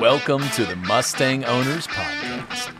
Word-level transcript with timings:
Welcome 0.00 0.48
to 0.52 0.64
the 0.64 0.76
Mustang 0.76 1.44
Owners 1.44 1.86
Podcast. 1.86 2.70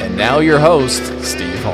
And 0.00 0.16
now 0.16 0.38
your 0.38 0.60
host, 0.60 1.02
Steve 1.24 1.58
Hall. 1.64 1.72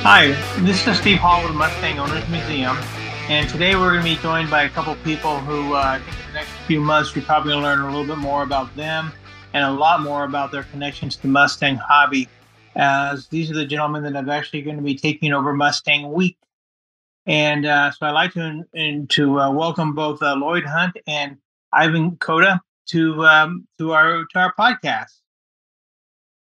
Hi, 0.00 0.28
this 0.62 0.86
is 0.86 0.96
Steve 0.96 1.18
Hall 1.18 1.46
with 1.46 1.54
Mustang 1.54 1.98
Owners 1.98 2.26
Museum, 2.30 2.78
and 3.28 3.46
today 3.50 3.76
we're 3.76 3.90
going 3.90 4.02
to 4.02 4.16
be 4.16 4.16
joined 4.22 4.48
by 4.48 4.62
a 4.62 4.70
couple 4.70 4.94
people 5.04 5.38
who 5.40 5.74
uh, 5.74 5.80
I 5.80 5.98
think 5.98 6.16
in 6.18 6.26
the 6.28 6.32
next 6.32 6.50
few 6.66 6.80
months 6.80 7.14
you're 7.14 7.26
probably 7.26 7.52
going 7.52 7.62
to 7.62 7.68
learn 7.68 7.80
a 7.80 7.86
little 7.90 8.06
bit 8.06 8.16
more 8.16 8.42
about 8.42 8.74
them 8.74 9.12
and 9.52 9.64
a 9.64 9.70
lot 9.70 10.00
more 10.00 10.24
about 10.24 10.50
their 10.50 10.62
connection 10.62 11.10
to 11.10 11.20
the 11.20 11.28
Mustang 11.28 11.76
hobby, 11.76 12.26
as 12.74 13.28
these 13.28 13.50
are 13.50 13.54
the 13.54 13.66
gentlemen 13.66 14.02
that 14.10 14.16
are 14.16 14.30
actually 14.30 14.62
going 14.62 14.76
to 14.76 14.82
be 14.82 14.94
taking 14.94 15.34
over 15.34 15.52
Mustang 15.52 16.10
Week. 16.10 16.38
And 17.30 17.64
uh, 17.64 17.92
so 17.92 18.06
I'd 18.06 18.10
like 18.10 18.32
to 18.32 18.64
and 18.74 19.08
to 19.10 19.38
uh, 19.38 19.52
welcome 19.52 19.94
both 19.94 20.20
uh, 20.20 20.34
Loyd 20.34 20.66
Hunt 20.66 20.96
and 21.06 21.36
Ivan 21.72 22.16
Korda 22.16 22.58
to 22.88 23.24
um, 23.24 23.68
to 23.78 23.92
our 23.92 24.24
to 24.32 24.38
our 24.40 24.52
podcast. 24.58 25.12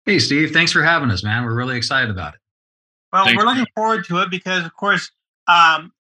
Hey, 0.08 0.18
Steve. 0.18 0.50
Thanks 0.50 0.72
for 0.72 0.82
having 0.82 1.12
us, 1.12 1.24
man. 1.24 1.46
We're 1.46 1.54
really 1.54 1.78
excited 1.78 2.10
about 2.10 2.34
it. 2.34 2.40
Well, 3.14 3.26
Thanks, 3.26 3.38
we're 3.38 3.46
looking 3.46 3.60
man. 3.60 3.74
forward 3.76 4.06
to 4.06 4.18
it 4.24 4.32
because, 4.32 4.66
of 4.66 4.74
course, 4.74 5.12
um, 5.48 5.94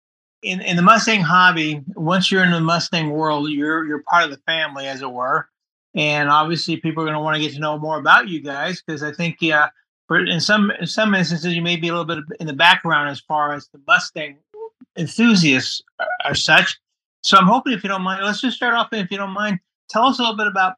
in 0.41 0.61
in 0.61 0.77
the 0.77 0.81
Mustang 0.81 1.19
hobby, 1.19 1.81
once 1.95 2.31
you're 2.31 2.45
in 2.45 2.51
the 2.51 2.61
Mustang 2.61 3.09
world, 3.09 3.49
you're 3.49 3.83
you're 3.85 4.03
part 4.03 4.23
of 4.23 4.29
the 4.29 4.39
family, 4.45 4.87
as 4.87 5.01
it 5.01 5.11
were. 5.11 5.49
And 5.95 6.29
obviously, 6.29 6.77
people 6.77 7.03
are 7.03 7.07
going 7.07 7.17
to 7.17 7.19
want 7.19 7.35
to 7.35 7.41
get 7.41 7.51
to 7.55 7.59
know 7.59 7.77
more 7.77 7.99
about 7.99 8.29
you 8.29 8.39
guys 8.39 8.81
because 8.81 9.03
I 9.03 9.11
think, 9.11 9.39
yeah, 9.41 9.67
for 10.07 10.17
in 10.17 10.39
some 10.39 10.71
in 10.79 10.87
some 10.87 11.13
instances, 11.13 11.53
you 11.53 11.61
may 11.61 11.75
be 11.75 11.89
a 11.89 11.91
little 11.91 12.05
bit 12.05 12.19
in 12.39 12.47
the 12.47 12.53
background 12.53 13.09
as 13.09 13.19
far 13.19 13.51
as 13.51 13.67
the 13.73 13.81
Mustang 13.85 14.37
enthusiasts 14.97 15.81
are, 16.25 16.35
such. 16.35 16.77
So 17.23 17.37
I'm 17.37 17.47
hoping, 17.47 17.73
if 17.73 17.83
you 17.83 17.89
don't 17.89 18.01
mind, 18.01 18.23
let's 18.23 18.41
just 18.41 18.57
start 18.57 18.73
off. 18.73 18.89
If 18.91 19.11
you 19.11 19.17
don't 19.17 19.31
mind, 19.31 19.59
tell 19.89 20.05
us 20.05 20.19
a 20.19 20.21
little 20.21 20.37
bit 20.37 20.47
about 20.47 20.75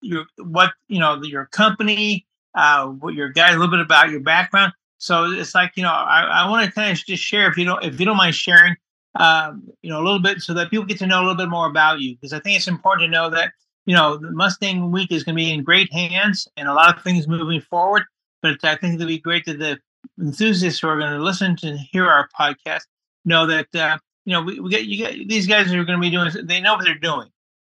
your 0.00 0.24
what 0.38 0.72
you 0.88 0.98
know 0.98 1.20
your 1.22 1.46
company, 1.46 2.26
uh, 2.54 2.86
what 2.86 3.14
your 3.14 3.28
guys, 3.28 3.54
a 3.54 3.58
little 3.58 3.70
bit 3.70 3.80
about 3.80 4.10
your 4.10 4.20
background. 4.20 4.72
So 4.98 5.30
it's 5.32 5.54
like 5.54 5.72
you 5.76 5.82
know, 5.82 5.90
I, 5.90 6.22
I 6.22 6.50
want 6.50 6.66
to 6.66 6.72
kind 6.72 6.92
of 6.92 7.04
just 7.04 7.22
share 7.22 7.48
if 7.48 7.56
you 7.56 7.64
don't 7.64 7.82
if 7.84 7.98
you 7.98 8.06
don't 8.06 8.16
mind 8.16 8.34
sharing, 8.34 8.76
um, 9.16 9.62
you 9.82 9.90
know, 9.90 10.00
a 10.00 10.04
little 10.04 10.20
bit 10.20 10.40
so 10.40 10.54
that 10.54 10.70
people 10.70 10.86
get 10.86 10.98
to 10.98 11.06
know 11.06 11.20
a 11.20 11.22
little 11.22 11.36
bit 11.36 11.48
more 11.48 11.68
about 11.68 12.00
you 12.00 12.14
because 12.14 12.32
I 12.32 12.40
think 12.40 12.56
it's 12.56 12.68
important 12.68 13.06
to 13.06 13.10
know 13.10 13.30
that 13.30 13.52
you 13.86 13.94
know 13.94 14.16
the 14.16 14.30
Mustang 14.30 14.90
Week 14.90 15.10
is 15.10 15.24
going 15.24 15.34
to 15.34 15.42
be 15.42 15.52
in 15.52 15.64
great 15.64 15.92
hands 15.92 16.48
and 16.56 16.68
a 16.68 16.74
lot 16.74 16.96
of 16.96 17.02
things 17.02 17.28
moving 17.28 17.60
forward. 17.60 18.04
But 18.40 18.62
I 18.62 18.76
think 18.76 18.94
it'll 18.94 19.06
be 19.06 19.18
great 19.18 19.46
that 19.46 19.58
the 19.58 19.78
enthusiasts 20.20 20.80
who 20.80 20.88
are 20.88 20.98
going 20.98 21.12
to 21.12 21.22
listen 21.22 21.56
to 21.56 21.76
hear 21.76 22.08
our 22.08 22.28
podcast 22.38 22.82
know 23.28 23.46
that 23.46 23.74
uh, 23.74 23.98
you 24.24 24.32
know 24.32 24.42
we, 24.42 24.60
we 24.60 24.70
get 24.70 24.86
you 24.86 24.98
get 24.98 25.28
these 25.28 25.46
guys 25.46 25.72
are 25.72 25.84
going 25.84 25.98
to 25.98 26.00
be 26.00 26.10
doing 26.10 26.30
they 26.44 26.60
know 26.60 26.74
what 26.74 26.84
they're 26.84 26.94
doing. 26.94 27.28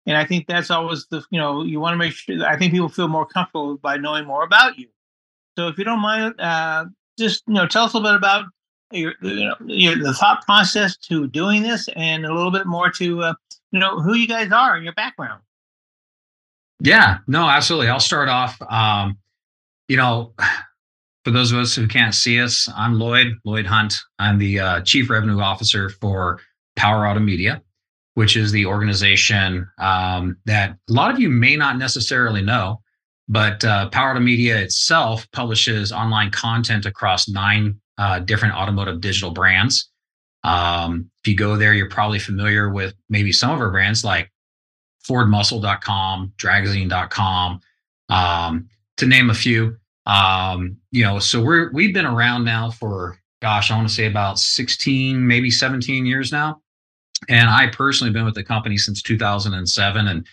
And 0.07 0.17
I 0.17 0.25
think 0.25 0.47
that's 0.47 0.71
always 0.71 1.05
the 1.11 1.23
you 1.29 1.39
know 1.39 1.63
you 1.63 1.79
want 1.79 1.93
to 1.93 1.97
make 1.97 2.13
sure. 2.13 2.45
I 2.45 2.57
think 2.57 2.73
people 2.73 2.89
feel 2.89 3.07
more 3.07 3.25
comfortable 3.25 3.77
by 3.77 3.97
knowing 3.97 4.25
more 4.25 4.43
about 4.43 4.79
you. 4.79 4.87
So 5.57 5.67
if 5.67 5.77
you 5.77 5.83
don't 5.83 5.99
mind, 5.99 6.39
uh, 6.39 6.85
just 7.19 7.43
you 7.47 7.53
know, 7.53 7.67
tell 7.67 7.83
us 7.83 7.93
a 7.93 7.97
little 7.97 8.11
bit 8.11 8.17
about 8.17 8.45
your, 8.91 9.13
you 9.21 9.45
know, 9.45 9.55
your 9.65 9.95
the 9.95 10.13
thought 10.13 10.43
process 10.45 10.97
to 10.97 11.27
doing 11.27 11.61
this, 11.61 11.87
and 11.95 12.25
a 12.25 12.33
little 12.33 12.51
bit 12.51 12.65
more 12.65 12.89
to 12.91 13.21
uh, 13.21 13.33
you 13.71 13.79
know 13.79 13.99
who 13.99 14.15
you 14.15 14.27
guys 14.27 14.51
are 14.51 14.75
and 14.75 14.83
your 14.83 14.93
background. 14.93 15.41
Yeah, 16.79 17.19
no, 17.27 17.47
absolutely. 17.47 17.89
I'll 17.89 17.99
start 17.99 18.27
off. 18.27 18.59
Um, 18.63 19.17
you 19.87 19.97
know, 19.97 20.33
for 21.23 21.31
those 21.31 21.51
of 21.51 21.59
us 21.59 21.75
who 21.75 21.87
can't 21.87 22.15
see 22.15 22.39
us, 22.41 22.67
I'm 22.75 22.95
Loyd, 22.95 23.33
Loyd 23.45 23.65
Hunt. 23.65 23.93
I'm 24.17 24.39
the 24.39 24.59
uh, 24.59 24.81
Chief 24.81 25.09
Revenue 25.09 25.39
Officer 25.39 25.89
for 25.89 26.39
Power 26.75 27.07
Auto 27.07 27.19
Media, 27.19 27.61
which 28.15 28.35
is 28.35 28.51
the 28.51 28.65
organization 28.65 29.67
um, 29.77 30.37
that 30.45 30.77
a 30.89 30.93
lot 30.93 31.11
of 31.11 31.19
you 31.19 31.29
may 31.29 31.55
not 31.55 31.77
necessarily 31.77 32.41
know. 32.41 32.81
But 33.29 33.63
uh, 33.63 33.89
Power 33.89 34.11
Auto 34.11 34.19
Media 34.19 34.59
itself 34.59 35.29
publishes 35.31 35.91
online 35.91 36.31
content 36.31 36.85
across 36.85 37.29
nine 37.29 37.79
uh, 37.97 38.19
different 38.19 38.55
automotive 38.55 38.99
digital 38.99 39.31
brands. 39.31 39.89
Um, 40.43 41.11
if 41.23 41.27
you 41.29 41.37
go 41.37 41.55
there, 41.55 41.73
you're 41.73 41.89
probably 41.89 42.19
familiar 42.19 42.69
with 42.69 42.95
maybe 43.09 43.31
some 43.31 43.51
of 43.51 43.59
our 43.59 43.69
brands 43.69 44.03
like 44.03 44.31
FordMuscle.com, 45.07 46.33
Dragzine.com, 46.37 47.59
um, 48.09 48.69
to 48.97 49.05
name 49.05 49.29
a 49.29 49.35
few. 49.35 49.77
Um, 50.05 50.77
you 50.91 51.03
know, 51.03 51.19
so 51.19 51.41
we're 51.41 51.71
we've 51.71 51.93
been 51.93 52.05
around 52.05 52.43
now 52.43 52.71
for 52.71 53.17
gosh, 53.41 53.71
I 53.71 53.75
want 53.75 53.87
to 53.87 53.93
say 53.93 54.05
about 54.05 54.39
16, 54.39 55.25
maybe 55.25 55.49
17 55.49 56.05
years 56.05 56.31
now. 56.31 56.61
And 57.27 57.49
I 57.49 57.67
personally 57.67 58.13
been 58.13 58.25
with 58.25 58.35
the 58.35 58.43
company 58.43 58.77
since 58.77 59.01
2007. 59.01 60.07
And 60.07 60.27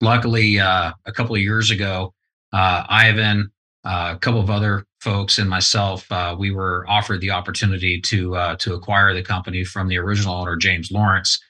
luckily, 0.00 0.60
uh, 0.60 0.92
a 1.06 1.12
couple 1.12 1.34
of 1.34 1.40
years 1.40 1.70
ago, 1.70 2.12
uh, 2.52 2.84
Ivan, 2.88 3.50
uh, 3.84 4.14
a 4.16 4.18
couple 4.18 4.40
of 4.40 4.50
other 4.50 4.84
folks, 5.00 5.38
and 5.38 5.48
myself, 5.48 6.10
uh, 6.10 6.34
we 6.38 6.50
were 6.50 6.84
offered 6.88 7.20
the 7.20 7.30
opportunity 7.30 8.00
to 8.00 8.36
uh, 8.36 8.56
to 8.56 8.74
acquire 8.74 9.14
the 9.14 9.22
company 9.22 9.64
from 9.64 9.88
the 9.88 9.98
original 9.98 10.34
owner, 10.34 10.56
James 10.56 10.90
Lawrence, 10.90 11.40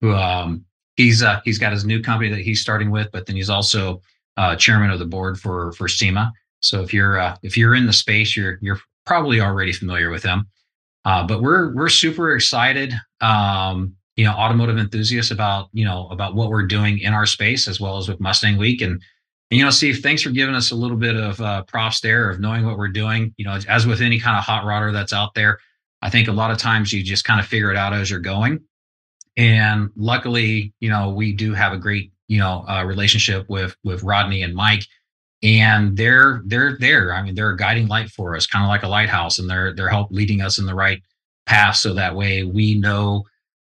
who 0.00 0.12
um, 0.12 0.64
he's 0.96 1.22
uh, 1.22 1.40
he's 1.44 1.58
got 1.58 1.72
his 1.72 1.84
new 1.84 2.02
company 2.02 2.30
that 2.30 2.40
he's 2.40 2.60
starting 2.60 2.90
with, 2.90 3.10
but 3.12 3.26
then 3.26 3.36
he's 3.36 3.50
also 3.50 4.00
uh, 4.36 4.56
chairman 4.56 4.90
of 4.90 4.98
the 4.98 5.06
board 5.06 5.38
for 5.38 5.72
for 5.72 5.88
SEMA. 5.88 6.32
So 6.60 6.82
if 6.82 6.92
you're 6.92 7.18
uh, 7.18 7.36
if 7.42 7.56
you're 7.56 7.74
in 7.74 7.86
the 7.86 7.92
space, 7.92 8.36
you're 8.36 8.58
you're 8.60 8.80
probably 9.04 9.40
already 9.40 9.72
familiar 9.72 10.10
with 10.10 10.22
them. 10.22 10.48
Uh, 11.04 11.26
but 11.26 11.40
we're 11.40 11.72
we're 11.74 11.88
super 11.88 12.34
excited, 12.34 12.92
um, 13.20 13.94
you 14.16 14.24
know, 14.24 14.32
automotive 14.32 14.78
enthusiasts 14.78 15.30
about 15.30 15.68
you 15.72 15.84
know 15.84 16.08
about 16.08 16.34
what 16.34 16.50
we're 16.50 16.66
doing 16.66 16.98
in 16.98 17.12
our 17.12 17.26
space 17.26 17.68
as 17.68 17.80
well 17.80 17.96
as 17.96 18.08
with 18.08 18.20
Mustang 18.20 18.56
Week. 18.56 18.80
And, 18.80 19.00
and 19.50 19.58
you 19.58 19.64
know, 19.64 19.70
Steve, 19.70 20.00
thanks 20.02 20.22
for 20.22 20.30
giving 20.30 20.56
us 20.56 20.72
a 20.72 20.74
little 20.74 20.96
bit 20.96 21.14
of 21.14 21.40
uh, 21.40 21.62
props 21.62 22.00
there 22.00 22.28
of 22.28 22.40
knowing 22.40 22.66
what 22.66 22.76
we're 22.76 22.88
doing. 22.88 23.32
You 23.36 23.44
know, 23.44 23.58
as 23.68 23.86
with 23.86 24.00
any 24.00 24.18
kind 24.18 24.36
of 24.36 24.42
hot 24.42 24.64
rodder 24.64 24.92
that's 24.92 25.12
out 25.12 25.34
there, 25.34 25.58
I 26.02 26.10
think 26.10 26.26
a 26.26 26.32
lot 26.32 26.50
of 26.50 26.58
times 26.58 26.92
you 26.92 27.02
just 27.02 27.24
kind 27.24 27.38
of 27.38 27.46
figure 27.46 27.70
it 27.70 27.76
out 27.76 27.92
as 27.92 28.10
you're 28.10 28.18
going. 28.18 28.60
And 29.36 29.90
luckily, 29.96 30.72
you 30.80 30.88
know, 30.88 31.10
we 31.10 31.32
do 31.32 31.52
have 31.52 31.72
a 31.72 31.78
great, 31.78 32.10
you 32.26 32.38
know, 32.38 32.64
uh, 32.68 32.84
relationship 32.84 33.48
with 33.48 33.76
with 33.84 34.02
Rodney 34.02 34.42
and 34.42 34.54
Mike, 34.54 34.84
and 35.42 35.96
they're 35.96 36.42
they're 36.46 36.76
there. 36.78 37.12
I 37.12 37.22
mean, 37.22 37.34
they're 37.34 37.50
a 37.50 37.56
guiding 37.56 37.88
light 37.88 38.10
for 38.10 38.36
us, 38.36 38.46
kind 38.46 38.64
of 38.64 38.68
like 38.68 38.82
a 38.82 38.88
lighthouse, 38.88 39.38
and 39.38 39.48
they're 39.48 39.74
they're 39.74 39.88
help 39.88 40.10
leading 40.10 40.40
us 40.40 40.58
in 40.58 40.66
the 40.66 40.74
right 40.74 41.02
path, 41.46 41.76
so 41.76 41.94
that 41.94 42.14
way 42.14 42.42
we 42.42 42.74
know 42.74 43.24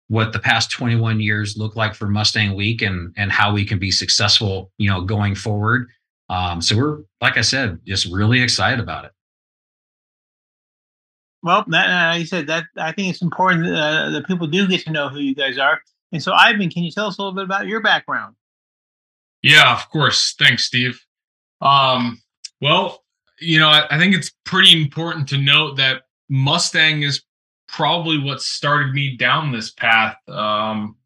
what 0.08 0.32
the 0.32 0.38
past 0.38 0.70
21 0.70 1.20
years 1.20 1.56
look 1.58 1.76
like 1.76 1.94
for 1.94 2.08
Mustang 2.08 2.54
Week 2.54 2.82
and 2.82 3.12
and 3.16 3.30
how 3.30 3.52
we 3.52 3.64
can 3.64 3.78
be 3.78 3.90
successful, 3.90 4.70
you 4.78 4.88
know, 4.88 5.02
going 5.02 5.34
forward. 5.34 5.88
Um, 6.30 6.60
so 6.60 6.76
we're 6.76 6.98
like 7.20 7.36
I 7.36 7.42
said, 7.42 7.78
just 7.86 8.06
really 8.06 8.42
excited 8.42 8.80
about 8.80 9.04
it. 9.04 9.12
Well, 11.42 11.64
that, 11.68 12.14
uh, 12.14 12.16
you 12.16 12.26
said 12.26 12.48
that 12.48 12.64
I 12.76 12.92
think 12.92 13.10
it's 13.10 13.22
important 13.22 13.66
uh, 13.66 14.10
that 14.10 14.26
people 14.26 14.48
do 14.48 14.66
get 14.66 14.80
to 14.82 14.90
know 14.90 15.08
who 15.08 15.20
you 15.20 15.34
guys 15.34 15.56
are. 15.56 15.80
And 16.10 16.22
so, 16.22 16.32
Ivan, 16.32 16.68
can 16.68 16.82
you 16.82 16.90
tell 16.90 17.06
us 17.06 17.18
a 17.18 17.22
little 17.22 17.34
bit 17.34 17.44
about 17.44 17.66
your 17.66 17.80
background? 17.80 18.34
Yeah, 19.42 19.72
of 19.72 19.88
course. 19.90 20.34
Thanks, 20.36 20.64
Steve. 20.64 21.00
Um, 21.60 22.20
well, 22.60 23.04
you 23.40 23.58
know, 23.58 23.68
I, 23.68 23.86
I 23.90 23.98
think 23.98 24.14
it's 24.14 24.32
pretty 24.44 24.80
important 24.80 25.28
to 25.28 25.38
note 25.38 25.76
that 25.76 26.02
Mustang 26.28 27.02
is 27.02 27.22
probably 27.68 28.18
what 28.18 28.40
started 28.40 28.92
me 28.92 29.16
down 29.16 29.52
this 29.52 29.70
path. 29.70 30.16
Um, 30.28 30.96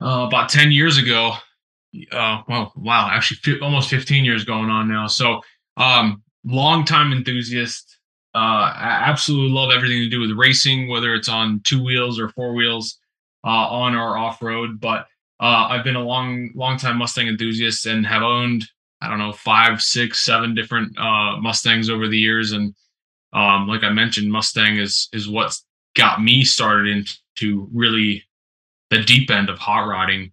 uh, 0.00 0.26
about 0.26 0.48
10 0.48 0.72
years 0.72 0.98
ago. 0.98 1.32
Uh, 2.12 2.42
well, 2.48 2.72
wow, 2.76 3.08
actually, 3.10 3.38
fi- 3.38 3.60
almost 3.60 3.90
15 3.90 4.24
years 4.24 4.44
going 4.44 4.70
on 4.70 4.88
now. 4.88 5.06
So, 5.06 5.40
um, 5.76 6.22
long 6.44 6.84
time 6.84 7.12
enthusiast. 7.12 7.98
Uh, 8.34 8.70
I 8.74 9.02
absolutely 9.06 9.50
love 9.50 9.70
everything 9.74 10.00
to 10.00 10.08
do 10.08 10.20
with 10.20 10.32
racing, 10.32 10.88
whether 10.88 11.14
it's 11.14 11.28
on 11.28 11.60
two 11.64 11.82
wheels 11.82 12.20
or 12.20 12.28
four 12.28 12.54
wheels, 12.54 12.98
uh, 13.44 13.48
on 13.48 13.94
or 13.94 14.16
off 14.16 14.42
road. 14.42 14.80
But 14.80 15.06
uh, 15.40 15.68
I've 15.70 15.84
been 15.84 15.96
a 15.96 16.02
long, 16.02 16.50
long 16.54 16.78
time 16.78 16.98
Mustang 16.98 17.28
enthusiast 17.28 17.86
and 17.86 18.06
have 18.06 18.22
owned, 18.22 18.68
I 19.00 19.08
don't 19.08 19.18
know, 19.18 19.32
five, 19.32 19.80
six, 19.80 20.24
seven 20.24 20.54
different 20.54 20.98
uh, 20.98 21.36
Mustangs 21.38 21.88
over 21.88 22.08
the 22.08 22.18
years. 22.18 22.52
And 22.52 22.74
um, 23.32 23.68
like 23.68 23.84
I 23.84 23.90
mentioned, 23.90 24.32
Mustang 24.32 24.78
is 24.78 25.08
is 25.12 25.28
what's 25.28 25.64
got 25.96 26.22
me 26.22 26.44
started 26.44 26.88
into 26.88 27.68
really 27.72 28.24
the 28.90 29.02
deep 29.02 29.30
end 29.30 29.48
of 29.48 29.58
hot 29.58 29.86
rodding. 29.86 30.32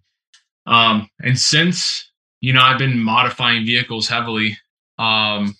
Um, 0.66 1.08
and 1.20 1.38
since 1.38 2.10
you 2.40 2.52
know, 2.52 2.60
I've 2.60 2.78
been 2.78 2.98
modifying 2.98 3.64
vehicles 3.64 4.08
heavily 4.08 4.56
um, 4.98 5.56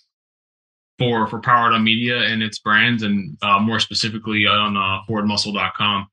for 0.97 1.27
for 1.27 1.39
Power 1.39 1.67
Auto 1.67 1.79
Media 1.79 2.19
and 2.19 2.43
its 2.43 2.59
brands, 2.59 3.03
and 3.03 3.37
uh, 3.41 3.59
more 3.59 3.79
specifically 3.79 4.45
on 4.45 4.77
uh, 4.77 5.01
FordMuscle.com. 5.09 6.07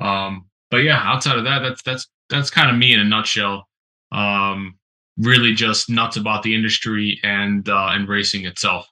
Um, 0.00 0.46
but 0.70 0.78
yeah, 0.78 1.00
outside 1.02 1.38
of 1.38 1.44
that, 1.44 1.60
that's 1.60 1.82
that's 1.82 2.08
that's 2.28 2.50
kind 2.50 2.70
of 2.70 2.76
me 2.76 2.92
in 2.92 3.00
a 3.00 3.04
nutshell. 3.04 3.68
Um, 4.12 4.78
really, 5.18 5.54
just 5.54 5.88
nuts 5.88 6.16
about 6.16 6.42
the 6.42 6.54
industry 6.54 7.20
and 7.22 7.68
uh, 7.68 7.90
and 7.92 8.08
racing 8.08 8.44
itself. 8.46 8.88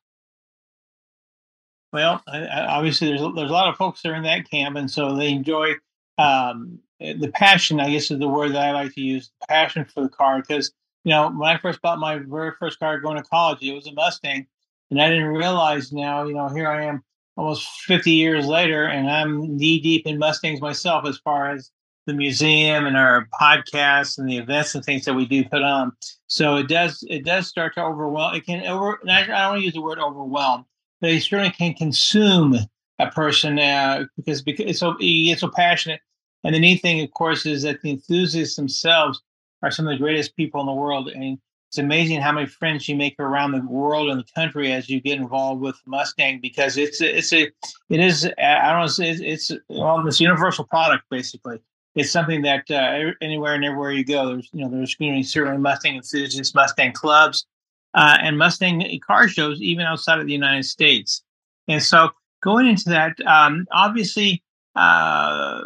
Well, 1.92 2.22
obviously, 2.26 3.08
there's 3.08 3.20
there's 3.20 3.50
a 3.50 3.52
lot 3.52 3.68
of 3.68 3.76
folks 3.76 4.02
that 4.02 4.10
are 4.10 4.16
in 4.16 4.24
that 4.24 4.50
camp, 4.50 4.76
and 4.76 4.90
so 4.90 5.14
they 5.14 5.30
enjoy 5.30 5.74
um, 6.18 6.80
the 6.98 7.30
passion. 7.32 7.80
I 7.80 7.90
guess 7.90 8.10
is 8.10 8.18
the 8.18 8.28
word 8.28 8.52
that 8.52 8.68
I 8.68 8.72
like 8.72 8.94
to 8.94 9.00
use. 9.00 9.30
Passion 9.48 9.84
for 9.84 10.02
the 10.02 10.08
car, 10.08 10.40
because 10.40 10.72
you 11.04 11.10
know 11.10 11.30
when 11.30 11.48
I 11.48 11.58
first 11.58 11.80
bought 11.82 11.98
my 11.98 12.18
very 12.18 12.52
first 12.58 12.78
car 12.78 12.98
going 12.98 13.16
to 13.16 13.22
college, 13.22 13.62
it 13.62 13.74
was 13.74 13.86
a 13.86 13.92
Mustang, 13.92 14.46
and 14.90 15.00
I 15.00 15.08
didn't 15.08 15.26
realize 15.26 15.92
now. 15.92 16.24
You 16.26 16.34
know, 16.34 16.48
here 16.48 16.68
I 16.68 16.84
am 16.84 17.04
almost 17.36 17.68
50 17.82 18.10
years 18.10 18.46
later, 18.46 18.86
and 18.86 19.10
I'm 19.10 19.56
knee 19.56 19.80
deep 19.80 20.06
in 20.06 20.18
Mustangs 20.18 20.60
myself 20.60 21.06
as 21.06 21.18
far 21.18 21.50
as 21.50 21.70
the 22.06 22.14
museum 22.14 22.86
and 22.86 22.96
our 22.96 23.28
podcasts 23.40 24.18
and 24.18 24.28
the 24.28 24.36
events 24.36 24.74
and 24.74 24.84
things 24.84 25.04
that 25.04 25.14
we 25.14 25.26
do 25.26 25.44
put 25.44 25.62
on. 25.62 25.92
So 26.26 26.56
it 26.56 26.68
does 26.68 27.04
it 27.08 27.24
does 27.24 27.48
start 27.48 27.74
to 27.74 27.82
overwhelm. 27.82 28.34
It 28.34 28.46
can 28.46 28.64
over. 28.66 28.98
I 29.08 29.26
don't 29.26 29.30
want 29.30 29.60
to 29.60 29.64
use 29.64 29.74
the 29.74 29.82
word 29.82 29.98
overwhelm, 29.98 30.66
but 31.00 31.10
it 31.10 31.22
certainly 31.22 31.50
can 31.50 31.74
consume 31.74 32.56
a 32.98 33.10
person 33.10 33.58
uh, 33.58 34.04
because 34.16 34.42
because 34.42 34.66
it's 34.66 34.80
so 34.80 34.96
you 34.98 35.32
get 35.32 35.40
so 35.40 35.48
passionate. 35.48 36.00
And 36.44 36.54
the 36.54 36.60
neat 36.60 36.82
thing, 36.82 37.00
of 37.00 37.10
course, 37.12 37.46
is 37.46 37.62
that 37.62 37.80
the 37.80 37.90
enthusiasts 37.90 38.56
themselves 38.56 39.22
are 39.62 39.70
some 39.70 39.86
of 39.86 39.92
the 39.92 40.02
greatest 40.02 40.36
people 40.36 40.60
in 40.60 40.66
the 40.66 40.72
world. 40.72 41.08
And 41.08 41.38
it's 41.74 41.78
amazing 41.78 42.20
how 42.20 42.30
many 42.30 42.46
friends 42.46 42.88
you 42.88 42.94
make 42.94 43.16
around 43.18 43.52
the 43.52 43.62
world 43.66 44.10
and 44.10 44.20
the 44.20 44.26
country 44.34 44.72
as 44.72 44.88
you 44.88 45.00
get 45.00 45.18
involved 45.18 45.60
with 45.60 45.76
Mustang 45.86 46.38
because 46.40 46.76
it's 46.76 47.00
it's 47.00 47.32
a 47.32 47.50
it 47.88 48.00
is 48.00 48.30
I 48.38 48.70
don't 48.70 48.78
know 48.78 48.84
it's 48.84 49.00
it's, 49.00 49.50
it's 49.50 49.62
well 49.68 50.00
this 50.04 50.20
universal 50.20 50.64
product 50.64 51.04
basically 51.10 51.58
it's 51.94 52.10
something 52.10 52.42
that 52.42 52.70
uh, 52.70 53.12
anywhere 53.20 53.54
and 53.54 53.64
everywhere 53.64 53.92
you 53.92 54.04
go, 54.04 54.28
there's 54.28 54.48
you 54.52 54.64
know 54.64 54.70
there's 54.70 54.96
you 54.98 55.12
know, 55.12 55.22
certainly 55.22 55.58
Mustang 55.58 55.96
enthusiasts, 55.96 56.54
Mustang 56.54 56.92
clubs, 56.92 57.46
uh, 57.94 58.18
and 58.20 58.36
Mustang 58.38 58.82
car 59.06 59.28
shows 59.28 59.60
even 59.60 59.86
outside 59.86 60.18
of 60.18 60.26
the 60.26 60.32
United 60.32 60.64
States. 60.64 61.22
And 61.68 61.82
so 61.82 62.10
going 62.42 62.66
into 62.66 62.90
that, 62.90 63.18
um, 63.26 63.66
obviously, 63.72 64.42
uh, 64.74 65.62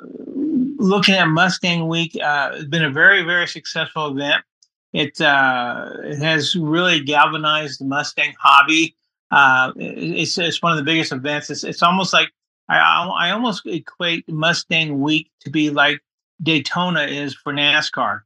looking 0.76 1.14
at 1.14 1.28
Mustang 1.28 1.88
Week 1.88 2.16
uh, 2.22 2.54
has 2.56 2.66
been 2.66 2.84
a 2.84 2.90
very 2.90 3.22
very 3.22 3.48
successful 3.48 4.08
event. 4.08 4.44
It 4.92 5.20
uh, 5.20 5.90
it 6.04 6.18
has 6.18 6.54
really 6.56 7.00
galvanized 7.00 7.80
the 7.80 7.86
Mustang 7.86 8.34
hobby. 8.38 8.96
Uh, 9.30 9.72
it's 9.76 10.36
it's 10.36 10.62
one 10.62 10.72
of 10.72 10.78
the 10.78 10.84
biggest 10.84 11.12
events. 11.12 11.48
It's 11.48 11.64
it's 11.64 11.82
almost 11.82 12.12
like 12.12 12.28
I, 12.68 12.76
I 12.78 13.30
almost 13.30 13.66
equate 13.66 14.28
Mustang 14.28 15.00
Week 15.00 15.30
to 15.40 15.50
be 15.50 15.70
like 15.70 16.02
Daytona 16.42 17.02
is 17.02 17.34
for 17.34 17.52
NASCAR. 17.52 18.20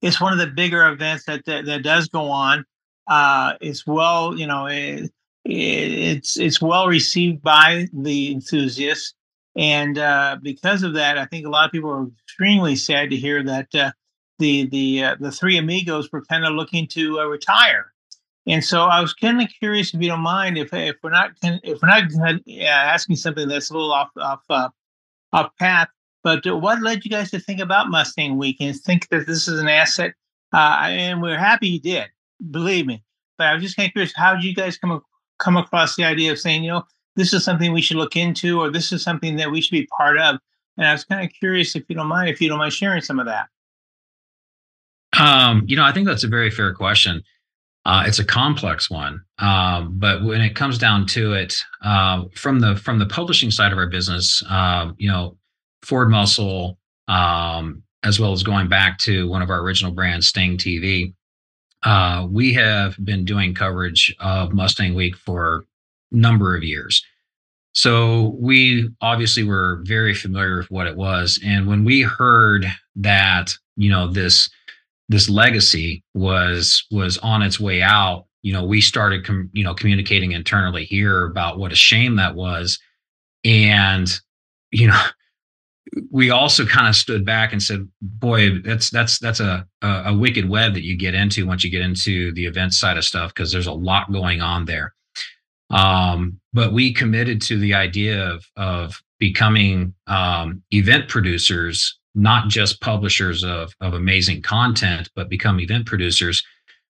It's 0.00 0.20
one 0.20 0.32
of 0.32 0.38
the 0.38 0.48
bigger 0.48 0.88
events 0.88 1.24
that 1.26 1.44
that, 1.46 1.64
that 1.66 1.82
does 1.82 2.08
go 2.08 2.30
on. 2.30 2.64
Uh, 3.08 3.54
it's 3.60 3.86
well, 3.86 4.36
you 4.36 4.46
know, 4.46 4.66
it, 4.66 5.10
it's 5.44 6.38
it's 6.38 6.60
well 6.60 6.86
received 6.86 7.42
by 7.42 7.86
the 7.92 8.32
enthusiasts, 8.32 9.14
and 9.56 9.98
uh, 9.98 10.36
because 10.42 10.82
of 10.82 10.94
that, 10.94 11.18
I 11.18 11.24
think 11.26 11.46
a 11.46 11.50
lot 11.50 11.66
of 11.66 11.72
people 11.72 11.90
are 11.90 12.06
extremely 12.24 12.76
sad 12.76 13.10
to 13.10 13.16
hear 13.16 13.42
that 13.44 13.74
uh, 13.74 13.92
the 14.38 14.66
the 14.66 15.04
uh, 15.04 15.16
the 15.20 15.30
three 15.30 15.56
amigos 15.56 16.10
were 16.12 16.24
kind 16.24 16.44
of 16.44 16.54
looking 16.54 16.86
to 16.88 17.20
uh, 17.20 17.24
retire. 17.24 17.92
And 18.46 18.64
so 18.64 18.82
I 18.82 19.00
was 19.00 19.14
kind 19.14 19.40
of 19.40 19.48
curious, 19.60 19.94
if 19.94 20.02
you 20.02 20.08
don't 20.08 20.20
mind, 20.20 20.58
if 20.58 20.72
if 20.72 20.96
we're 21.02 21.10
not 21.10 21.30
if 21.42 21.80
we're 21.80 21.88
not 21.88 22.40
asking 22.58 23.16
something 23.16 23.46
that's 23.46 23.70
a 23.70 23.72
little 23.72 23.92
off 23.92 24.10
off 24.16 24.42
uh, 24.50 24.68
off 25.32 25.56
path, 25.58 25.88
but 26.22 26.44
what 26.46 26.82
led 26.82 27.04
you 27.04 27.10
guys 27.10 27.30
to 27.32 27.40
think 27.40 27.60
about 27.60 27.90
Mustang 27.90 28.38
Week 28.38 28.56
and 28.60 28.76
think 28.76 29.08
that 29.08 29.26
this 29.26 29.48
is 29.48 29.60
an 29.60 29.68
asset? 29.68 30.14
Uh, 30.52 30.78
and 30.82 31.22
we're 31.22 31.38
happy 31.38 31.68
you 31.68 31.80
did, 31.80 32.06
believe 32.50 32.86
me. 32.86 33.02
But 33.38 33.48
I 33.48 33.54
was 33.54 33.62
just 33.62 33.76
kind 33.76 33.88
of 33.88 33.92
curious, 33.92 34.12
how 34.14 34.34
did 34.34 34.44
you 34.44 34.54
guys 34.54 34.78
come 34.78 35.00
come 35.38 35.56
across 35.56 35.96
the 35.96 36.04
idea 36.04 36.30
of 36.30 36.38
saying, 36.38 36.62
you 36.62 36.70
know, 36.70 36.84
this 37.16 37.32
is 37.32 37.44
something 37.44 37.72
we 37.72 37.82
should 37.82 37.96
look 37.96 38.16
into, 38.16 38.60
or 38.60 38.70
this 38.70 38.92
is 38.92 39.02
something 39.02 39.36
that 39.36 39.50
we 39.50 39.60
should 39.60 39.72
be 39.72 39.86
part 39.86 40.18
of? 40.18 40.38
And 40.76 40.86
I 40.86 40.92
was 40.92 41.04
kind 41.04 41.24
of 41.24 41.32
curious, 41.32 41.74
if 41.74 41.84
you 41.88 41.96
don't 41.96 42.06
mind, 42.06 42.28
if 42.28 42.40
you 42.40 42.48
don't 42.48 42.58
mind 42.58 42.72
sharing 42.72 43.02
some 43.02 43.18
of 43.18 43.26
that. 43.26 43.48
Um, 45.18 45.64
you 45.66 45.76
know, 45.76 45.84
I 45.84 45.92
think 45.92 46.06
that's 46.06 46.24
a 46.24 46.28
very 46.28 46.50
fair 46.50 46.74
question. 46.74 47.22
Uh, 47.84 48.04
it's 48.06 48.20
a 48.20 48.24
complex 48.24 48.88
one, 48.88 49.20
um, 49.38 49.92
but 49.98 50.22
when 50.22 50.40
it 50.40 50.54
comes 50.54 50.78
down 50.78 51.04
to 51.04 51.32
it, 51.32 51.64
uh, 51.82 52.22
from 52.34 52.60
the 52.60 52.76
from 52.76 53.00
the 53.00 53.06
publishing 53.06 53.50
side 53.50 53.72
of 53.72 53.78
our 53.78 53.88
business, 53.88 54.40
uh, 54.48 54.92
you 54.98 55.08
know, 55.08 55.36
Ford 55.82 56.10
Muscle, 56.10 56.78
um, 57.08 57.82
as 58.02 58.18
well 58.18 58.32
as 58.32 58.42
going 58.42 58.68
back 58.68 58.98
to 58.98 59.28
one 59.28 59.42
of 59.42 59.50
our 59.50 59.60
original 59.60 59.92
brands, 59.92 60.32
StangTV. 60.32 61.14
Uh, 61.82 62.26
we 62.30 62.52
have 62.52 62.96
been 63.04 63.24
doing 63.24 63.54
coverage 63.54 64.14
of 64.20 64.52
Mustang 64.52 64.94
Week 64.94 65.16
for 65.16 65.64
a 66.12 66.16
number 66.16 66.56
of 66.56 66.62
years. 66.62 67.04
So 67.72 68.36
we 68.38 68.88
obviously 69.00 69.44
were 69.44 69.80
very 69.84 70.14
familiar 70.14 70.58
with 70.58 70.70
what 70.70 70.86
it 70.86 70.96
was. 70.96 71.40
And 71.44 71.66
when 71.66 71.84
we 71.84 72.02
heard 72.02 72.66
that, 72.96 73.56
you 73.76 73.90
know, 73.90 74.08
this 74.08 74.48
this 75.08 75.28
legacy 75.28 76.04
was 76.14 76.84
was 76.90 77.18
on 77.18 77.42
its 77.42 77.58
way 77.58 77.82
out, 77.82 78.26
you 78.42 78.52
know, 78.52 78.64
we 78.64 78.80
started 78.80 79.24
com- 79.24 79.50
you 79.52 79.64
know 79.64 79.74
communicating 79.74 80.32
internally 80.32 80.84
here 80.84 81.24
about 81.24 81.58
what 81.58 81.72
a 81.72 81.76
shame 81.76 82.16
that 82.16 82.34
was. 82.34 82.78
And 83.44 84.08
you 84.70 84.86
know, 84.88 85.02
we 86.10 86.30
also 86.30 86.64
kind 86.64 86.88
of 86.88 86.96
stood 86.96 87.24
back 87.24 87.52
and 87.52 87.62
said, 87.62 87.88
"Boy, 88.00 88.58
that's 88.60 88.90
that's 88.90 89.18
that's 89.18 89.40
a, 89.40 89.66
a, 89.82 90.14
wicked 90.14 90.48
web 90.48 90.74
that 90.74 90.84
you 90.84 90.96
get 90.96 91.14
into 91.14 91.46
once 91.46 91.64
you 91.64 91.70
get 91.70 91.82
into 91.82 92.32
the 92.32 92.46
event 92.46 92.72
side 92.72 92.96
of 92.96 93.04
stuff 93.04 93.34
because 93.34 93.52
there's 93.52 93.66
a 93.66 93.72
lot 93.72 94.12
going 94.12 94.40
on 94.40 94.64
there." 94.64 94.94
Um, 95.70 96.40
but 96.52 96.72
we 96.72 96.92
committed 96.92 97.42
to 97.42 97.58
the 97.58 97.74
idea 97.74 98.26
of 98.26 98.44
of 98.56 99.02
becoming 99.18 99.94
um, 100.06 100.62
event 100.70 101.08
producers, 101.08 101.98
not 102.14 102.48
just 102.48 102.80
publishers 102.80 103.44
of 103.44 103.74
of 103.80 103.94
amazing 103.94 104.42
content, 104.42 105.10
but 105.14 105.28
become 105.28 105.60
event 105.60 105.86
producers 105.86 106.42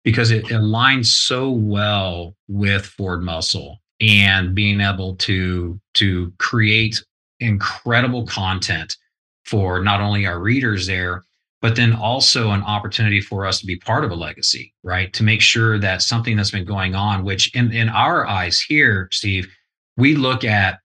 because 0.04 0.30
it 0.30 0.44
aligns 0.46 1.06
so 1.06 1.50
well 1.50 2.34
with 2.48 2.84
Ford 2.86 3.22
Muscle 3.22 3.80
and 4.00 4.54
being 4.54 4.80
able 4.80 5.16
to 5.16 5.80
to 5.94 6.32
create 6.38 7.02
incredible 7.40 8.26
content 8.26 8.96
for 9.44 9.82
not 9.82 10.00
only 10.00 10.26
our 10.26 10.40
readers 10.40 10.87
there, 10.87 11.23
but 11.61 11.75
then 11.75 11.93
also 11.93 12.50
an 12.50 12.62
opportunity 12.62 13.20
for 13.20 13.44
us 13.44 13.61
to 13.61 13.67
be 13.67 13.76
part 13.76 14.05
of 14.05 14.11
a 14.11 14.14
legacy, 14.14 14.73
right? 14.82 15.12
To 15.14 15.25
make 15.25 15.40
sure 15.40 15.79
that 15.79 16.02
something 16.02 16.37
that's 16.37 16.52
been 16.52 16.64
going 16.64 16.94
on, 16.94 17.25
which 17.25 17.55
in, 17.55 17.73
in 17.73 17.88
our 17.88 18.26
eyes 18.26 18.61
here, 18.61 19.08
Steve, 19.11 19.49
we 19.96 20.14
look 20.14 20.44
at 20.44 20.79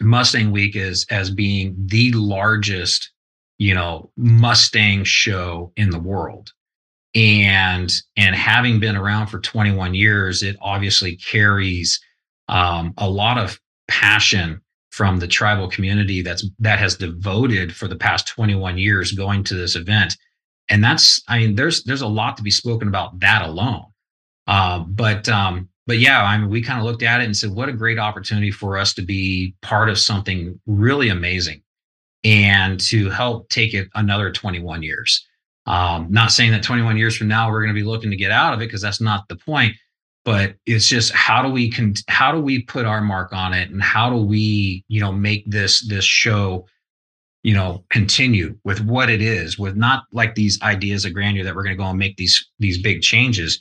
Mustang 0.00 0.50
Week 0.50 0.76
as 0.76 1.06
as 1.10 1.30
being 1.30 1.74
the 1.78 2.12
largest, 2.12 3.10
you 3.58 3.74
know, 3.74 4.10
Mustang 4.16 5.04
show 5.04 5.72
in 5.76 5.90
the 5.90 5.98
world. 5.98 6.52
And 7.14 7.92
and 8.16 8.34
having 8.34 8.78
been 8.78 8.96
around 8.96 9.28
for 9.28 9.40
21 9.40 9.94
years, 9.94 10.42
it 10.42 10.56
obviously 10.60 11.16
carries 11.16 12.00
um, 12.48 12.94
a 12.98 13.08
lot 13.08 13.38
of 13.38 13.58
passion 13.88 14.60
from 14.96 15.18
the 15.18 15.28
tribal 15.28 15.68
community 15.68 16.22
that's 16.22 16.48
that 16.58 16.78
has 16.78 16.96
devoted 16.96 17.76
for 17.76 17.86
the 17.86 17.94
past 17.94 18.26
21 18.28 18.78
years 18.78 19.12
going 19.12 19.44
to 19.44 19.54
this 19.54 19.76
event. 19.76 20.16
And 20.70 20.82
that's 20.82 21.22
i 21.28 21.38
mean 21.38 21.54
there's 21.54 21.84
there's 21.84 22.00
a 22.00 22.06
lot 22.06 22.38
to 22.38 22.42
be 22.42 22.50
spoken 22.50 22.88
about 22.88 23.20
that 23.20 23.42
alone. 23.42 23.84
Uh, 24.46 24.78
but 24.78 25.28
um 25.28 25.68
but 25.86 25.98
yeah 25.98 26.22
i 26.22 26.38
mean 26.38 26.48
we 26.48 26.62
kind 26.62 26.78
of 26.78 26.86
looked 26.86 27.02
at 27.02 27.20
it 27.20 27.24
and 27.24 27.36
said 27.36 27.50
what 27.50 27.68
a 27.68 27.74
great 27.74 27.98
opportunity 27.98 28.50
for 28.50 28.78
us 28.78 28.94
to 28.94 29.02
be 29.02 29.54
part 29.60 29.90
of 29.90 29.98
something 29.98 30.58
really 30.64 31.10
amazing 31.10 31.60
and 32.24 32.80
to 32.80 33.10
help 33.10 33.50
take 33.50 33.74
it 33.74 33.88
another 33.96 34.32
21 34.32 34.82
years. 34.82 35.26
Um 35.66 36.06
not 36.10 36.32
saying 36.32 36.52
that 36.52 36.62
21 36.62 36.96
years 36.96 37.14
from 37.14 37.28
now 37.28 37.50
we're 37.50 37.60
going 37.62 37.74
to 37.74 37.80
be 37.80 37.86
looking 37.86 38.10
to 38.10 38.16
get 38.16 38.30
out 38.30 38.54
of 38.54 38.60
it 38.60 38.66
because 38.66 38.80
that's 38.80 39.02
not 39.02 39.28
the 39.28 39.36
point 39.36 39.76
but 40.26 40.56
it's 40.66 40.88
just 40.88 41.12
how 41.12 41.40
do 41.40 41.48
we 41.48 41.70
con- 41.70 41.94
how 42.08 42.32
do 42.32 42.40
we 42.40 42.62
put 42.62 42.84
our 42.84 43.00
mark 43.00 43.32
on 43.32 43.54
it? 43.54 43.70
And 43.70 43.82
how 43.82 44.10
do 44.10 44.16
we 44.16 44.84
you 44.88 45.00
know 45.00 45.12
make 45.12 45.50
this 45.50 45.88
this 45.88 46.04
show 46.04 46.66
you 47.42 47.54
know 47.54 47.84
continue 47.88 48.58
with 48.64 48.80
what 48.80 49.08
it 49.08 49.22
is 49.22 49.58
with 49.58 49.76
not 49.76 50.02
like 50.12 50.34
these 50.34 50.60
ideas 50.60 51.06
of 51.06 51.14
grandeur 51.14 51.44
that 51.44 51.54
we're 51.54 51.62
going 51.62 51.76
to 51.76 51.82
go 51.82 51.88
and 51.88 51.98
make 51.98 52.16
these 52.18 52.46
these 52.58 52.76
big 52.76 53.00
changes. 53.00 53.58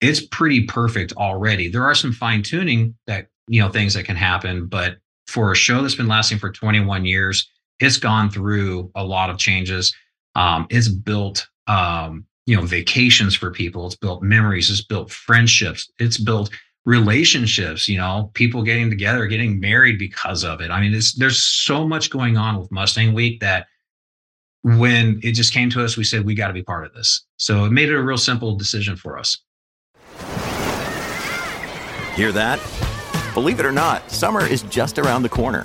It's 0.00 0.24
pretty 0.26 0.66
perfect 0.66 1.14
already. 1.14 1.68
There 1.68 1.84
are 1.84 1.94
some 1.94 2.12
fine 2.12 2.42
tuning 2.42 2.94
that 3.08 3.26
you 3.48 3.60
know 3.60 3.70
things 3.70 3.94
that 3.94 4.04
can 4.04 4.16
happen 4.16 4.66
but 4.66 4.98
for 5.26 5.50
a 5.50 5.56
show 5.56 5.82
that's 5.82 5.94
been 5.94 6.08
lasting 6.08 6.38
for 6.38 6.52
21 6.52 7.04
years 7.04 7.48
it's 7.80 7.96
gone 7.96 8.30
through 8.30 8.90
a 8.94 9.02
lot 9.02 9.30
of 9.30 9.38
changes. 9.38 9.94
Um, 10.34 10.66
it's 10.70 10.88
built 10.88 11.48
um, 11.66 12.26
you 12.46 12.56
know 12.56 12.62
vacations 12.62 13.34
for 13.34 13.50
people. 13.50 13.86
It's 13.86 13.96
built 13.96 14.22
memories. 14.22 14.70
It's 14.70 14.82
built 14.82 15.10
friendships. 15.10 15.90
It's 15.98 16.18
built 16.18 16.50
relationships 16.86 17.88
you 17.88 17.98
know 17.98 18.30
people 18.32 18.62
getting 18.62 18.88
together 18.88 19.26
getting 19.26 19.60
married 19.60 19.98
because 19.98 20.44
of 20.44 20.60
it. 20.60 20.70
I 20.70 20.80
mean 20.80 20.98
there's 21.18 21.42
so 21.42 21.86
much 21.86 22.10
going 22.10 22.36
on 22.36 22.58
with 22.58 22.72
mustang 22.72 23.12
week 23.12 23.40
that 23.40 23.66
when 24.62 25.20
it 25.22 25.32
just 25.32 25.52
came 25.52 25.70
to 25.70 25.84
us 25.84 25.96
we 25.96 26.04
said 26.04 26.24
we 26.24 26.34
got 26.34 26.48
to 26.48 26.54
be 26.54 26.62
part 26.62 26.86
of 26.86 26.94
this. 26.94 27.26
So 27.36 27.64
it 27.64 27.70
made 27.70 27.90
it 27.90 27.96
a 27.96 28.02
real 28.02 28.18
simple 28.18 28.56
decision 28.56 28.96
for 28.96 29.18
us. 29.18 29.38
Hear 32.16 32.32
that? 32.32 32.60
Believe 33.34 33.60
it 33.60 33.66
or 33.66 33.72
not, 33.72 34.10
summer 34.10 34.44
is 34.44 34.62
just 34.62 34.98
around 34.98 35.22
the 35.22 35.28
corner. 35.28 35.64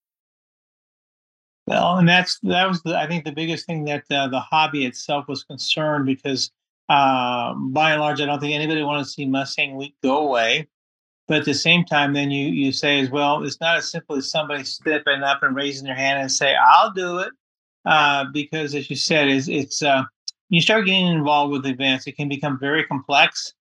Well, 1.71 1.99
and 1.99 2.09
that's 2.09 2.37
that 2.43 2.67
was 2.67 2.83
the 2.83 2.97
I 2.97 3.07
think 3.07 3.23
the 3.23 3.31
biggest 3.31 3.65
thing 3.65 3.85
that 3.85 4.03
uh, 4.11 4.27
the 4.27 4.41
hobby 4.41 4.85
itself 4.85 5.29
was 5.29 5.45
concerned 5.45 6.05
because 6.05 6.51
uh, 6.89 7.53
by 7.53 7.91
and 7.91 8.01
large 8.01 8.19
I 8.19 8.25
don't 8.25 8.41
think 8.41 8.53
anybody 8.53 8.83
wanted 8.83 9.05
to 9.05 9.09
see 9.09 9.25
Mustang 9.25 9.77
Week 9.77 9.95
go 10.03 10.17
away. 10.17 10.67
But 11.29 11.37
at 11.37 11.45
the 11.45 11.53
same 11.53 11.85
time, 11.85 12.11
then 12.11 12.29
you 12.29 12.49
you 12.49 12.73
say 12.73 12.99
as 12.99 13.09
well, 13.09 13.41
it's 13.45 13.61
not 13.61 13.77
as 13.77 13.89
simple 13.89 14.17
as 14.17 14.29
somebody 14.29 14.65
stepping 14.65 15.23
up 15.23 15.43
and 15.43 15.55
raising 15.55 15.85
their 15.85 15.95
hand 15.95 16.19
and 16.19 16.29
say, 16.29 16.55
"I'll 16.55 16.91
do 16.91 17.19
it," 17.19 17.31
uh, 17.85 18.25
because 18.33 18.75
as 18.75 18.89
you 18.89 18.97
said, 18.97 19.29
is 19.29 19.47
it's 19.47 19.81
uh, 19.81 20.03
you 20.49 20.59
start 20.59 20.85
getting 20.85 21.07
involved 21.07 21.53
with 21.53 21.65
events, 21.65 22.05
it 22.05 22.17
can 22.17 22.27
become 22.27 22.59
very 22.59 22.83
complex, 22.83 23.53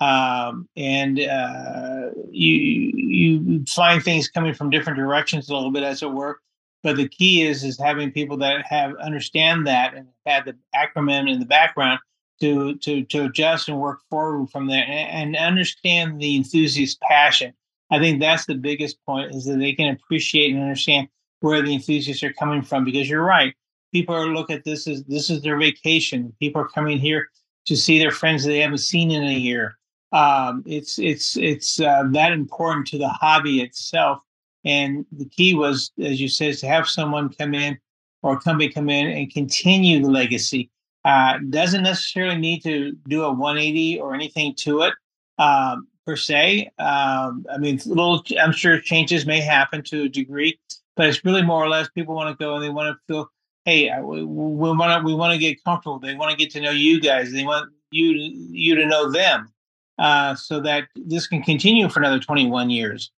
um, 0.00 0.68
and 0.76 1.18
uh, 1.18 2.10
you 2.30 2.92
you 2.94 3.64
find 3.70 4.02
things 4.02 4.28
coming 4.28 4.52
from 4.52 4.68
different 4.68 4.98
directions 4.98 5.48
a 5.48 5.54
little 5.54 5.70
bit, 5.70 5.82
as 5.82 6.02
it 6.02 6.12
were 6.12 6.40
but 6.84 6.96
the 6.96 7.08
key 7.08 7.42
is 7.42 7.64
is 7.64 7.80
having 7.80 8.12
people 8.12 8.36
that 8.36 8.64
have 8.66 8.94
understand 8.96 9.66
that 9.66 9.94
and 9.94 10.06
had 10.26 10.44
the 10.44 10.54
acronym 10.76 11.28
in 11.28 11.40
the 11.40 11.46
background 11.46 11.98
to 12.40 12.76
to 12.76 13.02
to 13.04 13.24
adjust 13.24 13.68
and 13.68 13.80
work 13.80 14.00
forward 14.10 14.48
from 14.50 14.68
there 14.68 14.84
and, 14.86 15.34
and 15.34 15.36
understand 15.36 16.20
the 16.20 16.36
enthusiast 16.36 17.00
passion. 17.00 17.52
I 17.90 17.98
think 17.98 18.20
that's 18.20 18.44
the 18.44 18.54
biggest 18.54 18.98
point 19.04 19.34
is 19.34 19.46
that 19.46 19.58
they 19.58 19.72
can 19.72 19.94
appreciate 19.94 20.52
and 20.52 20.62
understand 20.62 21.08
where 21.40 21.62
the 21.62 21.74
enthusiasts 21.74 22.22
are 22.22 22.32
coming 22.34 22.62
from 22.62 22.84
because 22.84 23.08
you're 23.08 23.24
right. 23.24 23.54
People 23.92 24.14
are 24.14 24.26
look 24.26 24.50
at 24.50 24.64
this 24.64 24.86
as 24.86 25.04
this 25.04 25.30
is 25.30 25.42
their 25.42 25.58
vacation. 25.58 26.34
People 26.38 26.60
are 26.60 26.68
coming 26.68 26.98
here 26.98 27.28
to 27.66 27.76
see 27.76 27.98
their 27.98 28.10
friends 28.10 28.44
that 28.44 28.50
they 28.50 28.58
haven't 28.58 28.78
seen 28.78 29.10
in 29.10 29.24
a 29.24 29.32
year. 29.32 29.78
Um, 30.12 30.62
it's 30.66 30.98
it's 30.98 31.36
it's 31.38 31.80
uh, 31.80 32.04
that 32.10 32.32
important 32.32 32.86
to 32.88 32.98
the 32.98 33.08
hobby 33.08 33.62
itself 33.62 34.20
and 34.64 35.04
the 35.12 35.26
key 35.26 35.54
was, 35.54 35.92
as 36.00 36.20
you 36.20 36.28
said, 36.28 36.56
to 36.58 36.66
have 36.66 36.88
someone 36.88 37.28
come 37.28 37.54
in 37.54 37.78
or 38.22 38.34
a 38.34 38.40
company 38.40 38.70
come 38.70 38.88
in 38.88 39.06
and 39.06 39.32
continue 39.32 40.00
the 40.00 40.10
legacy. 40.10 40.70
Uh, 41.04 41.38
doesn't 41.50 41.82
necessarily 41.82 42.38
need 42.38 42.62
to 42.62 42.92
do 43.08 43.24
a 43.24 43.32
180 43.32 44.00
or 44.00 44.14
anything 44.14 44.54
to 44.56 44.80
it 44.82 44.94
um, 45.38 45.86
per 46.06 46.16
se. 46.16 46.70
Um, 46.78 47.44
I 47.52 47.58
mean, 47.58 47.78
little, 47.84 48.24
I'm 48.40 48.52
sure 48.52 48.80
changes 48.80 49.26
may 49.26 49.40
happen 49.40 49.82
to 49.84 50.04
a 50.04 50.08
degree, 50.08 50.58
but 50.96 51.06
it's 51.06 51.22
really 51.24 51.42
more 51.42 51.62
or 51.62 51.68
less 51.68 51.90
people 51.90 52.14
want 52.14 52.36
to 52.36 52.42
go 52.42 52.54
and 52.54 52.64
they 52.64 52.70
want 52.70 52.96
to 52.96 53.12
feel, 53.12 53.30
hey, 53.66 53.90
uh, 53.90 54.00
we 54.00 54.24
want 54.24 54.98
to 54.98 55.04
we 55.04 55.14
want 55.14 55.34
to 55.34 55.38
get 55.38 55.62
comfortable. 55.62 55.98
They 55.98 56.14
want 56.14 56.30
to 56.30 56.36
get 56.36 56.50
to 56.52 56.60
know 56.60 56.70
you 56.70 57.00
guys. 57.00 57.32
They 57.32 57.44
want 57.44 57.70
you 57.90 58.12
you 58.12 58.74
to 58.74 58.86
know 58.86 59.10
them, 59.10 59.52
uh, 59.98 60.34
so 60.34 60.60
that 60.60 60.88
this 60.94 61.26
can 61.26 61.42
continue 61.42 61.88
for 61.90 62.00
another 62.00 62.18
21 62.18 62.70
years. 62.70 63.10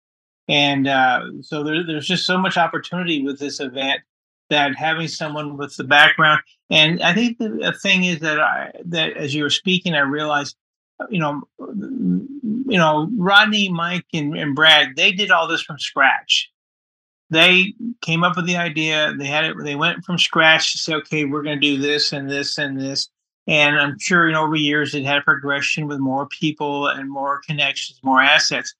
And 0.48 0.88
uh, 0.88 1.42
so 1.42 1.64
there, 1.64 1.86
there's 1.86 2.08
just 2.08 2.26
so 2.26 2.38
much 2.38 2.58
opportunity 2.58 3.24
with 3.24 3.40
this 3.40 3.60
event 3.60 4.02
that 4.50 4.76
having 4.76 5.08
someone 5.08 5.58
with 5.58 5.76
the 5.76 5.84
background. 5.84 6.42
And 6.70 7.02
I 7.02 7.14
think 7.14 7.38
the 7.38 7.76
thing 7.82 8.04
is 8.04 8.20
that 8.20 8.40
I 8.40 8.72
that 8.86 9.18
as 9.18 9.34
you 9.34 9.44
were 9.44 9.50
speaking, 9.50 9.96
I 9.96 10.00
realized, 10.00 10.56
you 11.10 11.20
know, 11.20 11.42
you 11.60 12.78
know, 12.78 13.10
Rodney, 13.18 13.70
Mike, 13.70 14.06
and, 14.14 14.38
and 14.38 14.56
Brad, 14.56 14.96
they 14.96 15.12
did 15.12 15.32
all 15.32 15.48
this 15.48 15.62
from 15.62 15.80
scratch. 15.80 16.52
They 17.32 17.74
came 18.02 18.24
up 18.24 18.36
with 18.36 18.46
the 18.46 18.58
idea. 18.58 19.14
They 19.18 19.26
had 19.26 19.46
it. 19.46 19.56
They 19.64 19.76
went 19.76 20.06
from 20.06 20.20
scratch 20.20 20.74
to 20.74 20.78
say, 20.78 20.94
okay, 20.94 21.26
we're 21.26 21.42
going 21.42 21.60
to 21.60 21.76
do 21.76 21.82
this 21.82 22.14
and 22.14 22.30
this 22.30 22.58
and 22.60 22.80
this. 22.80 23.10
And 23.48 23.80
I'm 23.80 23.98
sure, 24.00 24.28
you 24.28 24.34
know, 24.34 24.44
over 24.44 24.56
years 24.56 24.96
it 24.96 25.06
had 25.06 25.18
a 25.18 25.22
progression 25.22 25.88
with 25.88 26.00
more 26.00 26.28
people 26.28 26.88
and 26.88 27.10
more 27.10 27.42
connections, 27.48 28.00
more 28.04 28.22
assets. 28.22 28.74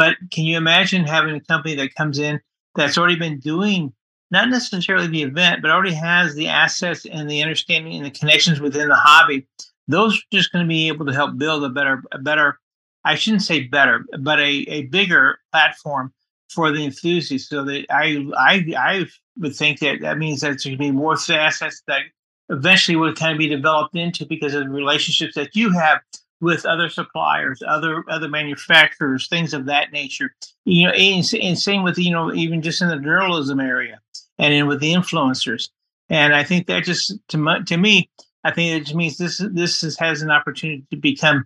But 0.00 0.16
can 0.32 0.44
you 0.44 0.56
imagine 0.56 1.04
having 1.04 1.36
a 1.36 1.40
company 1.40 1.74
that 1.74 1.94
comes 1.94 2.18
in 2.18 2.40
that's 2.74 2.96
already 2.96 3.16
been 3.16 3.38
doing 3.38 3.92
not 4.30 4.48
necessarily 4.48 5.08
the 5.08 5.22
event, 5.22 5.60
but 5.60 5.70
already 5.70 5.92
has 5.92 6.34
the 6.34 6.48
assets 6.48 7.04
and 7.04 7.28
the 7.28 7.42
understanding 7.42 7.96
and 7.96 8.06
the 8.06 8.10
connections 8.10 8.62
within 8.62 8.88
the 8.88 8.94
hobby? 8.94 9.46
Those 9.88 10.16
are 10.16 10.22
just 10.32 10.52
going 10.52 10.64
to 10.64 10.68
be 10.70 10.88
able 10.88 11.04
to 11.04 11.12
help 11.12 11.36
build 11.36 11.64
a 11.64 11.68
better, 11.68 12.02
a 12.12 12.18
better, 12.18 12.58
I 13.04 13.14
shouldn't 13.14 13.42
say 13.42 13.64
better, 13.64 14.06
but 14.18 14.40
a, 14.40 14.64
a 14.70 14.86
bigger 14.86 15.38
platform 15.52 16.14
for 16.48 16.72
the 16.72 16.82
enthusiasts. 16.82 17.50
So 17.50 17.62
that 17.66 17.84
I, 17.90 18.26
I, 18.38 18.74
I 18.78 19.06
would 19.36 19.54
think 19.54 19.80
that 19.80 20.00
that 20.00 20.16
means 20.16 20.40
that 20.40 20.46
there's 20.46 20.64
going 20.64 20.78
to 20.78 20.82
be 20.82 20.92
more 20.92 21.18
assets 21.28 21.82
that 21.88 22.04
eventually 22.48 22.96
will 22.96 23.12
kind 23.12 23.32
of 23.32 23.38
be 23.38 23.48
developed 23.48 23.94
into 23.94 24.24
because 24.24 24.54
of 24.54 24.64
the 24.64 24.70
relationships 24.70 25.34
that 25.34 25.54
you 25.54 25.70
have 25.72 26.00
with 26.40 26.64
other 26.66 26.88
suppliers, 26.88 27.62
other 27.66 28.04
other 28.08 28.28
manufacturers, 28.28 29.28
things 29.28 29.52
of 29.54 29.66
that 29.66 29.92
nature. 29.92 30.34
You 30.64 30.86
know, 30.86 30.92
and, 30.92 31.24
and 31.40 31.58
same 31.58 31.82
with 31.82 31.98
you 31.98 32.10
know 32.10 32.32
even 32.32 32.62
just 32.62 32.82
in 32.82 32.88
the 32.88 32.98
journalism 32.98 33.60
area 33.60 34.00
and 34.38 34.54
in 34.54 34.66
with 34.66 34.80
the 34.80 34.92
influencers. 34.92 35.68
And 36.08 36.34
I 36.34 36.42
think 36.44 36.66
that 36.66 36.84
just 36.84 37.14
to 37.28 37.62
to 37.66 37.76
me, 37.76 38.10
I 38.44 38.50
think 38.50 38.74
it 38.74 38.84
just 38.84 38.96
means 38.96 39.18
this 39.18 39.42
this 39.52 39.82
is, 39.82 39.98
has 39.98 40.22
an 40.22 40.30
opportunity 40.30 40.84
to 40.90 40.96
become 40.96 41.44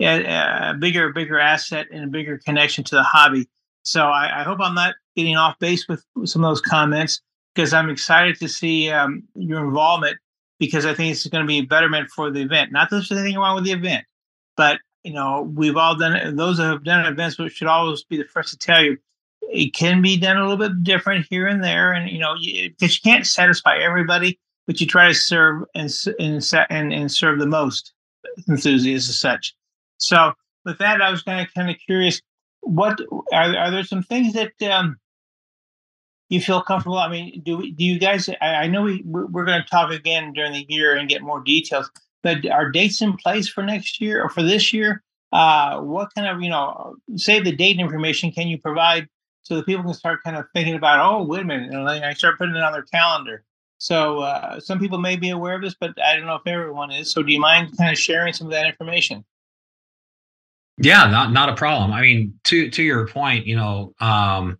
a, 0.00 0.70
a, 0.70 0.74
bigger 0.78 1.12
bigger 1.12 1.38
asset 1.38 1.86
and 1.92 2.04
a 2.04 2.08
bigger 2.08 2.38
connection 2.38 2.84
to 2.84 2.94
the 2.94 3.02
hobby. 3.02 3.48
So 3.82 4.02
I, 4.06 4.40
I 4.40 4.42
hope 4.42 4.58
I'm 4.60 4.74
not 4.74 4.94
getting 5.16 5.36
off 5.36 5.58
base 5.58 5.86
with 5.88 6.04
some 6.24 6.44
of 6.44 6.50
those 6.50 6.60
comments 6.60 7.20
because 7.54 7.72
I'm 7.72 7.88
excited 7.88 8.38
to 8.40 8.48
see 8.48 8.90
um, 8.90 9.22
your 9.34 9.64
involvement 9.64 10.18
because 10.58 10.86
I 10.86 10.94
think 10.94 11.12
it's 11.12 11.26
going 11.26 11.44
to 11.44 11.48
be 11.48 11.58
a 11.58 11.62
betterment 11.62 12.10
for 12.10 12.30
the 12.30 12.42
event. 12.42 12.72
Not 12.72 12.90
that 12.90 12.96
there's 12.96 13.12
anything 13.12 13.38
wrong 13.38 13.54
with 13.54 13.64
the 13.64 13.72
event, 13.72 14.04
but 14.56 14.80
you 15.04 15.12
know, 15.12 15.42
we've 15.54 15.76
all 15.76 15.96
done 15.96 16.16
it. 16.16 16.36
Those 16.36 16.56
that 16.56 16.64
have 16.64 16.82
done 16.82 17.06
events 17.06 17.36
should 17.52 17.68
always 17.68 18.02
be 18.02 18.16
the 18.16 18.24
first 18.24 18.50
to 18.50 18.58
tell 18.58 18.82
you 18.82 18.98
it 19.42 19.74
can 19.74 20.02
be 20.02 20.16
done 20.16 20.36
a 20.36 20.42
little 20.48 20.56
bit 20.56 20.82
different 20.82 21.26
here 21.30 21.46
and 21.46 21.62
there, 21.62 21.92
and 21.92 22.10
you 22.10 22.18
know, 22.18 22.34
because 22.34 22.44
you, 22.44 22.72
you, 22.80 22.88
can't 23.04 23.26
satisfy 23.26 23.78
everybody, 23.78 24.38
but 24.66 24.80
you 24.80 24.86
try 24.86 25.08
to 25.08 25.14
serve 25.14 25.64
and 25.74 25.92
and 26.18 26.44
and, 26.70 26.92
and 26.92 27.12
serve 27.12 27.38
the 27.38 27.46
most 27.46 27.92
enthusiasts 28.48 29.08
as 29.08 29.18
such. 29.18 29.54
So, 29.98 30.32
with 30.64 30.78
that, 30.78 31.00
I 31.00 31.10
was 31.10 31.22
kind 31.22 31.46
of 31.46 31.52
kind 31.54 31.70
of 31.70 31.76
curious. 31.84 32.20
What 32.60 33.00
are 33.32 33.56
are 33.56 33.70
there 33.70 33.84
some 33.84 34.02
things 34.02 34.32
that 34.32 34.60
um, 34.68 34.96
you 36.28 36.40
feel 36.40 36.62
comfortable? 36.62 36.98
I 36.98 37.08
mean, 37.08 37.42
do 37.44 37.70
do 37.72 37.84
you 37.84 37.98
guys? 37.98 38.28
I, 38.40 38.46
I 38.46 38.66
know 38.66 38.82
we 38.82 39.02
we're 39.04 39.44
going 39.44 39.62
to 39.62 39.68
talk 39.68 39.92
again 39.92 40.32
during 40.32 40.52
the 40.52 40.66
year 40.68 40.96
and 40.96 41.08
get 41.08 41.22
more 41.22 41.40
details 41.40 41.90
but 42.26 42.44
are 42.50 42.72
dates 42.72 43.02
in 43.02 43.16
place 43.16 43.48
for 43.48 43.62
next 43.62 44.00
year 44.00 44.20
or 44.20 44.28
for 44.28 44.42
this 44.42 44.72
year? 44.72 45.04
Uh, 45.30 45.78
what 45.80 46.12
kind 46.12 46.26
of, 46.26 46.42
you 46.42 46.50
know, 46.50 46.96
say 47.14 47.38
the 47.38 47.54
date 47.54 47.78
information 47.78 48.32
can 48.32 48.48
you 48.48 48.58
provide 48.58 49.06
so 49.42 49.54
that 49.54 49.64
people 49.64 49.84
can 49.84 49.94
start 49.94 50.24
kind 50.24 50.36
of 50.36 50.44
thinking 50.52 50.74
about, 50.74 50.98
oh, 51.08 51.22
wait 51.22 51.42
a 51.42 51.44
minute, 51.44 51.72
and 51.72 51.88
I 51.88 52.12
start 52.14 52.36
putting 52.36 52.56
it 52.56 52.62
on 52.64 52.72
their 52.72 52.82
calendar. 52.82 53.44
So 53.78 54.20
uh, 54.20 54.58
some 54.58 54.80
people 54.80 54.98
may 54.98 55.14
be 55.14 55.30
aware 55.30 55.54
of 55.54 55.62
this, 55.62 55.76
but 55.78 55.94
I 56.02 56.16
don't 56.16 56.26
know 56.26 56.34
if 56.34 56.46
everyone 56.46 56.90
is. 56.90 57.12
So 57.12 57.22
do 57.22 57.32
you 57.32 57.38
mind 57.38 57.76
kind 57.78 57.92
of 57.92 57.98
sharing 57.98 58.32
some 58.32 58.48
of 58.48 58.52
that 58.54 58.66
information? 58.66 59.24
Yeah, 60.78 61.08
not 61.08 61.32
not 61.32 61.48
a 61.48 61.54
problem. 61.54 61.92
I 61.92 62.00
mean, 62.00 62.34
to 62.44 62.68
to 62.70 62.82
your 62.82 63.06
point, 63.06 63.46
you 63.46 63.54
know, 63.54 63.94
um, 64.00 64.58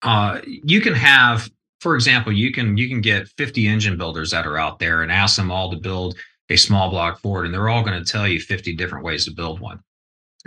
uh, 0.00 0.40
you 0.44 0.80
can 0.80 0.94
have 0.94 1.50
for 1.82 1.96
example, 1.96 2.32
you 2.32 2.52
can 2.52 2.76
you 2.76 2.88
can 2.88 3.00
get 3.00 3.28
50 3.36 3.66
engine 3.66 3.98
builders 3.98 4.30
that 4.30 4.46
are 4.46 4.56
out 4.56 4.78
there 4.78 5.02
and 5.02 5.10
ask 5.10 5.36
them 5.36 5.50
all 5.50 5.70
to 5.70 5.76
build 5.76 6.16
a 6.48 6.56
small 6.56 6.90
block 6.90 7.20
Ford, 7.20 7.44
and 7.44 7.52
they're 7.52 7.68
all 7.68 7.82
going 7.82 8.02
to 8.02 8.10
tell 8.10 8.28
you 8.28 8.38
50 8.38 8.74
different 8.76 9.04
ways 9.04 9.24
to 9.24 9.32
build 9.32 9.58
one. 9.58 9.80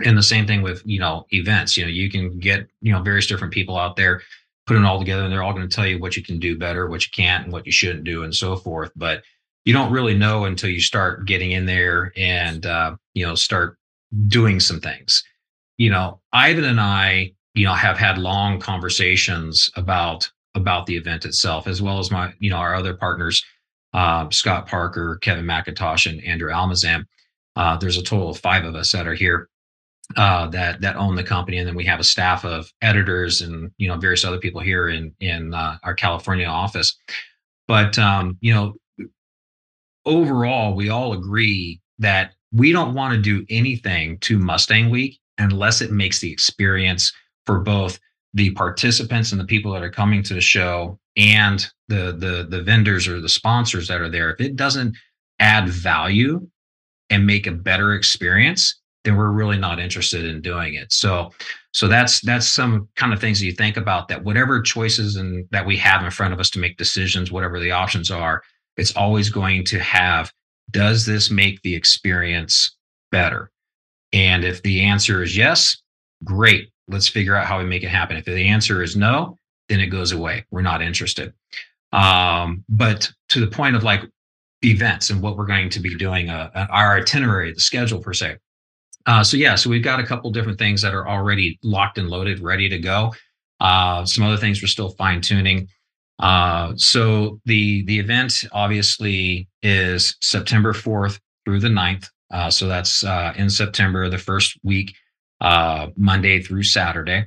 And 0.04 0.16
the 0.16 0.22
same 0.22 0.46
thing 0.46 0.62
with 0.62 0.82
you 0.86 0.98
know 0.98 1.26
events. 1.30 1.76
You 1.76 1.84
know, 1.84 1.90
you 1.90 2.10
can 2.10 2.38
get 2.38 2.66
you 2.80 2.92
know 2.92 3.02
various 3.02 3.26
different 3.26 3.52
people 3.52 3.76
out 3.76 3.96
there 3.96 4.22
put 4.66 4.76
it 4.76 4.84
all 4.84 4.98
together 4.98 5.22
and 5.22 5.32
they're 5.32 5.42
all 5.42 5.52
going 5.52 5.68
to 5.68 5.74
tell 5.74 5.86
you 5.86 5.98
what 5.98 6.16
you 6.16 6.22
can 6.22 6.38
do 6.38 6.58
better, 6.58 6.88
what 6.88 7.04
you 7.04 7.10
can't, 7.14 7.44
and 7.44 7.52
what 7.52 7.66
you 7.66 7.72
shouldn't 7.72 8.04
do, 8.04 8.24
and 8.24 8.34
so 8.34 8.56
forth. 8.56 8.90
But 8.96 9.22
you 9.64 9.72
don't 9.72 9.92
really 9.92 10.16
know 10.16 10.44
until 10.44 10.70
you 10.70 10.80
start 10.80 11.26
getting 11.26 11.52
in 11.52 11.66
there 11.66 12.12
and 12.16 12.64
uh, 12.64 12.96
you 13.14 13.26
know 13.26 13.34
start 13.34 13.78
doing 14.26 14.60
some 14.60 14.80
things. 14.80 15.22
You 15.76 15.90
know, 15.90 16.20
Ivan 16.32 16.64
and 16.64 16.80
I, 16.80 17.32
you 17.54 17.66
know, 17.66 17.74
have 17.74 17.98
had 17.98 18.18
long 18.18 18.58
conversations 18.58 19.70
about 19.76 20.30
about 20.56 20.86
the 20.86 20.96
event 20.96 21.24
itself, 21.24 21.66
as 21.66 21.80
well 21.80 21.98
as 21.98 22.10
my, 22.10 22.32
you 22.38 22.50
know, 22.50 22.56
our 22.56 22.74
other 22.74 22.94
partners, 22.94 23.44
uh, 23.92 24.28
Scott 24.30 24.66
Parker, 24.66 25.18
Kevin 25.22 25.44
McIntosh, 25.44 26.10
and 26.10 26.22
Andrew 26.24 26.50
Almazan. 26.50 27.04
Uh, 27.54 27.76
there's 27.76 27.96
a 27.96 28.02
total 28.02 28.30
of 28.30 28.38
five 28.38 28.64
of 28.64 28.74
us 28.74 28.92
that 28.92 29.06
are 29.06 29.14
here 29.14 29.48
uh, 30.16 30.46
that 30.48 30.80
that 30.80 30.96
own 30.96 31.16
the 31.16 31.24
company, 31.24 31.58
and 31.58 31.66
then 31.66 31.74
we 31.74 31.84
have 31.84 32.00
a 32.00 32.04
staff 32.04 32.44
of 32.44 32.72
editors 32.82 33.40
and 33.40 33.70
you 33.78 33.88
know 33.88 33.96
various 33.96 34.24
other 34.24 34.38
people 34.38 34.60
here 34.60 34.88
in 34.88 35.12
in 35.20 35.52
uh, 35.52 35.78
our 35.82 35.94
California 35.94 36.46
office. 36.46 36.96
But 37.66 37.98
um, 37.98 38.38
you 38.40 38.54
know, 38.54 38.74
overall, 40.04 40.74
we 40.74 40.90
all 40.90 41.12
agree 41.12 41.80
that 41.98 42.32
we 42.52 42.72
don't 42.72 42.94
want 42.94 43.14
to 43.14 43.20
do 43.20 43.44
anything 43.50 44.18
to 44.18 44.38
Mustang 44.38 44.90
Week 44.90 45.18
unless 45.38 45.80
it 45.80 45.90
makes 45.90 46.20
the 46.20 46.30
experience 46.30 47.12
for 47.44 47.60
both 47.60 47.98
the 48.36 48.50
participants 48.50 49.32
and 49.32 49.40
the 49.40 49.44
people 49.44 49.72
that 49.72 49.82
are 49.82 49.90
coming 49.90 50.22
to 50.22 50.34
the 50.34 50.40
show 50.40 50.98
and 51.16 51.66
the 51.88 52.16
the 52.18 52.46
the 52.48 52.62
vendors 52.62 53.08
or 53.08 53.20
the 53.20 53.28
sponsors 53.28 53.88
that 53.88 54.00
are 54.00 54.10
there 54.10 54.30
if 54.30 54.40
it 54.40 54.56
doesn't 54.56 54.96
add 55.40 55.68
value 55.68 56.46
and 57.10 57.26
make 57.26 57.46
a 57.46 57.52
better 57.52 57.94
experience 57.94 58.80
then 59.06 59.16
we're 59.16 59.30
really 59.30 59.56
not 59.56 59.78
interested 59.78 60.24
in 60.24 60.42
doing 60.42 60.74
it. 60.74 60.92
So 60.92 61.32
so 61.72 61.88
that's 61.88 62.20
that's 62.20 62.46
some 62.46 62.88
kind 62.96 63.12
of 63.12 63.20
things 63.20 63.38
that 63.38 63.46
you 63.46 63.52
think 63.52 63.76
about 63.76 64.08
that 64.08 64.24
whatever 64.24 64.60
choices 64.60 65.16
and 65.16 65.46
that 65.52 65.64
we 65.64 65.76
have 65.78 66.04
in 66.04 66.10
front 66.10 66.34
of 66.34 66.40
us 66.40 66.50
to 66.50 66.58
make 66.58 66.76
decisions 66.76 67.30
whatever 67.30 67.60
the 67.60 67.70
options 67.70 68.10
are 68.10 68.42
it's 68.76 68.94
always 68.96 69.30
going 69.30 69.64
to 69.64 69.78
have 69.78 70.32
does 70.72 71.06
this 71.06 71.30
make 71.30 71.62
the 71.62 71.74
experience 71.74 72.76
better? 73.12 73.50
And 74.12 74.44
if 74.44 74.62
the 74.62 74.82
answer 74.82 75.22
is 75.22 75.36
yes 75.36 75.80
great 76.24 76.68
let's 76.88 77.08
figure 77.08 77.34
out 77.34 77.46
how 77.46 77.58
we 77.58 77.64
make 77.64 77.82
it 77.82 77.88
happen. 77.88 78.16
If 78.16 78.24
the 78.24 78.48
answer 78.48 78.82
is 78.82 78.96
no 78.96 79.38
then 79.68 79.80
it 79.80 79.86
goes 79.86 80.12
away. 80.12 80.44
We're 80.52 80.62
not 80.62 80.80
interested. 80.80 81.32
Um, 81.92 82.64
but 82.68 83.10
to 83.30 83.40
the 83.40 83.48
point 83.48 83.74
of 83.74 83.82
like 83.82 84.02
events 84.64 85.10
and 85.10 85.20
what 85.20 85.36
we're 85.36 85.46
going 85.46 85.68
to 85.70 85.80
be 85.80 85.94
doing 85.96 86.30
uh, 86.30 86.50
uh 86.54 86.66
our 86.70 86.96
itinerary 86.96 87.52
the 87.52 87.60
schedule 87.60 88.00
per 88.00 88.12
se. 88.12 88.36
Uh, 89.06 89.22
so 89.22 89.36
yeah 89.36 89.54
so 89.54 89.70
we've 89.70 89.84
got 89.84 90.00
a 90.00 90.06
couple 90.06 90.30
different 90.30 90.58
things 90.58 90.82
that 90.82 90.94
are 90.94 91.08
already 91.08 91.58
locked 91.62 91.98
and 91.98 92.08
loaded 92.08 92.40
ready 92.40 92.68
to 92.68 92.78
go. 92.78 93.14
Uh, 93.60 94.04
some 94.04 94.24
other 94.24 94.36
things 94.36 94.62
we're 94.62 94.68
still 94.68 94.90
fine 94.90 95.20
tuning 95.20 95.68
uh, 96.18 96.72
so 96.76 97.40
the 97.44 97.84
the 97.84 97.98
event 97.98 98.44
obviously 98.52 99.48
is 99.62 100.16
September 100.20 100.72
4th 100.72 101.20
through 101.44 101.60
the 101.60 101.68
9th. 101.68 102.08
Uh, 102.30 102.50
so 102.50 102.66
that's 102.66 103.04
uh, 103.04 103.32
in 103.36 103.48
September, 103.48 104.08
the 104.08 104.18
first 104.18 104.58
week, 104.64 104.94
uh, 105.40 105.88
Monday 105.96 106.40
through 106.42 106.62
Saturday. 106.62 107.26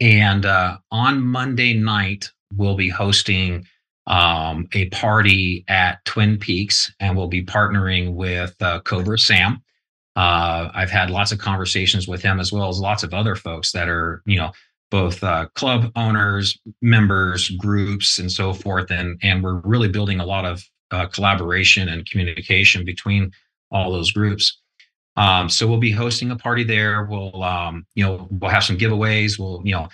And 0.00 0.46
uh, 0.46 0.78
on 0.90 1.22
Monday 1.22 1.74
night, 1.74 2.30
we'll 2.56 2.76
be 2.76 2.88
hosting 2.88 3.66
um, 4.06 4.68
a 4.72 4.88
party 4.88 5.64
at 5.68 6.04
Twin 6.04 6.38
Peaks, 6.38 6.92
and 7.00 7.16
we'll 7.16 7.28
be 7.28 7.44
partnering 7.44 8.14
with 8.14 8.54
uh, 8.60 8.80
Cobra 8.80 9.18
Sam. 9.18 9.62
Uh, 10.14 10.70
I've 10.74 10.90
had 10.90 11.10
lots 11.10 11.32
of 11.32 11.38
conversations 11.38 12.06
with 12.06 12.22
him 12.22 12.38
as 12.38 12.52
well 12.52 12.68
as 12.68 12.78
lots 12.78 13.02
of 13.02 13.14
other 13.14 13.34
folks 13.34 13.72
that 13.72 13.88
are, 13.88 14.22
you 14.26 14.36
know, 14.36 14.52
both 14.90 15.24
uh, 15.24 15.46
club 15.54 15.90
owners, 15.96 16.58
members, 16.82 17.48
groups, 17.50 18.18
and 18.18 18.30
so 18.30 18.52
forth. 18.52 18.90
And 18.90 19.18
and 19.22 19.42
we're 19.42 19.60
really 19.64 19.88
building 19.88 20.20
a 20.20 20.26
lot 20.26 20.44
of 20.44 20.62
uh, 20.90 21.06
collaboration 21.06 21.88
and 21.88 22.04
communication 22.04 22.84
between 22.84 23.32
all 23.70 23.90
those 23.90 24.12
groups. 24.12 24.60
Um, 25.16 25.48
so 25.48 25.66
we'll 25.66 25.78
be 25.78 25.92
hosting 25.92 26.30
a 26.30 26.36
party 26.36 26.64
there. 26.64 27.04
We'll 27.04 27.42
um, 27.42 27.86
you 27.94 28.04
know 28.04 28.28
we'll 28.30 28.50
have 28.50 28.64
some 28.64 28.78
giveaways. 28.78 29.38
We'll 29.38 29.62
you 29.64 29.72
know 29.72 29.88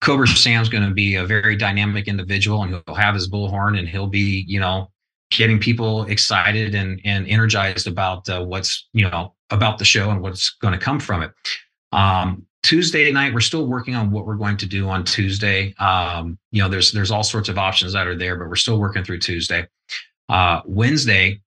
Cobra 0.00 0.26
Sam's 0.26 0.68
going 0.68 0.88
to 0.88 0.94
be 0.94 1.16
a 1.16 1.24
very 1.24 1.56
dynamic 1.56 2.08
individual, 2.08 2.62
and 2.62 2.82
he'll 2.86 2.94
have 2.94 3.14
his 3.14 3.30
bullhorn, 3.30 3.78
and 3.78 3.88
he'll 3.88 4.06
be 4.06 4.44
you 4.46 4.60
know 4.60 4.90
getting 5.30 5.58
people 5.58 6.04
excited 6.04 6.74
and 6.74 7.00
and 7.04 7.26
energized 7.28 7.86
about 7.86 8.28
uh, 8.28 8.44
what's 8.44 8.88
you 8.92 9.08
know 9.08 9.34
about 9.50 9.78
the 9.78 9.84
show 9.84 10.10
and 10.10 10.20
what's 10.20 10.50
going 10.50 10.72
to 10.72 10.84
come 10.84 11.00
from 11.00 11.22
it. 11.22 11.32
Um, 11.92 12.46
Tuesday 12.62 13.10
night, 13.10 13.32
we're 13.32 13.40
still 13.40 13.66
working 13.66 13.94
on 13.94 14.10
what 14.10 14.26
we're 14.26 14.36
going 14.36 14.56
to 14.58 14.66
do 14.66 14.88
on 14.88 15.04
Tuesday. 15.04 15.74
Um, 15.78 16.38
you 16.50 16.62
know, 16.62 16.68
there's 16.68 16.92
there's 16.92 17.10
all 17.10 17.22
sorts 17.22 17.48
of 17.48 17.58
options 17.58 17.94
that 17.94 18.06
are 18.06 18.16
there, 18.16 18.36
but 18.36 18.48
we're 18.48 18.56
still 18.56 18.78
working 18.78 19.02
through 19.02 19.20
Tuesday. 19.20 19.66
Uh, 20.28 20.60
Wednesday, 20.66 21.40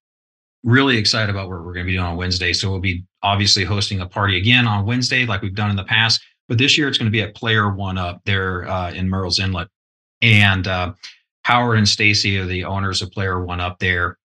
really 0.64 0.96
excited 0.96 1.30
about 1.30 1.48
what 1.48 1.60
we're 1.60 1.72
going 1.72 1.84
to 1.86 1.90
be 1.90 1.92
doing 1.92 2.04
on 2.04 2.16
Wednesday. 2.16 2.52
So 2.52 2.70
we'll 2.70 2.80
be 2.80 3.04
obviously 3.22 3.64
hosting 3.64 4.00
a 4.00 4.06
party 4.06 4.36
again 4.36 4.66
on 4.66 4.86
Wednesday, 4.86 5.26
like 5.26 5.42
we've 5.42 5.54
done 5.54 5.70
in 5.70 5.76
the 5.76 5.84
past. 5.84 6.20
But 6.48 6.58
this 6.58 6.76
year, 6.76 6.88
it's 6.88 6.98
going 6.98 7.06
to 7.06 7.12
be 7.12 7.22
at 7.22 7.34
Player 7.34 7.72
One 7.72 7.96
Up 7.96 8.20
there 8.24 8.68
uh, 8.68 8.92
in 8.92 9.08
Murrells 9.08 9.38
Inlet, 9.38 9.68
and 10.20 10.66
uh, 10.66 10.92
Howard 11.42 11.78
and 11.78 11.88
Stacy 11.88 12.38
are 12.38 12.44
the 12.44 12.64
owners 12.64 13.00
of 13.00 13.10
Player 13.12 13.42
One 13.44 13.60
Up 13.60 13.78
there 13.78 14.18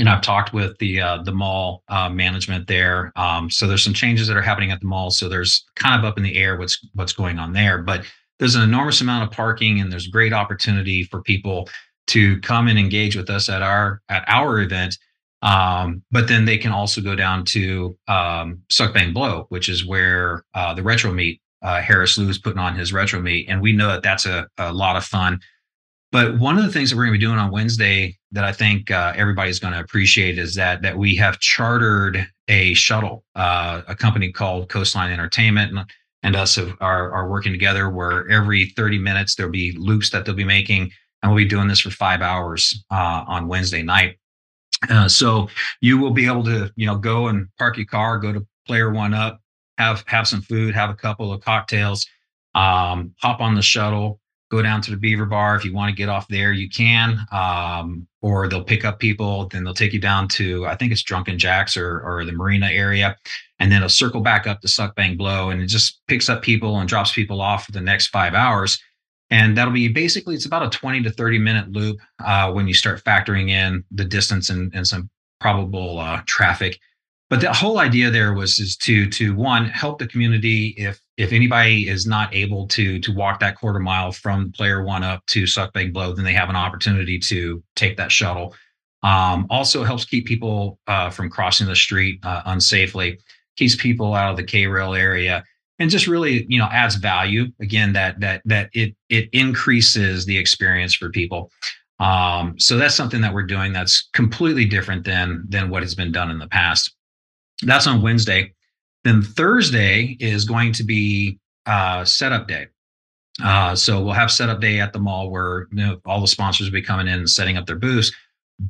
and 0.00 0.08
I've 0.08 0.22
talked 0.22 0.52
with 0.52 0.76
the 0.78 1.00
uh, 1.00 1.22
the 1.22 1.32
mall 1.32 1.84
uh, 1.88 2.08
management 2.08 2.66
there. 2.66 3.12
Um, 3.16 3.50
so 3.50 3.66
there's 3.66 3.84
some 3.84 3.94
changes 3.94 4.26
that 4.28 4.36
are 4.36 4.42
happening 4.42 4.70
at 4.70 4.80
the 4.80 4.86
mall. 4.86 5.10
So 5.10 5.28
there's 5.28 5.64
kind 5.76 5.98
of 5.98 6.08
up 6.08 6.16
in 6.16 6.24
the 6.24 6.36
air 6.36 6.56
what's 6.56 6.78
what's 6.94 7.12
going 7.12 7.38
on 7.38 7.52
there. 7.52 7.82
But 7.82 8.04
there's 8.38 8.54
an 8.54 8.62
enormous 8.62 9.00
amount 9.00 9.24
of 9.24 9.30
parking, 9.30 9.80
and 9.80 9.92
there's 9.92 10.06
great 10.06 10.32
opportunity 10.32 11.04
for 11.04 11.22
people 11.22 11.68
to 12.08 12.40
come 12.40 12.66
and 12.66 12.78
engage 12.78 13.14
with 13.14 13.30
us 13.30 13.48
at 13.48 13.62
our 13.62 14.00
at 14.08 14.24
our 14.26 14.60
event. 14.60 14.96
Um, 15.42 16.02
but 16.10 16.28
then 16.28 16.44
they 16.44 16.58
can 16.58 16.72
also 16.72 17.00
go 17.00 17.14
down 17.14 17.44
to 17.46 17.96
um, 18.08 18.60
Suck 18.68 18.92
Bang 18.92 19.12
Blow, 19.12 19.46
which 19.48 19.68
is 19.68 19.86
where 19.86 20.44
uh, 20.54 20.74
the 20.74 20.82
retro 20.82 21.12
meet 21.12 21.40
uh, 21.62 21.80
Harris 21.80 22.16
Lou 22.16 22.28
is 22.28 22.38
putting 22.38 22.58
on 22.58 22.74
his 22.74 22.92
retro 22.92 23.20
meet, 23.20 23.48
and 23.48 23.60
we 23.60 23.72
know 23.72 23.88
that 23.88 24.02
that's 24.02 24.26
a, 24.26 24.48
a 24.58 24.72
lot 24.72 24.96
of 24.96 25.04
fun. 25.04 25.40
But 26.12 26.38
one 26.38 26.58
of 26.58 26.64
the 26.64 26.72
things 26.72 26.90
that 26.90 26.96
we're 26.96 27.04
going 27.04 27.14
to 27.14 27.18
be 27.18 27.24
doing 27.24 27.38
on 27.38 27.52
Wednesday 27.52 28.18
that 28.32 28.44
I 28.44 28.52
think 28.52 28.90
uh, 28.90 29.12
everybody's 29.14 29.60
going 29.60 29.74
to 29.74 29.80
appreciate 29.80 30.38
is 30.38 30.54
that 30.56 30.82
that 30.82 30.96
we 30.96 31.14
have 31.16 31.38
chartered 31.38 32.26
a 32.48 32.74
shuttle, 32.74 33.24
uh, 33.36 33.82
a 33.86 33.94
company 33.94 34.32
called 34.32 34.68
Coastline 34.68 35.12
Entertainment, 35.12 35.76
and, 35.76 35.90
and 36.22 36.34
us 36.34 36.56
have, 36.56 36.74
are 36.80 37.12
are 37.12 37.28
working 37.28 37.52
together. 37.52 37.90
Where 37.90 38.28
every 38.28 38.70
30 38.70 38.98
minutes 38.98 39.34
there'll 39.34 39.52
be 39.52 39.72
loops 39.72 40.10
that 40.10 40.24
they'll 40.24 40.34
be 40.34 40.44
making, 40.44 40.90
and 41.22 41.30
we'll 41.30 41.44
be 41.44 41.48
doing 41.48 41.68
this 41.68 41.80
for 41.80 41.90
five 41.90 42.22
hours 42.22 42.84
uh, 42.90 43.24
on 43.28 43.46
Wednesday 43.46 43.82
night. 43.82 44.16
Uh, 44.88 45.08
so 45.08 45.48
you 45.80 45.98
will 45.98 46.10
be 46.10 46.26
able 46.26 46.44
to, 46.44 46.70
you 46.76 46.86
know, 46.86 46.96
go 46.96 47.28
and 47.28 47.48
park 47.58 47.76
your 47.76 47.86
car, 47.86 48.18
go 48.18 48.32
to 48.32 48.46
Player 48.66 48.90
One 48.90 49.12
Up, 49.12 49.40
have 49.78 50.04
have 50.06 50.26
some 50.26 50.42
food, 50.42 50.74
have 50.74 50.90
a 50.90 50.94
couple 50.94 51.32
of 51.32 51.42
cocktails, 51.42 52.06
um, 52.54 53.14
hop 53.20 53.40
on 53.40 53.54
the 53.54 53.62
shuttle 53.62 54.20
go 54.50 54.60
down 54.60 54.82
to 54.82 54.90
the 54.90 54.96
Beaver 54.96 55.26
Bar. 55.26 55.56
If 55.56 55.64
you 55.64 55.72
want 55.72 55.90
to 55.90 55.96
get 55.96 56.08
off 56.08 56.28
there, 56.28 56.52
you 56.52 56.68
can. 56.68 57.24
Um, 57.32 58.06
or 58.20 58.48
they'll 58.48 58.64
pick 58.64 58.84
up 58.84 58.98
people, 58.98 59.48
then 59.48 59.64
they'll 59.64 59.72
take 59.72 59.94
you 59.94 60.00
down 60.00 60.28
to 60.28 60.66
I 60.66 60.74
think 60.76 60.92
it's 60.92 61.02
Drunken 61.02 61.38
Jacks 61.38 61.76
or 61.76 62.00
or 62.00 62.24
the 62.24 62.32
Marina 62.32 62.66
area, 62.66 63.16
and 63.58 63.72
then 63.72 63.78
it'll 63.78 63.88
circle 63.88 64.20
back 64.20 64.46
up 64.46 64.60
to 64.60 64.68
Suck 64.68 64.94
Bang 64.94 65.16
Blow, 65.16 65.50
and 65.50 65.62
it 65.62 65.68
just 65.68 66.02
picks 66.06 66.28
up 66.28 66.42
people 66.42 66.78
and 66.78 66.88
drops 66.88 67.12
people 67.12 67.40
off 67.40 67.64
for 67.64 67.72
the 67.72 67.80
next 67.80 68.08
five 68.08 68.34
hours. 68.34 68.78
And 69.30 69.56
that'll 69.56 69.72
be 69.72 69.88
basically 69.88 70.34
it's 70.34 70.46
about 70.46 70.62
a 70.62 70.70
20 70.76 71.02
to 71.02 71.10
30 71.10 71.38
minute 71.38 71.70
loop 71.72 72.00
uh, 72.24 72.52
when 72.52 72.66
you 72.66 72.74
start 72.74 73.04
factoring 73.04 73.50
in 73.50 73.84
the 73.90 74.04
distance 74.04 74.50
and, 74.50 74.74
and 74.74 74.86
some 74.86 75.08
probable 75.40 75.98
uh, 75.98 76.22
traffic. 76.26 76.78
But 77.30 77.40
the 77.40 77.52
whole 77.52 77.78
idea 77.78 78.10
there 78.10 78.34
was 78.34 78.58
is 78.58 78.76
to 78.78 79.08
to 79.10 79.34
one 79.36 79.66
help 79.66 80.00
the 80.00 80.08
community 80.08 80.74
if 80.76 81.00
if 81.16 81.32
anybody 81.32 81.88
is 81.88 82.04
not 82.04 82.34
able 82.34 82.66
to 82.68 82.98
to 82.98 83.12
walk 83.14 83.38
that 83.38 83.56
quarter 83.56 83.78
mile 83.78 84.10
from 84.10 84.50
player 84.50 84.82
one 84.82 85.04
up 85.04 85.24
to 85.26 85.46
suck 85.46 85.72
bang 85.72 85.92
blow 85.92 86.12
then 86.12 86.24
they 86.24 86.32
have 86.32 86.50
an 86.50 86.56
opportunity 86.56 87.20
to 87.20 87.62
take 87.76 87.96
that 87.96 88.10
shuttle 88.10 88.54
um, 89.04 89.46
also 89.48 89.84
helps 89.84 90.04
keep 90.04 90.26
people 90.26 90.78
uh, 90.88 91.08
from 91.08 91.30
crossing 91.30 91.68
the 91.68 91.76
street 91.76 92.18
uh, 92.24 92.42
unsafely 92.50 93.16
keeps 93.56 93.76
people 93.76 94.12
out 94.12 94.32
of 94.32 94.36
the 94.36 94.42
k-rail 94.42 94.94
area 94.94 95.44
and 95.80 95.90
just 95.90 96.06
really 96.06 96.46
you 96.48 96.58
know 96.58 96.68
adds 96.70 96.94
value 96.94 97.46
again 97.60 97.92
that 97.92 98.20
that 98.20 98.42
that 98.44 98.70
it 98.72 98.94
it 99.08 99.28
increases 99.32 100.26
the 100.26 100.38
experience 100.38 100.94
for 100.94 101.10
people 101.10 101.50
um, 101.98 102.58
so 102.58 102.78
that's 102.78 102.94
something 102.94 103.20
that 103.20 103.34
we're 103.34 103.42
doing 103.42 103.72
that's 103.72 104.08
completely 104.12 104.64
different 104.64 105.04
than 105.04 105.44
than 105.48 105.68
what 105.68 105.82
has 105.82 105.94
been 105.96 106.12
done 106.12 106.30
in 106.30 106.38
the 106.38 106.48
past 106.48 106.94
that's 107.62 107.88
on 107.88 108.00
wednesday 108.00 108.52
then 109.04 109.22
Thursday 109.22 110.16
is 110.20 110.44
going 110.44 110.72
to 110.72 110.84
be 110.84 111.38
uh, 111.66 112.04
setup 112.04 112.48
day. 112.48 112.66
Uh, 113.42 113.74
so 113.74 114.02
we'll 114.02 114.12
have 114.12 114.30
setup 114.30 114.60
day 114.60 114.80
at 114.80 114.92
the 114.92 114.98
mall 114.98 115.30
where 115.30 115.66
you 115.72 115.86
know, 115.86 116.00
all 116.04 116.20
the 116.20 116.28
sponsors 116.28 116.66
will 116.66 116.74
be 116.74 116.82
coming 116.82 117.08
in 117.08 117.14
and 117.14 117.30
setting 117.30 117.56
up 117.56 117.66
their 117.66 117.76
booths. 117.76 118.12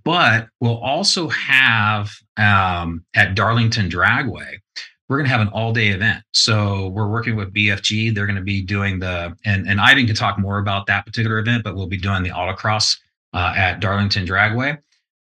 But 0.05 0.49
we'll 0.61 0.79
also 0.79 1.29
have 1.29 2.13
um, 2.37 3.05
at 3.15 3.35
Darlington 3.35 3.89
Dragway, 3.89 4.59
we're 5.11 5.17
going 5.17 5.27
to 5.27 5.33
have 5.33 5.41
an 5.41 5.49
all 5.49 5.73
day 5.73 5.89
event. 5.89 6.23
So 6.33 6.91
we're 6.91 7.09
working 7.09 7.35
with 7.35 7.53
BFG. 7.53 8.15
They're 8.15 8.27
going 8.27 8.37
to 8.37 8.43
be 8.43 8.63
doing 8.63 9.01
the, 9.01 9.37
and, 9.45 9.69
and 9.69 9.81
Ivan 9.81 10.07
can 10.07 10.15
talk 10.15 10.39
more 10.39 10.59
about 10.59 10.87
that 10.87 11.05
particular 11.05 11.41
event, 11.41 11.65
but 11.65 11.75
we'll 11.75 11.89
be 11.89 11.97
doing 11.97 12.23
the 12.23 12.31
autocross 12.31 12.97
uh, 13.35 13.53
at 13.57 13.81
Darlington 13.81 14.25
Dragway. 14.25 14.79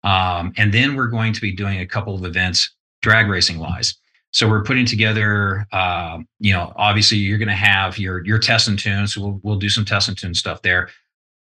Um, 0.03 0.53
and 0.55 0.71
then 0.71 0.95
we're 0.95 1.07
going 1.07 1.33
to 1.33 1.41
be 1.41 1.51
doing 1.51 1.79
a 1.79 1.87
couple 1.87 2.13
of 2.13 2.23
events 2.25 2.75
drag 3.01 3.27
racing 3.27 3.57
wise. 3.57 3.95
So 4.29 4.47
we're 4.47 4.63
putting 4.63 4.85
together, 4.85 5.65
uh, 5.71 6.19
you 6.39 6.53
know, 6.53 6.73
obviously 6.75 7.17
you're 7.17 7.39
going 7.39 7.47
to 7.47 7.55
have 7.55 7.97
your 7.97 8.23
your 8.23 8.37
test 8.37 8.67
and 8.67 8.77
tune. 8.77 9.07
So 9.07 9.21
we'll 9.21 9.39
we'll 9.43 9.59
do 9.59 9.67
some 9.67 9.83
test 9.83 10.07
and 10.07 10.17
tune 10.17 10.35
stuff 10.35 10.61
there. 10.61 10.89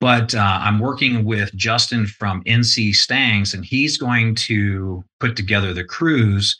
But 0.00 0.34
uh, 0.34 0.60
I'm 0.62 0.78
working 0.78 1.24
with 1.24 1.52
Justin 1.56 2.06
from 2.06 2.44
NC 2.44 2.94
Stangs, 2.94 3.54
and 3.54 3.64
he's 3.64 3.96
going 3.96 4.34
to 4.36 5.02
put 5.18 5.34
together 5.34 5.72
the 5.72 5.82
cruise 5.82 6.56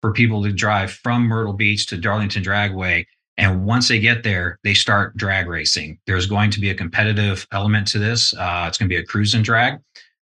for 0.00 0.12
people 0.12 0.42
to 0.42 0.52
drive 0.52 0.92
from 0.92 1.22
Myrtle 1.22 1.52
Beach 1.52 1.86
to 1.88 1.96
Darlington 1.96 2.42
Dragway. 2.42 3.06
And 3.36 3.64
once 3.64 3.88
they 3.88 4.00
get 4.00 4.22
there, 4.22 4.58
they 4.64 4.74
start 4.74 5.16
drag 5.16 5.48
racing. 5.48 5.98
There's 6.06 6.26
going 6.26 6.50
to 6.50 6.60
be 6.60 6.70
a 6.70 6.74
competitive 6.74 7.46
element 7.52 7.86
to 7.88 7.98
this. 7.98 8.34
Uh, 8.34 8.66
it's 8.68 8.76
going 8.76 8.88
to 8.88 8.94
be 8.94 9.00
a 9.00 9.04
cruise 9.04 9.34
and 9.34 9.44
drag. 9.44 9.78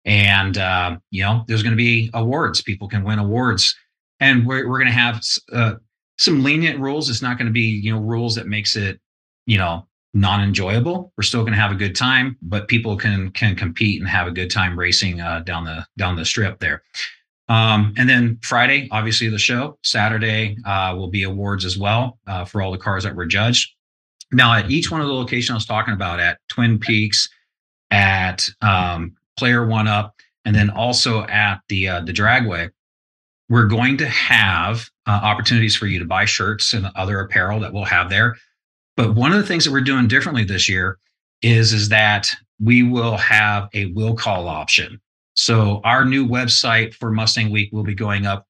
And, 0.05 0.57
uh, 0.57 0.97
you 1.11 1.23
know, 1.23 1.43
there's 1.47 1.63
going 1.63 1.73
to 1.73 1.77
be 1.77 2.09
awards. 2.13 2.61
People 2.61 2.87
can 2.87 3.03
win 3.03 3.19
awards. 3.19 3.75
And 4.19 4.45
we're, 4.45 4.67
we're 4.69 4.79
going 4.79 4.91
to 4.91 4.93
have 4.93 5.21
uh, 5.51 5.75
some 6.17 6.43
lenient 6.43 6.79
rules. 6.79 7.09
It's 7.09 7.21
not 7.21 7.37
going 7.37 7.47
to 7.47 7.53
be, 7.53 7.61
you 7.61 7.93
know, 7.93 7.99
rules 7.99 8.35
that 8.35 8.47
makes 8.47 8.75
it, 8.75 8.99
you 9.45 9.57
know, 9.57 9.87
non-enjoyable. 10.13 11.13
We're 11.17 11.23
still 11.23 11.41
going 11.41 11.53
to 11.53 11.59
have 11.59 11.71
a 11.71 11.75
good 11.75 11.95
time, 11.95 12.37
but 12.41 12.67
people 12.67 12.97
can 12.97 13.31
can 13.31 13.55
compete 13.55 14.01
and 14.01 14.09
have 14.09 14.27
a 14.27 14.31
good 14.31 14.49
time 14.49 14.77
racing 14.77 15.21
uh, 15.21 15.41
down 15.41 15.65
the 15.65 15.85
down 15.97 16.15
the 16.15 16.25
strip 16.25 16.59
there. 16.59 16.83
Um, 17.49 17.93
and 17.97 18.07
then 18.07 18.37
Friday, 18.43 18.87
obviously 18.91 19.27
the 19.27 19.39
show. 19.39 19.77
Saturday 19.83 20.55
uh, 20.65 20.93
will 20.95 21.09
be 21.09 21.23
awards 21.23 21.65
as 21.65 21.77
well 21.77 22.19
uh, 22.27 22.45
for 22.45 22.61
all 22.61 22.71
the 22.71 22.77
cars 22.77 23.03
that 23.03 23.15
were 23.15 23.25
judged. 23.25 23.71
Now, 24.31 24.53
at 24.53 24.69
each 24.69 24.91
one 24.91 25.01
of 25.01 25.07
the 25.07 25.13
locations 25.13 25.49
I 25.49 25.55
was 25.55 25.65
talking 25.65 25.95
about, 25.95 26.19
at 26.19 26.37
Twin 26.49 26.77
Peaks, 26.77 27.27
at 27.89 28.47
um, 28.61 29.15
Player 29.37 29.65
One 29.65 29.87
Up, 29.87 30.15
and 30.45 30.55
then 30.55 30.69
also 30.69 31.23
at 31.23 31.61
the 31.67 31.87
uh, 31.87 32.01
the 32.01 32.13
Dragway, 32.13 32.69
we're 33.49 33.65
going 33.65 33.97
to 33.97 34.07
have 34.07 34.87
uh, 35.07 35.19
opportunities 35.23 35.75
for 35.75 35.87
you 35.87 35.97
to 35.97 36.05
buy 36.05 36.25
shirts 36.25 36.73
and 36.73 36.87
other 36.95 37.19
apparel 37.19 37.59
that 37.61 37.73
we'll 37.73 37.85
have 37.85 38.11
there. 38.11 38.37
But 38.95 39.15
one 39.15 39.31
of 39.31 39.39
the 39.39 39.47
things 39.47 39.65
that 39.65 39.71
we're 39.71 39.81
doing 39.81 40.07
differently 40.07 40.43
this 40.43 40.69
year 40.69 40.99
is 41.41 41.73
is 41.73 41.89
that 41.89 42.29
we 42.59 42.83
will 42.83 43.17
have 43.17 43.69
a 43.73 43.87
will 43.93 44.15
call 44.15 44.47
option. 44.47 45.01
So 45.39 45.79
our 45.85 46.03
new 46.03 46.27
website 46.27 46.93
for 46.93 47.11
Mustang 47.11 47.49
Week 47.49 47.69
will 47.71 47.85
be 47.85 47.95
going 47.95 48.25
up 48.25 48.45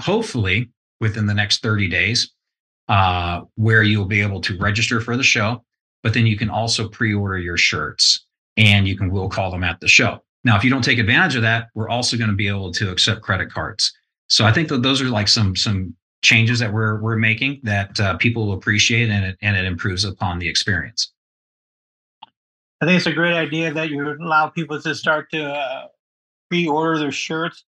hopefully 0.00 0.68
within 0.98 1.26
the 1.26 1.32
next 1.32 1.62
30 1.62 1.86
days, 1.86 2.32
uh, 2.88 3.42
where 3.54 3.84
you'll 3.84 4.06
be 4.06 4.20
able 4.20 4.40
to 4.40 4.58
register 4.58 5.00
for 5.00 5.16
the 5.16 5.22
show, 5.22 5.64
but 6.02 6.12
then 6.12 6.26
you 6.26 6.36
can 6.36 6.50
also 6.50 6.88
pre-order 6.88 7.38
your 7.38 7.56
shirts 7.56 8.26
and 8.56 8.88
you 8.88 8.96
can 8.96 9.12
will 9.12 9.28
call 9.28 9.52
them 9.52 9.62
at 9.62 9.78
the 9.78 9.86
show. 9.86 10.24
Now, 10.42 10.56
if 10.56 10.64
you 10.64 10.70
don't 10.70 10.82
take 10.82 10.98
advantage 10.98 11.36
of 11.36 11.42
that, 11.42 11.68
we're 11.76 11.88
also 11.88 12.16
going 12.16 12.30
to 12.30 12.36
be 12.36 12.48
able 12.48 12.72
to 12.72 12.90
accept 12.90 13.22
credit 13.22 13.52
cards. 13.52 13.92
So 14.28 14.44
I 14.44 14.50
think 14.50 14.68
that 14.70 14.82
those 14.82 15.00
are 15.00 15.10
like 15.10 15.28
some 15.28 15.54
some 15.54 15.94
changes 16.22 16.58
that 16.58 16.72
we're 16.72 17.00
we're 17.00 17.16
making 17.16 17.60
that 17.62 18.00
uh, 18.00 18.16
people 18.16 18.48
will 18.48 18.54
appreciate 18.54 19.08
and 19.08 19.24
it 19.24 19.38
and 19.40 19.56
it 19.56 19.66
improves 19.66 20.02
upon 20.02 20.40
the 20.40 20.48
experience. 20.48 21.12
I 22.80 22.86
think 22.86 22.96
it's 22.96 23.06
a 23.06 23.12
great 23.12 23.34
idea 23.34 23.72
that 23.72 23.90
you 23.90 24.16
allow 24.20 24.48
people 24.48 24.80
to 24.80 24.94
start 24.96 25.30
to 25.30 25.44
uh, 25.44 25.86
pre-order 26.54 27.00
their 27.00 27.10
shirts. 27.10 27.64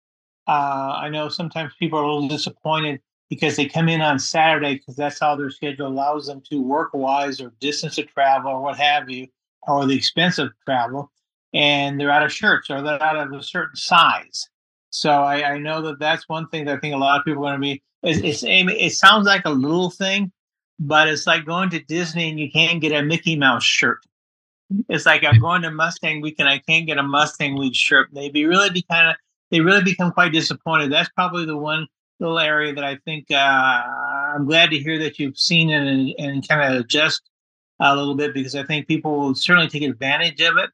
Uh, 0.48 0.94
I 0.96 1.10
know 1.10 1.28
sometimes 1.28 1.74
people 1.80 1.98
are 1.98 2.04
a 2.04 2.14
little 2.14 2.28
disappointed 2.28 3.02
because 3.32 3.56
they 3.56 3.66
come 3.66 3.90
in 3.90 4.00
on 4.00 4.20
Saturday 4.20 4.76
because 4.76 4.96
that's 4.96 5.20
how 5.20 5.36
their 5.36 5.50
schedule 5.50 5.88
allows 5.88 6.28
them 6.28 6.40
to 6.52 6.62
work 6.62 6.92
wise 6.94 7.42
or 7.42 7.52
distance 7.60 7.98
of 7.98 8.08
travel 8.08 8.52
or 8.52 8.62
what 8.62 8.78
have 8.78 9.10
you, 9.10 9.28
or 9.64 9.88
the 9.88 9.96
expense 9.96 10.38
of 10.38 10.52
travel, 10.66 11.12
and 11.56 12.00
they're 12.00 12.12
out 12.12 12.22
of 12.22 12.32
shirts 12.32 12.70
or 12.70 12.84
they're 12.84 13.02
out 13.02 13.18
of 13.18 13.34
a 13.34 13.42
certain 13.42 13.76
size. 13.76 14.48
So 14.92 15.10
I, 15.10 15.54
I 15.54 15.58
know 15.58 15.82
that 15.82 15.98
that's 15.98 16.30
one 16.30 16.48
thing 16.50 16.66
that 16.66 16.78
I 16.78 16.80
think 16.80 16.94
a 16.94 16.98
lot 16.98 17.20
of 17.20 17.26
people 17.26 17.44
are 17.48 17.58
going 17.58 17.62
to 17.62 17.76
be. 17.76 17.84
It's, 18.04 18.44
it's 18.44 18.44
it 18.46 18.92
sounds 18.92 19.26
like 19.26 19.46
a 19.46 19.50
little 19.50 19.90
thing, 19.90 20.32
but 20.78 21.08
it's 21.08 21.26
like 21.26 21.44
going 21.44 21.72
to 21.72 21.80
Disney 21.80 22.30
and 22.30 22.40
you 22.40 22.52
can't 22.52 22.82
get 22.82 22.92
a 22.92 23.02
Mickey 23.02 23.36
Mouse 23.36 23.64
shirt. 23.64 24.06
It's 24.90 25.06
like 25.06 25.24
I'm 25.24 25.40
going 25.40 25.62
to 25.62 25.72
Mustang 25.72 26.22
Week 26.22 26.36
and 26.40 26.50
I 26.50 26.60
can't 26.60 26.86
get 26.86 26.98
a 26.98 27.04
Mustang 27.04 27.58
Week 27.58 27.76
shirt. 27.76 28.10
They 28.14 28.30
be 28.30 28.46
really 28.46 28.70
be 28.70 28.84
kind 28.84 29.10
of 29.10 29.16
they 29.52 29.62
really 29.62 29.84
become 29.84 30.12
quite 30.12 30.32
disappointed. 30.32 30.92
That's 30.92 31.10
probably 31.10 31.46
the 31.46 31.58
one 31.58 31.88
little 32.20 32.40
area 32.40 32.74
that 32.74 32.84
I 32.84 32.98
think 33.06 33.30
uh, 33.30 33.36
I'm 33.36 34.46
glad 34.46 34.72
to 34.72 34.80
hear 34.80 34.98
that 35.00 35.20
you've 35.20 35.38
seen 35.38 35.70
and 35.70 36.14
and 36.18 36.48
kind 36.48 36.74
of 36.74 36.82
adjust 36.82 37.22
a 37.80 37.96
little 37.96 38.16
bit 38.16 38.34
because 38.34 38.56
I 38.56 38.64
think 38.64 38.88
people 38.88 39.20
will 39.20 39.36
certainly 39.36 39.70
take 39.70 39.84
advantage 39.84 40.42
of 40.42 40.58
it. 40.58 40.70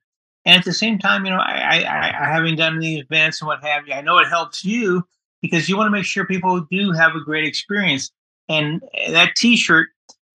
And 0.45 0.57
at 0.57 0.65
the 0.65 0.73
same 0.73 0.97
time, 0.97 1.25
you 1.25 1.31
know, 1.31 1.39
I, 1.39 1.81
I, 1.81 2.23
I 2.23 2.33
having 2.33 2.55
done 2.55 2.79
these 2.79 3.03
events 3.03 3.41
and 3.41 3.47
what 3.47 3.63
have 3.63 3.87
you, 3.87 3.93
I 3.93 4.01
know 4.01 4.17
it 4.19 4.27
helps 4.27 4.63
you 4.63 5.03
because 5.41 5.69
you 5.69 5.77
want 5.77 5.87
to 5.87 5.91
make 5.91 6.05
sure 6.05 6.25
people 6.25 6.65
do 6.71 6.91
have 6.91 7.15
a 7.15 7.23
great 7.23 7.45
experience. 7.45 8.11
And 8.49 8.81
that 9.09 9.35
T-shirt 9.35 9.89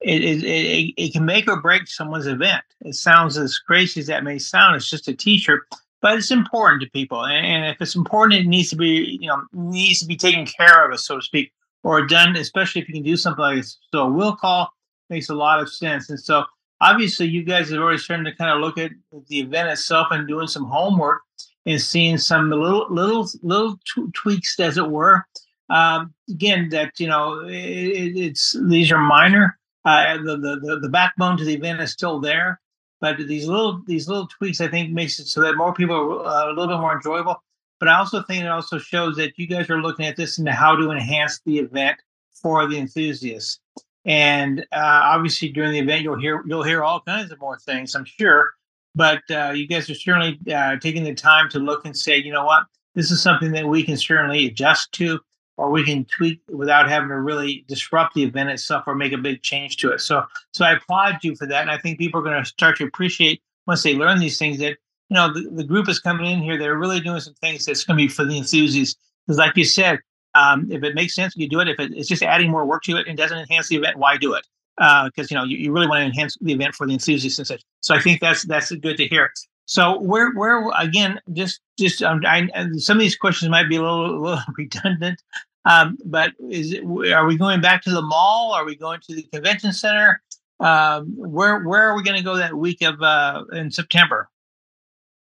it, 0.07 0.23
it, 0.23 0.45
it, 0.45 0.95
it, 0.97 1.13
can 1.13 1.25
make 1.25 1.49
or 1.49 1.61
break 1.61 1.89
someone's 1.89 2.29
event. 2.29 2.63
It 2.83 2.95
sounds 2.95 3.37
as 3.37 3.59
crazy 3.59 3.99
as 3.99 4.07
that 4.07 4.23
may 4.23 4.39
sound. 4.39 4.77
It's 4.77 4.89
just 4.89 5.09
a 5.09 5.15
T-shirt, 5.15 5.65
but 6.01 6.17
it's 6.17 6.31
important 6.31 6.83
to 6.83 6.91
people. 6.91 7.27
And, 7.27 7.67
if 7.67 7.83
it's 7.83 7.97
important, 7.97 8.41
it 8.41 8.47
needs 8.47 8.71
to 8.71 8.77
be, 8.77 9.19
you 9.21 9.27
know, 9.27 9.43
needs 9.53 9.99
to 10.01 10.07
be 10.07 10.17
taken 10.17 10.47
care 10.47 10.89
of, 10.89 11.01
so 11.01 11.17
to 11.17 11.23
speak, 11.23 11.53
or 11.83 12.07
done. 12.07 12.37
Especially 12.37 12.81
if 12.81 12.89
you 12.89 12.95
can 12.95 13.03
do 13.03 13.17
something 13.17 13.43
like 13.43 13.57
this. 13.57 13.79
So 13.93 14.05
a 14.05 14.09
will 14.09 14.37
call 14.37 14.71
makes 15.11 15.29
a 15.29 15.35
lot 15.35 15.61
of 15.61 15.73
sense. 15.73 16.09
And 16.09 16.21
so 16.21 16.45
obviously, 16.81 17.27
you 17.27 17.43
guys 17.43 17.71
have 17.71 17.81
already 17.81 17.99
started 17.99 18.25
to 18.27 18.37
kind 18.37 18.53
of 18.53 18.61
look 18.61 18.79
at 18.79 18.93
the 19.27 19.41
event 19.41 19.71
itself 19.71 20.07
and 20.13 20.29
doing 20.29 20.47
some 20.47 20.67
homework 20.67 21.21
and 21.67 21.81
seeing 21.81 22.17
some 22.17 22.49
little 22.49 22.87
little 22.91 23.29
little 23.43 23.77
tweaks, 24.15 24.61
as 24.61 24.79
it 24.79 24.89
were. 24.89 25.27
Um, 25.69 26.15
again, 26.31 26.69
that 26.69 26.93
you 27.01 27.09
know, 27.09 27.43
it's 27.45 28.55
these 28.69 28.93
are 28.93 28.99
minor 28.99 29.59
uh, 29.87 30.17
the, 30.19 30.37
the 30.37 30.81
the 30.83 30.89
backbone 30.89 31.37
to 31.39 31.45
the 31.45 31.55
event 31.55 31.81
is 31.81 31.93
still 31.93 32.19
there, 32.19 32.61
but 33.01 33.17
these 33.19 33.47
little 33.47 33.83
these 33.87 34.09
little 34.09 34.27
tweaks 34.27 34.61
I 34.61 34.69
think 34.69 34.93
makes 34.93 35.19
it 35.21 35.29
so 35.29 35.41
that 35.43 35.57
more 35.57 35.73
people 35.73 35.95
are 36.27 36.27
uh, 36.27 36.47
a 36.47 36.53
little 36.53 36.67
bit 36.67 36.81
more 36.81 36.95
enjoyable. 36.95 37.43
But 37.79 37.89
I 37.89 37.99
also 37.99 38.23
think 38.23 38.43
it 38.43 38.49
also 38.49 38.79
shows 38.79 39.17
that 39.17 39.39
you 39.39 39.47
guys 39.47 39.71
are 39.71 39.81
looking 39.81 40.07
at 40.07 40.17
this 40.17 40.39
into 40.39 40.53
how 40.53 40.77
to 40.77 40.91
enhance 40.91 41.41
the 41.45 41.59
event 41.59 41.99
for 42.43 42.67
the 42.67 42.79
enthusiasts. 42.79 43.61
And 44.05 44.61
uh, 44.73 45.01
obviously, 45.05 45.51
during 45.51 45.73
the 45.73 45.79
event, 45.79 46.03
you'll 46.03 46.19
hear 46.19 46.43
you'll 46.47 46.65
hear 46.65 46.83
all 46.83 47.01
kinds 47.01 47.31
of 47.31 47.41
more 47.41 47.59
things, 47.59 47.95
I'm 47.95 48.05
sure. 48.05 48.53
But 48.97 49.23
uh, 49.31 49.53
you 49.55 49.69
guys 49.69 49.89
are 49.89 49.95
certainly 49.95 50.41
uh, 50.53 50.77
taking 50.77 51.05
the 51.05 51.15
time 51.15 51.49
to 51.51 51.59
look 51.59 51.85
and 51.85 51.97
say, 51.97 52.17
you 52.17 52.33
know 52.33 52.45
what, 52.45 52.65
this 52.95 53.11
is 53.11 53.23
something 53.23 53.53
that 53.53 53.67
we 53.67 53.85
can 53.85 53.97
certainly 53.97 54.47
adjust 54.47 54.91
to 54.93 55.21
or 55.57 55.71
we 55.71 55.85
can 55.85 56.05
tweak 56.05 56.41
without 56.49 56.89
having 56.89 57.09
to 57.09 57.19
really 57.19 57.65
disrupt 57.69 58.15
the 58.15 58.23
event 58.23 58.51
itself 58.51 58.85
or 58.87 58.95
make 58.95 59.13
a 59.13 59.19
big 59.19 59.43
change 59.43 59.77
to 59.79 59.91
it. 59.91 60.01
So, 60.01 60.25
so 60.53 60.65
I 60.65 60.73
applaud 60.73 61.19
you 61.23 61.35
for 61.35 61.47
that, 61.47 61.63
and 61.63 61.71
I 61.71 61.79
think 61.79 61.99
people 61.99 62.21
are 62.21 62.25
going 62.25 62.43
to 62.43 62.45
start 62.45 62.77
to 62.79 62.85
appreciate 62.85 63.43
once 63.67 63.83
they 63.83 63.95
learn 63.95 64.19
these 64.19 64.39
things 64.39 64.59
that 64.59 64.77
you 65.09 65.15
know 65.15 65.33
the, 65.33 65.49
the 65.51 65.65
group 65.65 65.89
is 65.89 66.01
coming 66.01 66.31
in 66.31 66.43
here. 66.43 66.59
They're 66.59 66.77
really 66.77 67.01
doing 67.01 67.21
some 67.21 67.35
things 67.35 67.65
that's 67.65 67.85
going 67.85 67.99
to 67.99 68.05
be 68.05 68.09
for 68.09 68.25
the 68.25 68.37
enthusiasts. 68.37 68.99
Because, 69.27 69.39
like 69.39 69.57
you 69.57 69.65
said, 69.65 70.01
um, 70.35 70.71
if 70.71 70.83
it 70.83 70.95
makes 70.95 71.15
sense, 71.15 71.35
you 71.37 71.49
do 71.49 71.61
it. 71.61 71.69
If 71.69 71.81
it, 71.81 71.93
it's 71.95 72.09
just 72.09 72.23
adding 72.23 72.51
more 72.51 72.65
work 72.65 72.83
to 72.85 72.97
it 72.97 73.07
and 73.07 73.17
doesn't 73.17 73.39
enhance 73.39 73.69
the 73.69 73.77
event, 73.77 73.97
why 73.97 74.17
do 74.17 74.35
it? 74.35 74.47
Because 74.77 75.11
uh, 75.19 75.27
you 75.31 75.37
know 75.37 75.45
you, 75.45 75.57
you 75.57 75.73
really 75.73 75.87
want 75.87 76.01
to 76.01 76.07
enhance 76.07 76.37
the 76.41 76.53
event 76.53 76.75
for 76.75 76.87
the 76.87 76.93
enthusiasts 76.93 77.39
and 77.39 77.47
such. 77.47 77.63
So 77.81 77.95
I 77.95 78.01
think 78.01 78.21
that's 78.21 78.43
that's 78.45 78.71
good 78.73 78.97
to 78.99 79.07
hear. 79.07 79.33
So 79.67 80.01
where 80.01 80.33
where 80.33 80.71
again, 80.79 81.21
just 81.33 81.61
just 81.79 82.03
um, 82.03 82.23
I, 82.25 82.49
some 82.77 82.97
of 82.97 83.01
these 83.01 83.17
questions 83.17 83.51
might 83.51 83.69
be 83.69 83.77
a 83.77 83.83
little, 83.83 84.07
a 84.17 84.21
little 84.21 84.45
redundant, 84.57 85.21
um, 85.65 85.99
but 86.05 86.33
is 86.49 86.73
it, 86.73 86.85
are 86.85 87.27
we 87.27 87.37
going 87.37 87.61
back 87.61 87.83
to 87.83 87.91
the 87.91 88.03
mall? 88.03 88.53
Are 88.53 88.65
we 88.65 88.77
going 88.77 89.01
to 89.09 89.15
the 89.15 89.25
convention 89.25 89.73
center? 89.73 90.23
Um, 90.61 91.13
where 91.17 91.61
where 91.65 91.83
are 91.83 91.97
we 91.97 92.03
going 92.03 92.17
to 92.17 92.25
go 92.25 92.37
that 92.37 92.55
week 92.55 92.81
of 92.83 93.03
uh, 93.03 93.45
in 93.53 93.71
September? 93.71 94.31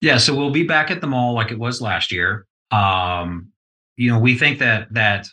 Yeah, 0.02 0.18
so 0.18 0.36
we'll 0.36 0.52
be 0.52 0.64
back 0.64 0.92
at 0.92 1.02
the 1.02 1.08
mall 1.08 1.34
like 1.34 1.52
it 1.52 1.58
was 1.58 1.82
last 1.82 2.12
year. 2.12 2.46
Um, 2.70 3.52
you 3.98 4.12
know, 4.12 4.20
we 4.20 4.38
think 4.38 4.60
that 4.60 4.94
that 4.94 5.28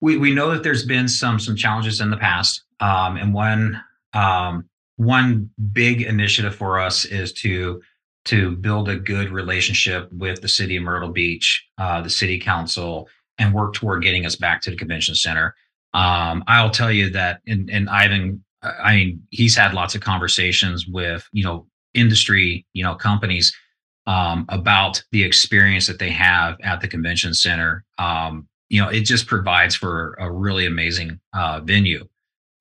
we 0.00 0.18
we 0.18 0.34
know 0.34 0.50
that 0.50 0.64
there's 0.64 0.84
been 0.84 1.06
some 1.06 1.38
some 1.38 1.54
challenges 1.54 2.00
in 2.00 2.10
the 2.10 2.16
past, 2.16 2.64
um, 2.80 3.16
and 3.16 3.32
one 3.32 3.80
um, 4.12 4.68
one 4.96 5.48
big 5.72 6.02
initiative 6.02 6.54
for 6.54 6.80
us 6.80 7.04
is 7.04 7.32
to 7.34 7.80
to 8.26 8.56
build 8.56 8.88
a 8.88 8.96
good 8.96 9.30
relationship 9.30 10.10
with 10.12 10.40
the 10.40 10.48
city 10.48 10.76
of 10.76 10.82
Myrtle 10.82 11.10
Beach, 11.10 11.64
uh, 11.78 12.00
the 12.00 12.10
city 12.10 12.38
council, 12.38 13.08
and 13.38 13.54
work 13.54 13.74
toward 13.74 14.02
getting 14.02 14.26
us 14.26 14.36
back 14.36 14.60
to 14.62 14.70
the 14.70 14.76
convention 14.76 15.14
center. 15.14 15.54
Um, 15.94 16.44
I'll 16.46 16.70
tell 16.70 16.92
you 16.92 17.10
that, 17.10 17.40
and, 17.46 17.68
and 17.70 17.90
Ivan, 17.90 18.44
I 18.62 18.94
mean, 18.96 19.22
he's 19.30 19.56
had 19.56 19.74
lots 19.74 19.94
of 19.94 20.00
conversations 20.00 20.86
with 20.86 21.28
you 21.32 21.44
know 21.44 21.66
industry, 21.94 22.66
you 22.72 22.82
know, 22.82 22.94
companies 22.94 23.54
um, 24.06 24.46
about 24.48 25.02
the 25.12 25.22
experience 25.22 25.86
that 25.86 25.98
they 25.98 26.10
have 26.10 26.56
at 26.62 26.80
the 26.80 26.88
convention 26.88 27.34
center. 27.34 27.84
Um, 27.98 28.48
you 28.68 28.80
know, 28.80 28.88
it 28.88 29.02
just 29.02 29.26
provides 29.26 29.74
for 29.74 30.16
a 30.18 30.30
really 30.30 30.66
amazing 30.66 31.20
uh, 31.34 31.60
venue. 31.60 32.08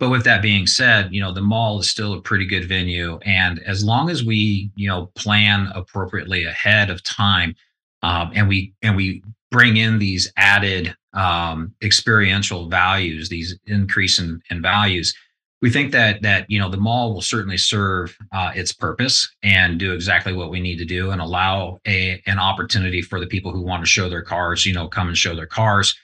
But 0.01 0.09
with 0.09 0.23
that 0.23 0.41
being 0.41 0.65
said, 0.65 1.13
you 1.13 1.21
know, 1.21 1.31
the 1.31 1.43
mall 1.43 1.79
is 1.79 1.87
still 1.87 2.13
a 2.13 2.21
pretty 2.21 2.47
good 2.47 2.67
venue. 2.67 3.19
And 3.23 3.59
as 3.59 3.83
long 3.83 4.09
as 4.09 4.25
we, 4.25 4.71
you 4.75 4.87
know, 4.87 5.11
plan 5.13 5.71
appropriately 5.75 6.43
ahead 6.43 6.89
of 6.89 7.03
time 7.03 7.53
um, 8.01 8.31
and 8.33 8.49
we 8.49 8.73
and 8.81 8.95
we 8.95 9.21
bring 9.51 9.77
in 9.77 9.99
these 9.99 10.33
added 10.37 10.95
um, 11.13 11.75
experiential 11.83 12.67
values, 12.67 13.29
these 13.29 13.55
increase 13.67 14.17
in, 14.17 14.41
in 14.49 14.59
values, 14.59 15.13
we 15.61 15.69
think 15.69 15.91
that 15.91 16.23
that 16.23 16.49
you 16.49 16.57
know 16.57 16.69
the 16.69 16.77
mall 16.77 17.13
will 17.13 17.21
certainly 17.21 17.57
serve 17.57 18.17
uh, 18.31 18.51
its 18.55 18.73
purpose 18.73 19.31
and 19.43 19.77
do 19.77 19.93
exactly 19.93 20.33
what 20.33 20.49
we 20.49 20.59
need 20.59 20.77
to 20.77 20.85
do 20.85 21.11
and 21.11 21.21
allow 21.21 21.77
a 21.85 22.19
an 22.25 22.39
opportunity 22.39 23.03
for 23.03 23.19
the 23.19 23.27
people 23.27 23.51
who 23.51 23.61
want 23.61 23.83
to 23.83 23.89
show 23.89 24.09
their 24.09 24.23
cars 24.23 24.65
you 24.65 24.73
know 24.73 24.87
come 24.87 25.09
and 25.09 25.17
show 25.17 25.35
their 25.35 25.45
cars 25.45 25.95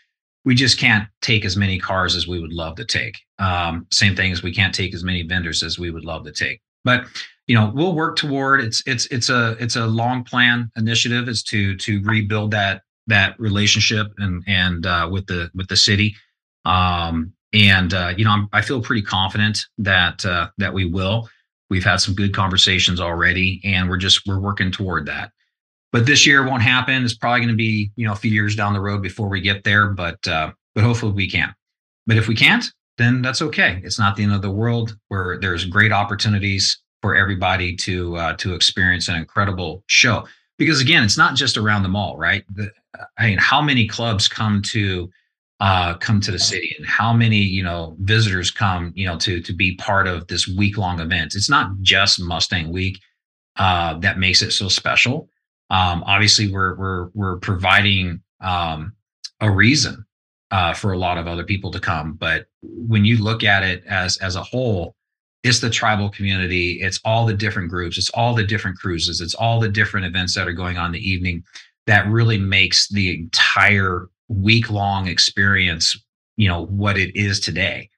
we 0.45 0.53
just 0.53 0.77
can't 0.77 1.10
take 1.23 1.43
as 1.43 1.57
many 1.57 1.79
cars 1.79 2.15
as 2.15 2.27
we 2.27 2.39
would 2.39 2.53
love 2.53 2.75
to 2.75 2.86
take 2.86 3.17
um, 3.39 3.88
same 3.91 4.15
thing 4.15 4.32
as 4.32 4.43
we 4.43 4.54
can't 4.54 4.73
take 4.73 4.93
as 4.93 5.04
many 5.04 5.23
vendors 5.23 5.63
as 5.63 5.78
we 5.78 5.91
would 5.91 6.06
love 6.06 6.23
to 6.26 6.32
take. 6.32 6.62
But 6.84 7.06
you 7.47 7.56
know 7.56 7.71
we'll 7.73 7.95
work 7.95 8.17
toward 8.17 8.62
it's 8.62 8.84
it's 8.86 9.06
it's 9.08 9.30
a 9.30 9.56
it's 9.60 9.76
a 9.76 9.88
long 9.88 10.23
plan 10.23 10.69
initiative 10.76 11.28
is 11.30 11.43
to 11.43 11.76
to 11.78 12.02
rebuild 12.04 12.52
that 12.52 12.84
that 13.08 13.39
relationship 13.39 14.08
and 14.17 14.43
and 14.47 14.86
uh, 14.86 15.10
with 15.12 15.28
the 15.28 15.50
with 15.56 15.67
the 15.67 15.78
city. 15.78 16.15
Um, 16.65 17.34
and 17.54 17.93
uh, 17.93 18.13
you 18.17 18.26
know 18.26 18.32
I'm, 18.32 18.50
i 18.52 18.62
feel 18.62 18.82
pretty 18.82 19.02
confident 19.02 19.60
that 19.78 20.26
uh, 20.26 20.50
that 20.58 20.73
we 20.73 20.86
will. 20.86 21.30
We've 21.69 21.84
had 21.84 21.97
some 21.97 22.15
good 22.15 22.34
conversations 22.34 23.02
already 23.02 23.62
and 23.63 23.89
we're 23.89 23.97
just 23.97 24.28
we're 24.28 24.39
working 24.39 24.71
toward 24.71 25.06
that. 25.08 25.32
But 25.93 26.06
this 26.06 26.26
year 26.26 26.45
won't 26.45 26.62
happen. 26.62 27.04
It's 27.04 27.15
probably 27.15 27.39
going 27.39 27.50
to 27.50 27.56
be 27.56 27.91
you 27.95 28.06
know 28.06 28.13
a 28.13 28.17
few 28.17 28.32
years 28.32 28.56
down 28.56 28.73
the 28.73 28.82
road 28.82 29.02
before 29.02 29.30
we 29.30 29.41
get 29.41 29.63
there 29.63 29.89
but 29.89 30.26
uh, 30.28 30.52
but 30.76 30.84
hopefully 30.84 31.13
we 31.13 31.30
can. 31.30 31.56
But 32.06 32.17
if 32.17 32.28
we 32.28 32.36
can't 32.36 32.65
then 32.97 33.21
that's 33.21 33.41
okay. 33.41 33.81
It's 33.83 33.99
not 33.99 34.15
the 34.15 34.23
end 34.23 34.33
of 34.33 34.41
the 34.41 34.51
world 34.51 34.97
where 35.07 35.38
there's 35.39 35.65
great 35.65 35.91
opportunities 35.91 36.79
for 37.01 37.15
everybody 37.15 37.75
to 37.75 38.17
uh, 38.17 38.33
to 38.38 38.53
experience 38.53 39.07
an 39.07 39.15
incredible 39.15 39.83
show. 39.88 40.27
Because 40.57 40.81
again 40.81 41.03
it's 41.03 41.17
not 41.17 41.36
just 41.36 41.57
around 41.57 41.83
the 41.83 41.89
mall 41.89 42.17
right? 42.17 42.43
The, 42.53 42.71
i 43.19 43.27
mean 43.27 43.38
how 43.38 43.62
many 43.62 43.88
clubs 43.88 44.27
come 44.27 44.62
to 44.63 45.10
uh, 45.60 45.95
come 45.95 46.19
to 46.21 46.31
the 46.31 46.39
city 46.39 46.75
and 46.77 46.88
how 46.88 47.13
many 47.13 47.38
you 47.38 47.63
know 47.63 47.95
visitors 47.99 48.51
come 48.51 48.91
you 48.95 49.05
know 49.05 49.17
to 49.17 49.39
to 49.41 49.53
be 49.53 49.75
part 49.75 50.07
of 50.07 50.27
this 50.27 50.47
week 50.47 50.77
long 50.77 50.99
event? 50.99 51.36
It's 51.36 51.49
not 51.49 51.71
just 51.81 52.19
mustang 52.19 52.71
week 52.71 52.99
uh, 53.57 53.99
that 53.99 54.17
makes 54.17 54.41
it 54.41 54.51
so 54.51 54.67
special. 54.67 55.29
Um, 55.69 56.03
obviously 56.05 56.51
we're 56.51 56.75
we're 56.75 57.10
we're 57.13 57.38
providing 57.38 58.21
um, 58.41 58.93
a 59.39 59.51
reason 59.51 60.07
uh, 60.51 60.73
for 60.73 60.93
a 60.93 60.97
lot 60.97 61.17
of 61.17 61.27
other 61.27 61.43
people 61.43 61.71
to 61.71 61.79
come. 61.79 62.13
But 62.13 62.47
when 62.62 63.05
you 63.05 63.17
look 63.17 63.43
at 63.43 63.63
it 63.63 63.83
as 63.88 64.17
as 64.17 64.36
a 64.36 64.43
whole 64.43 64.95
it's 65.43 65.60
the 65.60 65.69
tribal 65.69 66.10
community 66.10 66.81
it's 66.81 66.99
all 67.05 67.25
the 67.25 67.33
different 67.33 67.69
groups 67.69 67.97
it's 67.97 68.10
all 68.10 68.33
the 68.33 68.43
different 68.43 68.75
cruises 68.75 69.21
it's 69.21 69.36
all 69.36 69.60
the 69.60 69.69
different 69.69 70.05
events 70.05 70.33
that 70.33 70.47
are 70.47 70.51
going 70.51 70.77
on 70.77 70.91
the 70.91 71.10
evening 71.10 71.43
that 71.86 72.07
really 72.07 72.39
makes 72.39 72.89
the 72.89 73.13
entire 73.13 74.10
week 74.27 74.71
long 74.71 75.07
experience 75.07 75.95
you 76.38 76.47
know 76.47 76.65
what 76.67 76.97
it 76.97 77.13
is 77.15 77.39
today. 77.39 77.89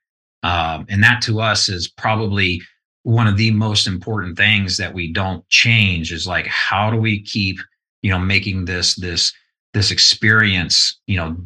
Um, 0.41 0.85
and 0.89 1.03
that 1.03 1.21
to 1.23 1.41
us 1.41 1.69
is 1.69 1.87
probably 1.87 2.61
one 3.03 3.27
of 3.27 3.37
the 3.37 3.51
most 3.51 3.85
important 3.85 4.37
things 4.37 4.77
that 4.77 4.93
we 4.93 5.11
don't 5.11 5.47
change 5.49 6.11
is 6.11 6.25
like 6.25 6.47
how 6.47 6.89
do 6.89 6.97
we 6.97 7.21
keep 7.21 7.59
you 8.01 8.09
know 8.09 8.19
making 8.19 8.65
this 8.65 8.95
this 8.95 9.33
this 9.73 9.91
experience 9.91 10.99
you 11.05 11.17
know 11.17 11.37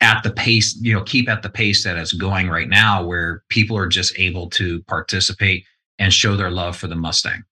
at 0.00 0.22
the 0.22 0.32
pace 0.32 0.76
you 0.80 0.92
know 0.92 1.02
keep 1.02 1.28
at 1.28 1.42
the 1.42 1.48
pace 1.48 1.84
that 1.84 1.96
it's 1.96 2.12
going 2.12 2.48
right 2.48 2.68
now 2.68 3.04
where 3.04 3.42
people 3.48 3.76
are 3.76 3.86
just 3.86 4.18
able 4.18 4.48
to 4.50 4.82
participate 4.84 5.64
and 5.98 6.12
show 6.12 6.36
their 6.36 6.50
love 6.50 6.76
for 6.76 6.86
the 6.86 6.96
mustang 6.96 7.44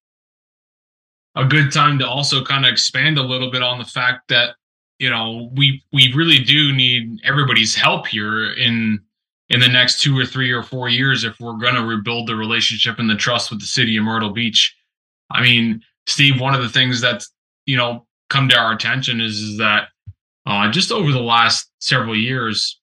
a 1.35 1.45
good 1.45 1.73
time 1.73 1.99
to 1.99 2.07
also 2.07 2.45
kind 2.45 2.67
of 2.67 2.73
expand 2.73 3.17
a 3.19 3.23
little 3.23 3.51
bit 3.51 3.63
on 3.63 3.79
the 3.79 3.85
fact 3.85 4.29
that 4.29 4.57
you 4.99 5.09
know 5.09 5.51
we 5.55 5.83
we 5.93 6.13
really 6.15 6.39
do 6.39 6.73
need 6.73 7.21
everybody's 7.25 7.75
help 7.75 8.07
here 8.07 8.53
in 8.53 9.01
in 9.49 9.61
the 9.61 9.69
next 9.69 10.01
two 10.01 10.19
or 10.19 10.25
three 10.25 10.51
or 10.51 10.63
four 10.63 10.89
years 10.89 11.25
if 11.25 11.39
we're 11.39 11.59
going 11.59 11.75
to 11.75 11.85
rebuild 11.85 12.27
the 12.27 12.35
relationship 12.35 12.99
and 12.99 13.11
the 13.11 13.15
trust 13.15 13.51
with 13.51 13.61
the 13.61 13.67
city 13.67 13.97
of 13.99 14.05
Myrtle 14.05 14.31
Beach. 14.31 14.75
I 15.31 15.43
mean, 15.43 15.83
Steve, 16.07 16.41
one 16.41 16.55
of 16.55 16.63
the 16.63 16.71
things 16.71 17.01
that's 17.01 17.31
you 17.67 17.77
know 17.77 18.07
come 18.31 18.49
to 18.49 18.57
our 18.57 18.73
attention 18.73 19.21
is, 19.21 19.39
is 19.39 19.59
that 19.59 19.89
uh, 20.47 20.71
just 20.71 20.91
over 20.91 21.13
the 21.13 21.21
last 21.21 21.71
several 21.79 22.17
years, 22.17 22.81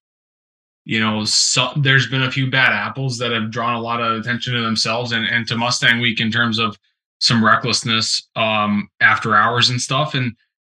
you 0.86 1.00
know, 1.00 1.24
so, 1.26 1.72
there's 1.78 2.08
been 2.08 2.24
a 2.24 2.32
few 2.32 2.50
bad 2.50 2.72
apples 2.72 3.18
that 3.18 3.32
have 3.32 3.52
drawn 3.52 3.76
a 3.76 3.82
lot 3.82 4.02
of 4.02 4.20
attention 4.20 4.54
to 4.54 4.62
themselves 4.62 5.12
and, 5.12 5.26
and 5.26 5.48
to 5.48 5.58
Mustang 5.58 6.00
Week 6.00 6.20
in 6.20 6.32
terms 6.32 6.58
of 6.58 6.78
some 7.20 7.44
recklessness 7.44 8.28
um, 8.36 8.88
after 9.02 9.36
hours 9.36 9.70
and 9.70 9.80
stuff. 9.80 10.16
And 10.16 10.34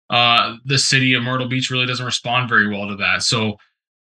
uh, 0.10 0.58
the 0.66 0.78
city 0.78 1.14
of 1.14 1.24
Myrtle 1.24 1.48
Beach 1.48 1.70
really 1.72 1.86
doesn't 1.86 2.06
respond 2.06 2.50
very 2.50 2.68
well 2.68 2.88
to 2.88 2.96
that. 2.98 3.24
So, 3.24 3.58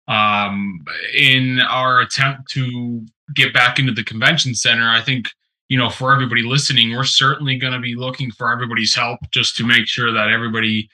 um, 0.08 0.84
in 1.16 1.62
our 1.62 2.02
attempt 2.02 2.52
to 2.52 3.06
get 3.36 3.54
back 3.54 3.80
into 3.80 3.94
the 3.94 4.04
convention 4.04 4.56
center, 4.56 4.90
I 4.90 5.02
think 5.02 5.30
you 5.70 5.78
know 5.78 5.90
for 5.90 6.12
everybody 6.12 6.42
listening, 6.42 6.92
we're 6.92 7.04
certainly 7.04 7.56
going 7.56 7.74
to 7.74 7.80
be 7.80 7.96
looking 7.96 8.32
for 8.32 8.52
everybody's 8.52 8.96
help 8.96 9.20
just 9.32 9.56
to 9.58 9.66
make 9.66 9.88
sure 9.88 10.12
that 10.12 10.30
everybody 10.30 10.90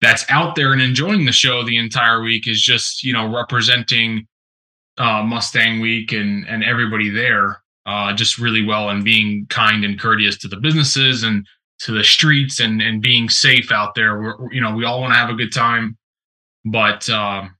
that's 0.00 0.24
out 0.28 0.54
there 0.54 0.72
and 0.72 0.80
enjoying 0.80 1.24
the 1.24 1.32
show 1.32 1.64
the 1.64 1.76
entire 1.76 2.22
week 2.22 2.46
is 2.46 2.60
just 2.60 3.02
you 3.02 3.12
know 3.12 3.32
representing 3.32 4.26
uh, 4.98 5.22
Mustang 5.22 5.80
Week 5.80 6.12
and 6.12 6.46
and 6.48 6.64
everybody 6.64 7.10
there 7.10 7.62
uh, 7.86 8.12
just 8.12 8.38
really 8.38 8.64
well 8.64 8.90
and 8.90 9.04
being 9.04 9.46
kind 9.48 9.84
and 9.84 9.98
courteous 9.98 10.36
to 10.38 10.48
the 10.48 10.56
businesses 10.56 11.22
and 11.22 11.46
to 11.80 11.92
the 11.92 12.04
streets 12.04 12.60
and 12.60 12.82
and 12.82 13.02
being 13.02 13.28
safe 13.28 13.72
out 13.72 13.94
there. 13.94 14.20
We're, 14.20 14.52
you 14.52 14.60
know, 14.60 14.74
we 14.74 14.84
all 14.84 15.00
want 15.00 15.12
to 15.12 15.18
have 15.18 15.30
a 15.30 15.34
good 15.34 15.52
time, 15.52 15.96
but 16.64 17.08
um, 17.10 17.56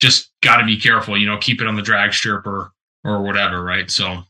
just 0.00 0.30
got 0.42 0.58
to 0.58 0.66
be 0.66 0.76
careful. 0.76 1.18
You 1.18 1.26
know, 1.26 1.38
keep 1.38 1.60
it 1.60 1.66
on 1.66 1.76
the 1.76 1.82
drag 1.82 2.12
strip 2.12 2.46
or 2.46 2.70
or 3.04 3.22
whatever, 3.22 3.62
right? 3.62 3.90
So. 3.90 4.22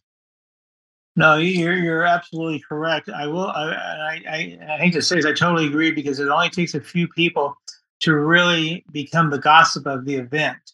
No, 1.14 1.36
you're 1.36 1.74
you're 1.74 2.04
absolutely 2.04 2.60
correct. 2.60 3.10
I 3.10 3.26
will. 3.26 3.48
I, 3.48 4.22
I 4.28 4.58
I 4.66 4.78
hate 4.78 4.94
to 4.94 5.02
say 5.02 5.16
this, 5.16 5.26
I 5.26 5.34
totally 5.34 5.66
agree 5.66 5.90
because 5.90 6.18
it 6.20 6.28
only 6.28 6.48
takes 6.48 6.74
a 6.74 6.80
few 6.80 7.06
people 7.08 7.56
to 8.00 8.16
really 8.16 8.84
become 8.92 9.30
the 9.30 9.38
gossip 9.38 9.86
of 9.86 10.04
the 10.04 10.14
event. 10.14 10.72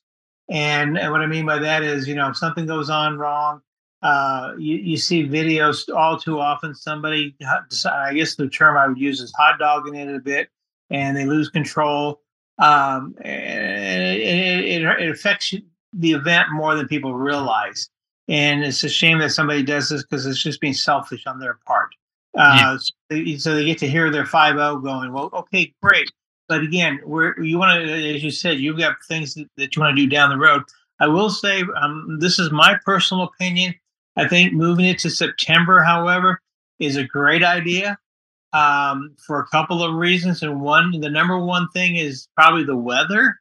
And, 0.49 0.97
and 0.97 1.13
what 1.13 1.21
I 1.21 1.27
mean 1.27 1.45
by 1.45 1.59
that 1.59 1.83
is, 1.83 2.09
you 2.09 2.15
know, 2.15 2.29
if 2.29 2.37
something 2.37 2.65
goes 2.67 2.89
on 2.89 3.19
wrong, 3.19 3.61
uh, 4.03 4.55
you, 4.57 4.77
you 4.77 4.97
see 4.97 5.29
videos 5.29 5.95
all 5.95 6.19
too 6.19 6.41
often. 6.41 6.75
Somebody, 6.75 7.37
I 7.85 8.15
guess 8.15 8.37
the 8.37 8.49
term 8.49 8.77
I 8.77 8.87
would 8.87 8.99
use 8.99 9.21
is 9.21 9.33
hot 9.37 9.59
dogging 9.59 9.97
it 9.97 10.15
a 10.15 10.21
bit, 10.21 10.49
and 10.89 11.17
they 11.17 11.27
lose 11.27 11.51
control. 11.51 12.23
Um, 12.59 13.15
and 13.21 14.17
it, 14.17 14.83
it, 14.83 14.83
it 14.83 15.11
affects 15.11 15.53
the 15.93 16.13
event 16.13 16.49
more 16.53 16.75
than 16.75 16.89
people 16.89 17.15
realize. 17.15 17.91
And 18.29 18.63
it's 18.63 18.85
a 18.85 18.89
shame 18.89 19.19
that 19.19 19.31
somebody 19.31 19.63
does 19.63 19.89
this 19.89 20.03
because 20.03 20.27
it's 20.27 20.43
just 20.43 20.61
being 20.61 20.75
selfish 20.75 21.27
on 21.27 21.39
their 21.39 21.59
part. 21.67 21.95
Uh, 22.37 22.55
yeah. 22.57 22.77
so, 22.77 22.95
they, 23.09 23.37
so, 23.37 23.55
they, 23.55 23.65
get 23.65 23.79
to 23.79 23.89
hear 23.89 24.11
their 24.11 24.27
5 24.27 24.83
going, 24.83 25.13
well, 25.13 25.31
okay, 25.33 25.73
great. 25.83 26.11
But 26.47 26.63
again, 26.63 27.01
we're, 27.05 27.39
you 27.41 27.59
want 27.59 27.85
to, 27.85 28.15
as 28.15 28.23
you 28.23 28.31
said, 28.31 28.59
you've 28.59 28.79
got 28.79 28.97
things 29.07 29.35
that, 29.35 29.49
that 29.57 29.75
you 29.75 29.83
want 29.83 29.97
to 29.97 30.03
do 30.03 30.09
down 30.09 30.31
the 30.31 30.37
road. 30.37 30.63
I 31.01 31.07
will 31.07 31.31
say, 31.31 31.63
um, 31.81 32.19
this 32.21 32.39
is 32.39 32.51
my 32.51 32.77
personal 32.85 33.25
opinion. 33.25 33.75
I 34.17 34.27
think 34.29 34.53
moving 34.53 34.87
it 34.87 34.99
to 35.01 35.11
September, 35.11 35.83
however, 35.83 36.41
is 36.79 36.97
a 36.97 37.05
great 37.05 37.45
idea 37.45 37.99
um, 38.53 39.15
for 39.25 39.41
a 39.41 39.47
couple 39.47 39.83
of 39.83 39.95
reasons. 39.95 40.43
And 40.43 40.61
one, 40.61 41.01
the 41.01 41.11
number 41.11 41.39
one 41.39 41.69
thing 41.69 41.97
is 41.97 42.29
probably 42.35 42.65
the 42.65 42.77
weather. 42.77 43.39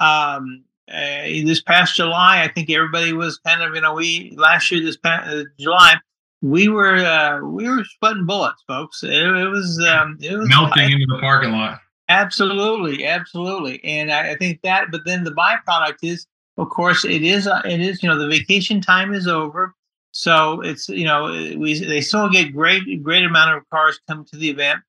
Um, 0.00 0.64
uh, 0.90 1.22
this 1.44 1.62
past 1.62 1.96
July, 1.96 2.42
I 2.42 2.48
think 2.48 2.70
everybody 2.70 3.12
was 3.12 3.38
kind 3.38 3.62
of, 3.62 3.74
you 3.74 3.80
know, 3.80 3.94
we 3.94 4.34
last 4.36 4.70
year, 4.70 4.82
this 4.82 4.96
past 4.96 5.28
uh, 5.28 5.44
July, 5.58 5.96
we 6.42 6.68
were 6.68 6.96
uh, 6.96 7.40
we 7.40 7.68
were 7.68 7.84
sweating 7.98 8.26
bullets, 8.26 8.62
folks. 8.66 9.02
It, 9.02 9.12
it 9.12 9.48
was 9.48 9.82
um, 9.88 10.18
it 10.20 10.36
was 10.36 10.48
melting 10.48 10.90
into 10.90 11.06
the 11.06 11.18
parking 11.20 11.52
lot. 11.52 11.80
Absolutely, 12.08 13.06
absolutely, 13.06 13.82
and 13.84 14.12
I, 14.12 14.32
I, 14.32 14.36
think 14.36 14.60
that. 14.62 14.90
But 14.90 15.02
then 15.06 15.24
the 15.24 15.30
byproduct 15.30 15.98
is, 16.02 16.26
of 16.58 16.68
course, 16.68 17.04
it 17.04 17.22
is 17.22 17.46
uh, 17.46 17.62
it 17.64 17.80
is 17.80 18.02
you 18.02 18.08
know 18.08 18.18
the 18.18 18.28
vacation 18.28 18.80
time 18.80 19.14
is 19.14 19.28
over. 19.28 19.74
So 20.10 20.60
it's 20.60 20.88
you 20.88 21.04
know 21.04 21.26
we 21.56 21.78
they 21.78 22.00
still 22.00 22.28
get 22.28 22.52
great 22.52 23.02
great 23.02 23.24
amount 23.24 23.56
of 23.56 23.68
cars 23.70 24.00
come 24.08 24.24
to 24.26 24.36
the 24.36 24.50
event, 24.50 24.80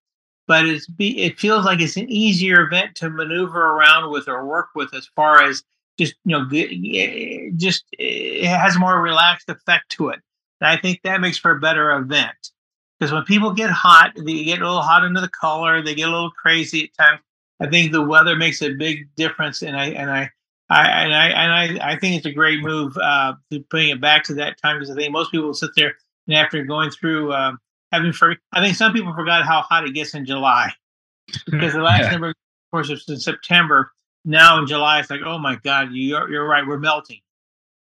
but 0.47 0.65
it's 0.65 0.87
be 0.87 1.21
it 1.21 1.39
feels 1.39 1.65
like 1.65 1.79
it's 1.79 1.97
an 1.97 2.09
easier 2.09 2.61
event 2.65 2.95
to 2.95 3.11
maneuver 3.11 3.61
around 3.61 4.11
with 4.11 4.27
or 4.27 4.45
work 4.45 4.69
with 4.75 4.93
as 4.95 5.07
far 5.15 5.43
as 5.43 5.63
just 5.97 6.15
you 6.25 6.37
know 6.37 7.51
just 7.55 7.85
it 7.93 8.47
has 8.47 8.77
more 8.77 9.01
relaxed 9.01 9.49
effect 9.49 9.89
to 9.91 10.09
it. 10.09 10.19
And 10.61 10.69
I 10.69 10.77
think 10.77 11.01
that 11.03 11.21
makes 11.21 11.37
for 11.37 11.51
a 11.51 11.59
better 11.59 11.91
event 11.91 12.51
because 12.99 13.11
when 13.11 13.23
people 13.23 13.51
get 13.51 13.69
hot, 13.69 14.13
they 14.15 14.43
get 14.43 14.61
a 14.61 14.65
little 14.65 14.81
hot 14.81 15.03
under 15.03 15.21
the 15.21 15.29
collar 15.29 15.81
they 15.81 15.95
get 15.95 16.09
a 16.09 16.11
little 16.11 16.31
crazy 16.31 16.85
at 16.85 17.03
times. 17.03 17.21
I 17.59 17.67
think 17.67 17.91
the 17.91 18.01
weather 18.01 18.35
makes 18.35 18.61
a 18.61 18.73
big 18.73 19.07
difference, 19.15 19.61
and 19.61 19.77
I 19.77 19.87
and 19.87 20.09
I. 20.09 20.29
I, 20.69 20.87
and 21.03 21.13
I 21.13 21.27
and 21.27 21.81
I, 21.81 21.91
I 21.91 21.99
think 21.99 22.15
it's 22.15 22.25
a 22.25 22.31
great 22.31 22.61
move 22.61 22.97
uh, 22.97 23.33
to 23.51 23.59
bring 23.69 23.89
it 23.89 24.01
back 24.01 24.23
to 24.23 24.33
that 24.35 24.59
time 24.59 24.79
because 24.79 24.89
I 24.89 24.95
think 24.95 25.11
most 25.11 25.29
people 25.29 25.53
sit 25.53 25.69
there 25.75 25.93
and 26.25 26.35
after 26.35 26.63
going 26.63 26.89
through 26.89 27.33
um, 27.33 27.59
having 27.91 28.13
for 28.13 28.35
I 28.51 28.61
think 28.61 28.75
some 28.75 28.93
people 28.93 29.13
forgot 29.13 29.45
how 29.45 29.61
hot 29.61 29.85
it 29.85 29.93
gets 29.93 30.13
in 30.13 30.25
July 30.25 30.71
because 31.45 31.73
the 31.73 31.81
last 31.81 32.03
yeah. 32.03 32.11
number 32.11 32.29
of 32.29 32.35
course 32.71 32.89
it's 32.89 33.07
in 33.09 33.19
September. 33.19 33.91
Now 34.25 34.59
in 34.59 34.67
July 34.67 34.99
it's 34.99 35.09
like 35.09 35.21
oh 35.25 35.37
my 35.37 35.57
god 35.63 35.89
you're 35.91 36.29
you're 36.29 36.47
right 36.47 36.65
we're 36.65 36.79
melting. 36.79 37.19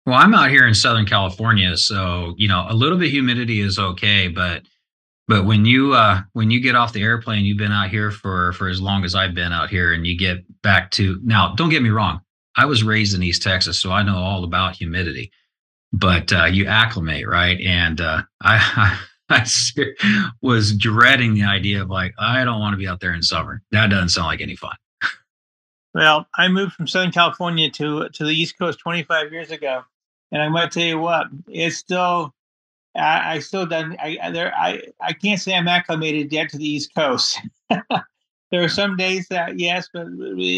Well, 0.06 0.16
I'm 0.16 0.36
out 0.36 0.52
here 0.52 0.68
in 0.68 0.76
Southern 0.76 1.08
California, 1.08 1.76
so 1.78 2.36
you 2.38 2.48
know 2.48 2.66
a 2.70 2.76
little 2.76 2.98
bit 2.98 3.10
humidity 3.10 3.62
is 3.62 3.80
okay, 3.80 4.28
but 4.28 4.64
but 5.28 5.46
when 5.46 5.66
you 5.66 5.94
uh 5.94 6.22
when 6.34 6.52
you 6.52 6.60
get 6.60 6.76
off 6.76 6.94
the 6.94 7.02
airplane, 7.02 7.46
you've 7.46 7.58
been 7.58 7.72
out 7.72 7.90
here 7.90 8.12
for 8.12 8.54
for 8.54 8.68
as 8.68 8.80
long 8.80 9.04
as 9.04 9.16
I've 9.16 9.34
been 9.34 9.52
out 9.52 9.70
here, 9.70 9.94
and 9.94 10.06
you 10.06 10.18
get 10.18 10.44
back 10.62 10.92
to 10.92 11.20
now. 11.24 11.56
Don't 11.56 11.70
get 11.70 11.82
me 11.82 11.90
wrong, 11.90 12.22
I 12.56 12.66
was 12.66 12.84
raised 12.84 13.16
in 13.16 13.24
East 13.24 13.42
Texas, 13.42 13.80
so 13.80 13.92
I 13.92 14.04
know 14.04 14.18
all 14.18 14.44
about 14.44 14.76
humidity. 14.76 15.32
But 15.92 16.32
uh, 16.32 16.46
you 16.46 16.68
acclimate, 16.68 17.28
right? 17.28 17.60
And 17.62 18.02
uh, 18.02 18.24
I, 18.42 18.98
I 19.30 19.46
was 20.42 20.76
dreading 20.78 21.34
the 21.34 21.44
idea 21.44 21.82
of 21.82 21.90
like 21.90 22.14
I 22.20 22.44
don't 22.44 22.60
want 22.60 22.74
to 22.74 22.78
be 22.78 22.88
out 22.88 23.00
there 23.00 23.14
in 23.14 23.22
summer. 23.22 23.62
That 23.72 23.90
doesn't 23.90 24.10
sound 24.10 24.28
like 24.28 24.42
any 24.42 24.56
fun. 24.56 24.76
Well, 25.96 26.28
I 26.36 26.50
moved 26.50 26.74
from 26.74 26.88
Southern 26.88 27.14
California 27.14 27.72
to 27.72 28.10
to 28.10 28.26
the 28.26 28.34
East 28.34 28.60
Coast 28.60 28.80
25 28.80 29.32
years 29.32 29.50
ago, 29.50 29.82
and 30.30 30.42
I 30.42 30.50
might 30.50 30.74
tell 30.74 30.84
you 30.84 31.00
what, 31.00 31.28
it's 31.48 31.78
still 31.78 32.36
I, 32.98 33.36
I 33.36 33.40
still 33.40 33.66
done 33.66 33.96
I 33.98 34.30
there 34.32 34.54
I 34.54 34.82
I 35.00 35.14
can't 35.14 35.40
say 35.40 35.56
I'm 35.56 35.70
acclimated 35.70 36.34
yet 36.34 36.50
to 36.50 36.58
the 36.58 36.68
East 36.68 36.94
Coast. 36.94 37.40
there 37.70 38.62
are 38.62 38.68
some 38.68 38.98
days 38.98 39.28
that 39.30 39.58
yes, 39.58 39.88
but 39.94 40.08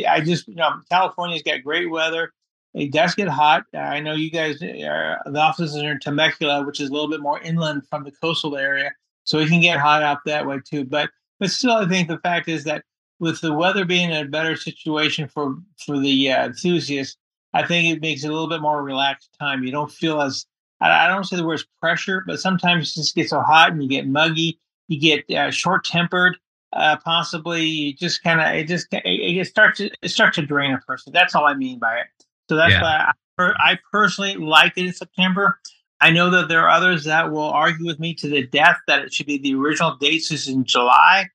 I 0.10 0.22
just 0.22 0.48
you 0.48 0.56
know 0.56 0.72
California's 0.90 1.44
got 1.44 1.62
great 1.64 1.92
weather. 1.92 2.34
It 2.74 2.92
does 2.92 3.14
get 3.14 3.28
hot. 3.28 3.66
I 3.76 4.00
know 4.00 4.14
you 4.14 4.32
guys 4.32 4.60
are 4.64 5.22
the 5.24 5.40
offices 5.40 5.78
are 5.78 5.92
in 5.92 6.00
Temecula, 6.00 6.66
which 6.66 6.80
is 6.80 6.90
a 6.90 6.94
little 6.94 7.10
bit 7.10 7.22
more 7.22 7.40
inland 7.42 7.84
from 7.92 8.06
the 8.06 8.12
coastal 8.12 8.58
area, 8.58 8.92
so 9.24 9.38
it 9.38 9.50
can 9.50 9.62
get 9.62 9.80
hot 9.80 10.02
out 10.02 10.18
that 10.26 10.48
way 10.48 10.62
too. 10.66 10.84
But 10.84 11.12
but 11.40 11.52
still, 11.52 11.74
I 11.74 11.88
think 11.88 12.08
the 12.08 12.18
fact 12.18 12.48
is 12.48 12.64
that 12.64 12.84
with 13.20 13.42
the 13.42 13.54
weather 13.54 13.86
being 13.86 14.12
a 14.12 14.26
better 14.26 14.56
situation 14.56 15.28
for 15.28 15.58
for 15.86 16.00
the 16.00 16.32
uh, 16.32 16.46
enthusiasts, 16.46 17.18
I 17.54 17.66
think 17.66 17.96
it 17.96 18.02
makes 18.02 18.24
it 18.24 18.30
a 18.30 18.32
little 18.32 18.50
bit 18.50 18.62
more 18.62 18.84
relaxed 18.84 19.30
time. 19.40 19.64
You 19.64 19.72
don't 19.72 19.92
feel 19.92 20.22
as 20.22 20.46
I, 20.80 21.08
don't 21.08 21.24
say 21.24 21.38
the 21.38 21.46
word 21.46 21.64
pressure, 21.82 22.24
but 22.28 22.40
sometimes 22.40 22.92
it 22.92 22.96
just 22.96 23.16
gets 23.16 23.32
so 23.32 23.42
hot 23.42 23.72
and 23.72 23.82
you 23.82 23.90
get 23.90 24.08
muggy, 24.08 24.60
you 24.88 25.00
get 25.00 25.30
uh, 25.36 25.52
short 25.52 25.86
tempered. 25.86 26.38
Uh, 26.74 26.98
possibly 26.98 27.64
you 27.66 27.94
just 27.94 28.22
kind 28.24 28.42
of 28.42 28.48
it 28.48 28.68
just 28.68 28.88
it, 28.92 29.02
it, 29.06 29.48
starts 29.48 29.78
to 29.78 29.90
it 30.02 30.10
starts 30.10 30.36
to 30.36 30.46
drain 30.46 30.74
a 30.74 30.78
person. 30.80 31.14
That's 31.14 31.34
all 31.34 31.46
I 31.46 31.54
mean 31.54 31.80
by 31.80 32.00
it. 32.00 32.08
So 32.50 32.56
that's 32.56 32.74
yeah. 32.74 32.82
why 32.82 33.12
I, 33.40 33.72
I 33.72 33.80
personally 33.92 34.36
like 34.36 34.74
it 34.76 34.86
in 34.86 34.94
September. 34.94 35.60
I 36.00 36.12
know 36.12 36.30
that 36.30 36.50
there 36.50 36.62
are 36.62 36.70
others 36.70 37.06
that 37.06 37.32
will 37.32 37.50
argue 37.50 37.86
with 37.86 38.00
me 38.00 38.14
to 38.16 38.28
the 38.28 38.46
death 38.46 38.78
that 38.88 39.04
it 39.04 39.14
should 39.14 39.26
be 39.26 39.38
the 39.38 39.56
original 39.56 39.96
dates 39.96 40.32
is 40.32 40.48
in 40.48 40.64
July. 40.66 41.30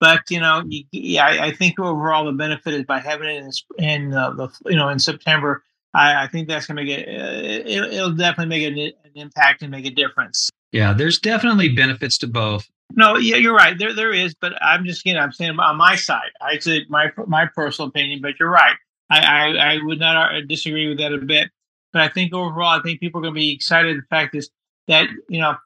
But 0.00 0.22
you 0.30 0.40
know, 0.40 0.62
you, 0.66 0.84
yeah, 0.92 1.26
I, 1.26 1.46
I, 1.46 1.52
think 1.52 1.78
overall 1.78 2.24
the 2.24 2.32
benefit 2.32 2.72
is 2.72 2.84
by 2.84 3.00
having 3.00 3.28
it 3.28 3.44
in, 3.78 3.84
in 3.84 4.14
uh, 4.14 4.30
the 4.30 4.48
you 4.66 4.76
know 4.76 4.88
in 4.88 4.98
September. 4.98 5.62
I, 5.92 6.24
I 6.24 6.26
think 6.28 6.48
that's 6.48 6.66
going 6.66 6.76
to 6.76 6.84
make 6.84 6.98
it, 6.98 7.08
uh, 7.08 7.68
it. 7.68 7.90
will 7.90 8.14
definitely 8.14 8.46
make 8.46 8.62
an, 8.62 8.78
an 9.04 9.12
impact 9.20 9.62
and 9.62 9.70
make 9.72 9.86
a 9.86 9.90
difference. 9.90 10.48
Yeah, 10.72 10.92
there's 10.92 11.18
definitely 11.18 11.68
benefits 11.70 12.16
to 12.18 12.28
both. 12.28 12.68
No, 12.94 13.16
yeah, 13.16 13.36
you're 13.36 13.54
right. 13.54 13.76
There, 13.78 13.94
there 13.94 14.12
is, 14.12 14.34
but 14.34 14.52
I'm 14.62 14.84
just, 14.84 15.04
you 15.04 15.14
know, 15.14 15.20
I'm 15.20 15.32
saying 15.32 15.58
on 15.58 15.76
my 15.76 15.96
side. 15.96 16.30
I 16.40 16.58
say 16.58 16.86
my 16.88 17.10
my 17.26 17.46
personal 17.46 17.88
opinion, 17.88 18.20
but 18.22 18.34
you're 18.38 18.50
right. 18.50 18.76
I, 19.10 19.20
I, 19.20 19.74
I 19.74 19.78
would 19.82 19.98
not 19.98 20.34
uh, 20.34 20.40
disagree 20.42 20.88
with 20.88 20.98
that 20.98 21.12
a 21.12 21.18
bit. 21.18 21.50
But 21.92 22.02
I 22.02 22.08
think 22.08 22.32
overall, 22.32 22.78
I 22.78 22.82
think 22.82 23.00
people 23.00 23.20
are 23.20 23.22
going 23.22 23.34
to 23.34 23.40
be 23.40 23.52
excited. 23.52 23.96
The 23.96 24.06
fact 24.08 24.34
is 24.34 24.50
that 24.88 25.08
you 25.28 25.40
know, 25.40 25.56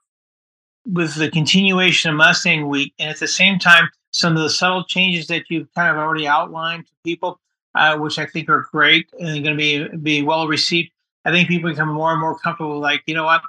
with 0.87 1.15
the 1.15 1.31
continuation 1.31 2.11
of 2.11 2.17
Mustang 2.17 2.69
Week, 2.69 2.93
and 2.99 3.11
at 3.11 3.19
the 3.19 3.29
same 3.29 3.59
time, 3.59 3.89
some 4.11 4.37
of 4.37 4.43
the 4.43 4.51
subtle 4.51 4.85
changes 4.85 5.27
that 5.27 5.45
you've 5.49 5.73
kind 5.75 5.91
of 5.91 5.97
already 5.97 6.27
outlined 6.27 6.87
to 6.87 6.93
people, 7.05 7.41
uh, 7.75 7.99
which 7.99 8.19
I 8.19 8.27
think 8.27 8.49
are 8.49 8.69
great 8.71 9.09
and 9.19 9.43
going 9.43 9.57
to 9.57 9.91
be 9.91 9.97
be 9.99 10.23
well 10.23 10.47
received. 10.47 10.91
I 11.25 11.33
think 11.33 11.49
people 11.49 11.71
become 11.71 11.89
more 11.89 12.13
and 12.13 12.21
more 12.21 12.39
comfortable. 12.39 12.79
Like, 12.79 13.03
you 13.07 13.15
know 13.15 13.25
what? 13.25 13.43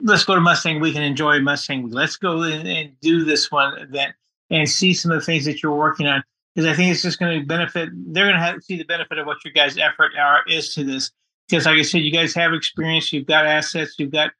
Let's 0.00 0.24
go 0.24 0.34
to 0.34 0.40
Mustang 0.40 0.80
Week 0.80 0.96
and 0.96 1.04
enjoy 1.04 1.40
Mustang 1.40 1.82
Week. 1.82 1.94
Let's 1.94 2.16
go 2.16 2.42
and, 2.42 2.98
do 3.00 3.24
this 3.24 3.50
one 3.50 3.78
event 3.78 4.14
and 4.50 4.68
see 4.68 4.92
some 4.94 5.12
of 5.12 5.20
the 5.20 5.24
things 5.24 5.44
that 5.44 5.62
you're 5.62 5.74
working 5.74 6.06
on 6.06 6.22
because 6.54 6.70
I 6.70 6.74
think 6.74 6.90
it's 6.90 7.02
just 7.02 7.18
going 7.18 7.38
to 7.38 7.46
benefit. 7.46 7.90
They're 7.92 8.24
going 8.24 8.36
to 8.36 8.42
have, 8.42 8.62
see 8.62 8.76
the 8.76 8.84
benefit 8.84 9.18
of 9.18 9.26
what 9.26 9.44
your 9.44 9.52
guys' 9.52 9.76
effort 9.76 10.12
are 10.18 10.40
is 10.48 10.74
to 10.74 10.84
this. 10.84 11.10
Because, 11.48 11.66
like 11.66 11.78
I 11.78 11.82
said, 11.82 11.98
you 11.98 12.10
guys 12.10 12.34
have 12.34 12.54
experience, 12.54 13.12
you've 13.12 13.26
got 13.26 13.46
assets, 13.46 13.94
you've 13.98 14.10
got 14.10 14.32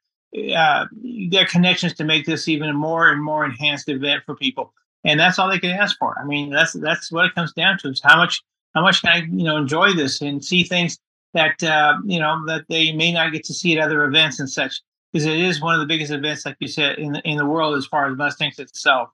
uh, 0.55 0.85
got 1.29 1.47
connections 1.47 1.93
to 1.95 2.03
make 2.03 2.25
this 2.25 2.47
even 2.47 2.69
a 2.69 2.73
more 2.73 3.09
and 3.09 3.23
more 3.23 3.45
enhanced 3.45 3.89
event 3.89 4.23
for 4.25 4.35
people, 4.35 4.73
and 5.03 5.19
that's 5.19 5.39
all 5.39 5.49
they 5.49 5.59
can 5.59 5.71
ask 5.71 5.97
for. 5.97 6.15
I 6.19 6.25
mean, 6.25 6.51
that's 6.51 6.73
that's 6.73 7.11
what 7.11 7.25
it 7.25 7.35
comes 7.35 7.53
down 7.53 7.77
to: 7.79 7.89
is 7.89 8.01
how 8.03 8.17
much 8.17 8.41
how 8.75 8.81
much 8.81 9.01
can 9.01 9.11
I 9.11 9.17
you 9.17 9.43
know 9.43 9.57
enjoy 9.57 9.93
this 9.93 10.21
and 10.21 10.43
see 10.43 10.63
things 10.63 10.97
that 11.33 11.61
uh, 11.63 11.97
you 12.05 12.19
know 12.19 12.43
that 12.47 12.65
they 12.69 12.91
may 12.91 13.11
not 13.11 13.31
get 13.31 13.43
to 13.45 13.53
see 13.53 13.77
at 13.77 13.83
other 13.83 14.03
events 14.03 14.39
and 14.39 14.49
such. 14.49 14.81
Because 15.13 15.25
it 15.25 15.39
is 15.39 15.61
one 15.61 15.73
of 15.73 15.79
the 15.79 15.85
biggest 15.85 16.11
events, 16.11 16.45
like 16.45 16.57
you 16.59 16.67
said, 16.67 16.99
in 16.99 17.13
the, 17.13 17.21
in 17.21 17.37
the 17.37 17.45
world 17.45 17.77
as 17.77 17.85
far 17.85 18.11
as 18.11 18.17
Mustangs 18.17 18.59
itself. 18.59 19.09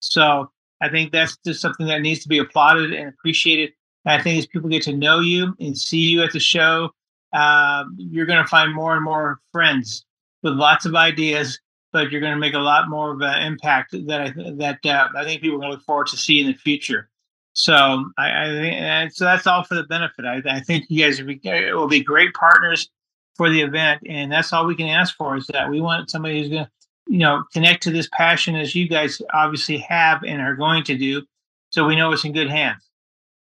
So 0.00 0.50
I 0.80 0.88
think 0.88 1.12
that's 1.12 1.36
just 1.46 1.60
something 1.60 1.86
that 1.86 2.02
needs 2.02 2.20
to 2.24 2.28
be 2.28 2.38
applauded 2.38 2.92
and 2.92 3.08
appreciated. 3.08 3.72
I 4.04 4.20
think 4.20 4.38
as 4.38 4.46
people 4.46 4.68
get 4.68 4.82
to 4.82 4.96
know 4.96 5.20
you 5.20 5.54
and 5.60 5.78
see 5.78 5.98
you 5.98 6.22
at 6.22 6.32
the 6.32 6.40
show, 6.40 6.90
uh, 7.32 7.84
you're 7.96 8.26
going 8.26 8.42
to 8.42 8.48
find 8.48 8.74
more 8.74 8.94
and 8.94 9.04
more 9.04 9.40
friends 9.52 10.04
with 10.46 10.54
lots 10.54 10.86
of 10.86 10.94
ideas, 10.94 11.58
but 11.92 12.10
you're 12.10 12.20
going 12.20 12.32
to 12.32 12.38
make 12.38 12.54
a 12.54 12.58
lot 12.58 12.88
more 12.88 13.12
of 13.12 13.20
an 13.20 13.42
impact 13.42 13.92
that 14.06 14.20
I 14.20 14.30
that 14.56 14.78
uh, 14.86 15.08
I 15.16 15.24
think 15.24 15.42
people 15.42 15.56
are 15.56 15.60
going 15.60 15.72
to 15.72 15.76
look 15.76 15.84
forward 15.84 16.06
to 16.08 16.16
see 16.16 16.40
in 16.40 16.46
the 16.46 16.54
future. 16.54 17.10
So 17.52 17.74
I, 18.16 18.44
I 18.44 18.46
think 18.48 19.12
so 19.12 19.24
that's 19.24 19.46
all 19.46 19.64
for 19.64 19.74
the 19.74 19.84
benefit. 19.84 20.24
I, 20.24 20.42
I 20.48 20.60
think 20.60 20.84
you 20.88 21.04
guys 21.04 21.20
will 21.20 21.26
be, 21.26 21.40
will 21.72 21.88
be 21.88 22.02
great 22.02 22.32
partners 22.34 22.88
for 23.34 23.50
the 23.50 23.60
event, 23.60 24.02
and 24.08 24.30
that's 24.30 24.52
all 24.52 24.66
we 24.66 24.76
can 24.76 24.88
ask 24.88 25.16
for 25.16 25.36
is 25.36 25.46
that 25.48 25.68
we 25.68 25.80
want 25.80 26.10
somebody 26.10 26.40
who's 26.40 26.48
going 26.48 26.64
to 26.64 26.70
you 27.08 27.18
know 27.18 27.44
connect 27.52 27.82
to 27.84 27.90
this 27.90 28.08
passion 28.12 28.56
as 28.56 28.74
you 28.74 28.88
guys 28.88 29.20
obviously 29.32 29.78
have 29.78 30.22
and 30.24 30.40
are 30.42 30.56
going 30.56 30.82
to 30.82 30.96
do 30.96 31.22
so 31.70 31.86
we 31.86 31.94
know 31.94 32.10
it's 32.10 32.24
in 32.24 32.32
good 32.32 32.50
hands 32.50 32.82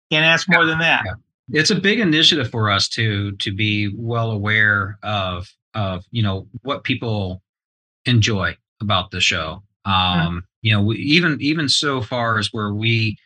can't 0.09 0.25
ask 0.25 0.47
more 0.49 0.65
than 0.65 0.79
that 0.79 1.03
yeah. 1.05 1.59
it's 1.59 1.69
a 1.69 1.75
big 1.75 1.99
initiative 1.99 2.49
for 2.49 2.69
us 2.69 2.87
to 2.87 3.33
to 3.33 3.51
be 3.53 3.93
well 3.97 4.31
aware 4.31 4.97
of 5.03 5.53
of 5.73 6.05
you 6.11 6.23
know 6.23 6.47
what 6.61 6.83
people 6.83 7.41
enjoy 8.05 8.55
about 8.81 9.11
the 9.11 9.21
show. 9.21 9.63
Um 9.85 10.43
you 10.61 10.71
know 10.71 10.81
we, 10.81 10.97
even 10.97 11.37
even 11.41 11.67
so 11.67 12.01
far 12.01 12.37
as 12.37 12.53
where 12.53 12.73
we 12.73 13.17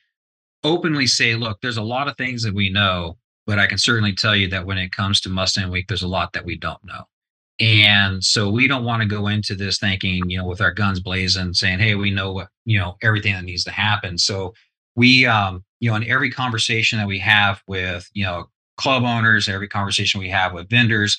openly 0.63 1.05
say 1.05 1.35
look 1.35 1.59
there's 1.61 1.77
a 1.77 1.83
lot 1.83 2.07
of 2.07 2.17
things 2.17 2.41
that 2.41 2.55
we 2.55 2.69
know 2.69 3.17
but 3.45 3.59
i 3.59 3.67
can 3.67 3.77
certainly 3.77 4.15
tell 4.15 4.35
you 4.35 4.47
that 4.47 4.65
when 4.65 4.77
it 4.77 4.91
comes 4.91 5.21
to 5.21 5.29
mustang 5.29 5.69
week 5.69 5.87
there's 5.87 6.01
a 6.01 6.07
lot 6.07 6.33
that 6.33 6.45
we 6.45 6.57
don't 6.57 6.83
know. 6.85 7.03
And 7.59 8.23
so 8.23 8.49
we 8.49 8.67
don't 8.67 8.83
want 8.83 9.01
to 9.01 9.07
go 9.07 9.27
into 9.27 9.55
this 9.55 9.77
thinking, 9.77 10.29
you 10.29 10.37
know, 10.37 10.45
with 10.45 10.59
our 10.59 10.73
guns 10.73 10.99
blazing, 10.99 11.53
saying, 11.53 11.79
"Hey, 11.79 11.95
we 11.95 12.11
know 12.11 12.33
what 12.33 12.49
you 12.65 12.77
know 12.77 12.97
everything 13.01 13.33
that 13.33 13.45
needs 13.45 13.63
to 13.65 13.71
happen." 13.71 14.17
So 14.17 14.53
we, 14.95 15.25
um, 15.25 15.63
you 15.79 15.89
know, 15.89 15.95
in 15.95 16.09
every 16.09 16.29
conversation 16.29 16.99
that 16.99 17.07
we 17.07 17.19
have 17.19 17.61
with, 17.67 18.09
you 18.13 18.25
know, 18.25 18.49
club 18.77 19.03
owners, 19.03 19.47
every 19.47 19.67
conversation 19.69 20.19
we 20.19 20.29
have 20.29 20.53
with 20.53 20.69
vendors, 20.69 21.17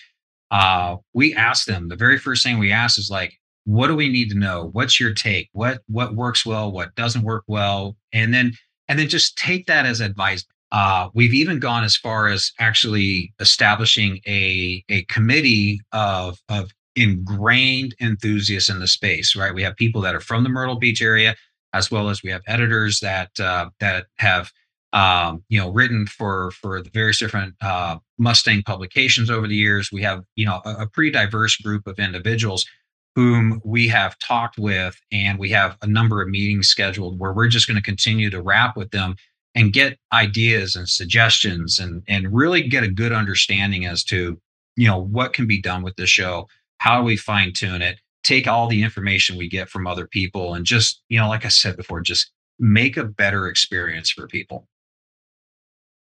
uh, 0.51 0.97
we 1.15 1.35
ask 1.35 1.67
them. 1.67 1.89
The 1.89 1.97
very 1.97 2.19
first 2.19 2.43
thing 2.43 2.59
we 2.59 2.73
ask 2.73 2.99
is 2.99 3.11
like, 3.11 3.35
"What 3.65 3.89
do 3.89 3.97
we 3.97 4.09
need 4.09 4.31
to 4.31 4.39
know? 4.39 4.71
What's 4.73 5.01
your 5.01 5.15
take? 5.15 5.49
What 5.53 5.83
what 5.87 6.15
works 6.15 6.47
well? 6.47 6.71
What 6.73 6.95
doesn't 6.95 7.23
work 7.23 7.45
well?" 7.47 7.97
And 8.13 8.33
then 8.33 8.53
and 8.89 8.99
then 8.99 9.09
just 9.09 9.37
take 9.37 9.67
that 9.67 9.87
as 9.87 10.01
advice 10.01 10.45
uh, 10.73 11.09
we've 11.15 11.35
even 11.35 11.59
gone 11.59 11.85
as 11.85 11.97
far 11.97 12.29
as 12.29 12.53
actually 12.59 13.33
establishing 13.41 14.21
a, 14.27 14.85
a 14.89 15.03
committee 15.05 15.81
of, 15.93 16.39
of 16.49 16.71
ingrained 16.97 17.95
enthusiasts 18.01 18.69
in 18.69 18.81
the 18.81 18.89
space, 18.89 19.37
right? 19.37 19.55
We 19.55 19.63
have 19.63 19.77
people 19.77 20.01
that 20.03 20.15
are 20.15 20.21
from 20.21 20.43
the 20.43 20.49
Myrtle 20.49 20.77
Beach 20.77 21.01
area, 21.01 21.37
as 21.73 21.91
well 21.91 22.09
as 22.09 22.23
we 22.23 22.31
have 22.31 22.43
editors 22.47 23.01
that 23.01 23.31
uh, 23.39 23.71
that 23.81 24.07
have 24.19 24.51
um, 24.93 25.45
you 25.49 25.61
know 25.61 25.71
written 25.71 26.07
for 26.07 26.51
for 26.53 26.83
the 26.83 26.91
various 26.91 27.19
different 27.19 27.55
uh, 27.61 27.99
Mustang 28.19 28.63
publications 28.63 29.31
over 29.31 29.47
the 29.47 29.57
years. 29.57 29.91
We 29.93 30.03
have 30.03 30.25
you 30.37 30.47
know 30.47 30.61
a, 30.65 30.83
a 30.83 30.87
pretty 30.87 31.11
diverse 31.11 31.57
group 31.57 31.87
of 31.87 31.99
individuals 31.99 32.67
whom 33.15 33.61
we 33.65 33.89
have 33.89 34.19
talked 34.19 34.59
with, 34.59 35.01
and 35.11 35.39
we 35.39 35.51
have 35.51 35.77
a 35.83 35.87
number 35.87 36.21
of 36.21 36.29
meetings 36.29 36.69
scheduled 36.69 37.19
where 37.19 37.33
we're 37.33 37.49
just 37.49 37.67
going 37.67 37.77
to 37.77 37.83
continue 37.83 38.29
to 38.31 38.43
wrap 38.43 38.77
with 38.77 38.91
them 38.91 39.17
and 39.55 39.73
get 39.73 39.99
ideas 40.13 40.77
and 40.77 40.89
suggestions 40.89 41.79
and 41.79 42.03
and 42.09 42.35
really 42.35 42.63
get 42.63 42.85
a 42.85 42.89
good 42.89 43.13
understanding 43.13 43.87
as 43.87 44.05
to 44.05 44.41
you 44.77 44.87
know 44.87 44.99
what 44.99 45.33
can 45.33 45.47
be 45.47 45.61
done 45.61 45.83
with 45.83 45.97
the 45.97 46.07
show 46.07 46.49
how 46.79 46.99
do 46.99 47.05
we 47.05 47.17
fine 47.17 47.53
tune 47.53 47.81
it 47.81 47.99
take 48.23 48.47
all 48.47 48.69
the 48.69 48.83
information 48.83 49.37
we 49.37 49.49
get 49.49 49.69
from 49.69 49.87
other 49.87 50.07
people 50.07 50.53
and 50.53 50.67
just 50.67 51.03
you 51.09 51.19
know 51.19 51.29
like 51.29 51.47
i 51.47 51.49
said 51.49 51.77
before 51.77 52.03
just 52.03 52.31
make 52.59 52.99
a 52.99 53.05
better 53.05 53.49
experience 53.49 54.11
for 54.11 54.27
people 54.27 54.69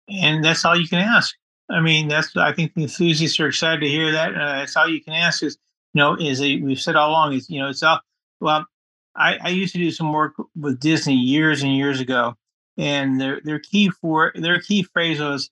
and 0.07 0.43
that's 0.43 0.63
all 0.65 0.79
you 0.79 0.87
can 0.87 0.99
ask. 0.99 1.35
I 1.69 1.81
mean, 1.81 2.07
that's 2.07 2.35
I 2.37 2.53
think 2.53 2.73
the 2.73 2.83
enthusiasts 2.83 3.39
are 3.39 3.47
excited 3.47 3.81
to 3.81 3.89
hear 3.89 4.11
that. 4.11 4.35
Uh, 4.35 4.57
that's 4.57 4.75
all 4.75 4.87
you 4.87 5.01
can 5.01 5.13
ask 5.13 5.41
is, 5.43 5.57
you 5.93 5.99
know, 5.99 6.15
is 6.15 6.41
a, 6.41 6.61
we've 6.61 6.79
said 6.79 6.95
all 6.95 7.09
along 7.09 7.33
is 7.33 7.49
you 7.49 7.59
know 7.59 7.69
it's 7.69 7.83
all 7.83 7.99
well. 8.39 8.65
I, 9.17 9.37
I 9.41 9.49
used 9.49 9.71
to 9.73 9.79
do 9.79 9.91
some 9.91 10.11
work 10.11 10.33
with 10.59 10.79
Disney 10.79 11.15
years 11.15 11.63
and 11.63 11.75
years 11.75 11.99
ago, 11.99 12.35
and 12.77 13.19
their 13.19 13.41
their 13.43 13.59
key 13.59 13.89
for 13.89 14.31
their 14.35 14.59
key 14.59 14.83
phrase 14.83 15.19
was 15.19 15.49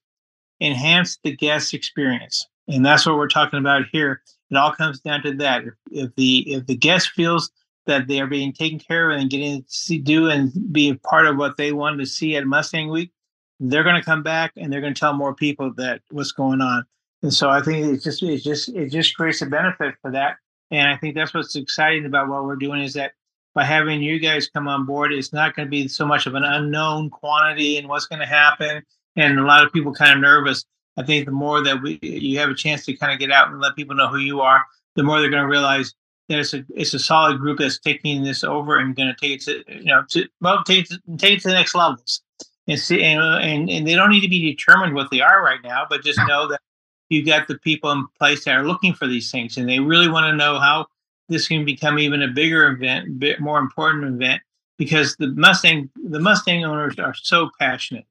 enhance 0.62 1.18
the 1.24 1.36
guest 1.36 1.74
experience, 1.74 2.48
and 2.68 2.86
that's 2.86 3.06
what 3.06 3.16
we're 3.16 3.28
talking 3.28 3.60
about 3.60 3.84
here. 3.92 4.22
It 4.52 4.58
all 4.58 4.72
comes 4.72 5.00
down 5.00 5.24
to 5.24 5.34
that. 5.38 5.64
If, 5.64 5.74
if 5.92 6.16
the 6.16 6.54
if 6.54 6.68
the 6.68 6.76
guest 6.76 7.10
feels 7.12 7.50
that 7.86 8.08
they 8.08 8.22
are 8.22 8.28
being 8.28 8.54
taken 8.54 8.80
care 8.80 9.12
of 9.12 9.20
and 9.20 9.30
getting 9.30 9.64
to 9.64 9.70
see, 9.70 9.98
do 9.98 10.30
and 10.30 10.52
be 10.72 10.90
a 10.90 10.96
part 10.96 11.26
of 11.26 11.38
what 11.38 11.58
they 11.58 11.72
wanted 11.72 11.98
to 11.98 12.06
see 12.06 12.36
at 12.36 12.46
Mustang 12.46 12.90
Week, 12.90 13.12
they're 13.60 13.84
going 13.84 13.96
to 13.96 14.06
come 14.06 14.24
back 14.24 14.54
and 14.58 14.72
they're 14.72 14.82
going 14.82 14.94
to 14.94 15.00
tell 15.00 15.14
more 15.14 15.36
people 15.36 15.74
that 15.76 16.02
what's 16.12 16.32
going 16.32 16.62
on. 16.62 16.86
And 17.22 17.34
so 17.34 17.50
I 17.50 17.62
think 17.62 17.86
it's 17.86 18.04
just 18.04 18.22
it 18.22 18.44
just 18.44 18.70
it 18.70 18.90
just 18.90 19.16
creates 19.16 19.42
a 19.42 19.46
benefit 19.46 19.96
for 20.02 20.12
that. 20.12 20.38
And 20.72 20.88
I 20.90 20.98
think 20.98 21.16
that's 21.16 21.34
what's 21.34 21.56
exciting 21.56 22.06
about 22.06 22.28
what 22.28 22.44
we're 22.44 22.56
doing 22.56 22.82
is 22.82 22.94
that 22.94 23.14
by 23.54 23.64
having 23.64 24.02
you 24.02 24.20
guys 24.20 24.50
come 24.50 24.68
on 24.68 24.86
board, 24.86 25.14
it's 25.14 25.32
not 25.32 25.56
going 25.56 25.68
to 25.68 25.70
be 25.70 25.88
so 25.88 26.06
much 26.06 26.26
of 26.26 26.34
an 26.36 26.44
unknown 26.44 27.10
quantity 27.10 27.78
and 27.78 27.88
what's 27.88 28.08
going 28.08 28.20
to 28.20 28.26
happen. 28.26 28.82
And 29.16 29.40
a 29.40 29.44
lot 29.44 29.64
of 29.64 29.72
people 29.72 29.94
kind 29.94 30.14
of 30.14 30.20
nervous. 30.20 30.66
I 30.98 31.04
think 31.04 31.26
the 31.26 31.32
more 31.32 31.64
that 31.64 31.82
we 31.82 32.00
you 32.02 32.40
have 32.40 32.50
a 32.50 32.56
chance 32.56 32.86
to 32.86 32.98
kind 32.98 33.14
of 33.14 33.20
get 33.20 33.32
out 33.32 33.50
and 33.50 33.60
let 33.60 33.76
people 33.76 33.96
know 33.96 34.10
who 34.10 34.18
you 34.18 34.42
are, 34.42 34.64
the 34.96 35.04
more 35.04 35.20
they're 35.20 35.30
going 35.30 35.44
to 35.44 35.50
realize 35.50 35.94
that 36.30 36.40
it's 36.40 36.54
a 36.54 36.66
it's 36.76 36.94
a 36.94 37.00
solid 37.00 37.40
group 37.40 37.60
that's 37.60 37.80
taking 37.80 38.24
this 38.24 38.44
over 38.44 38.78
and 38.78 38.96
going 38.96 39.14
to 39.14 39.16
take 39.20 39.32
it 39.32 39.42
to 39.42 39.64
you 39.80 39.86
know 39.86 40.04
to 40.10 40.28
well 40.42 40.64
take 40.64 40.86
it 40.86 40.88
to, 40.90 41.18
take 41.18 41.38
it 41.38 41.42
to 41.42 41.48
the 41.50 41.54
next 41.54 41.76
levels 41.76 42.22
and 42.68 42.80
see 42.80 43.04
and, 43.04 43.22
and 43.22 43.70
and 43.70 43.88
they 43.88 43.96
don't 43.96 44.10
need 44.10 44.22
to 44.22 44.30
be 44.30 44.52
determined 44.52 44.96
what 44.96 45.12
they 45.12 45.22
are 45.22 45.44
right 45.44 45.62
now, 45.64 45.86
but 45.90 46.04
just 46.04 46.20
know 46.28 46.48
that 46.48 46.62
you've 47.10 47.26
got 47.26 47.48
the 47.48 47.58
people 47.60 47.92
in 47.92 48.08
place 48.18 48.46
that 48.46 48.56
are 48.56 48.66
looking 48.66 48.94
for 48.94 49.08
these 49.08 49.32
things 49.32 49.58
and 49.58 49.68
they 49.68 49.80
really 49.80 50.08
want 50.08 50.26
to 50.26 50.36
know 50.36 50.60
how 50.60 50.86
this 51.30 51.48
can 51.48 51.66
become 51.66 52.00
even 52.00 52.22
a 52.22 52.28
bigger 52.28 52.68
event, 52.68 53.20
bit 53.20 53.40
more 53.40 53.60
important 53.60 54.06
event 54.06 54.42
because 54.78 55.16
the 55.18 55.28
Mustang 55.28 55.90
the 55.96 56.20
Mustang 56.20 56.66
owners 56.66 56.98
are 57.00 57.14
so 57.14 57.50
passionate. 57.60 58.06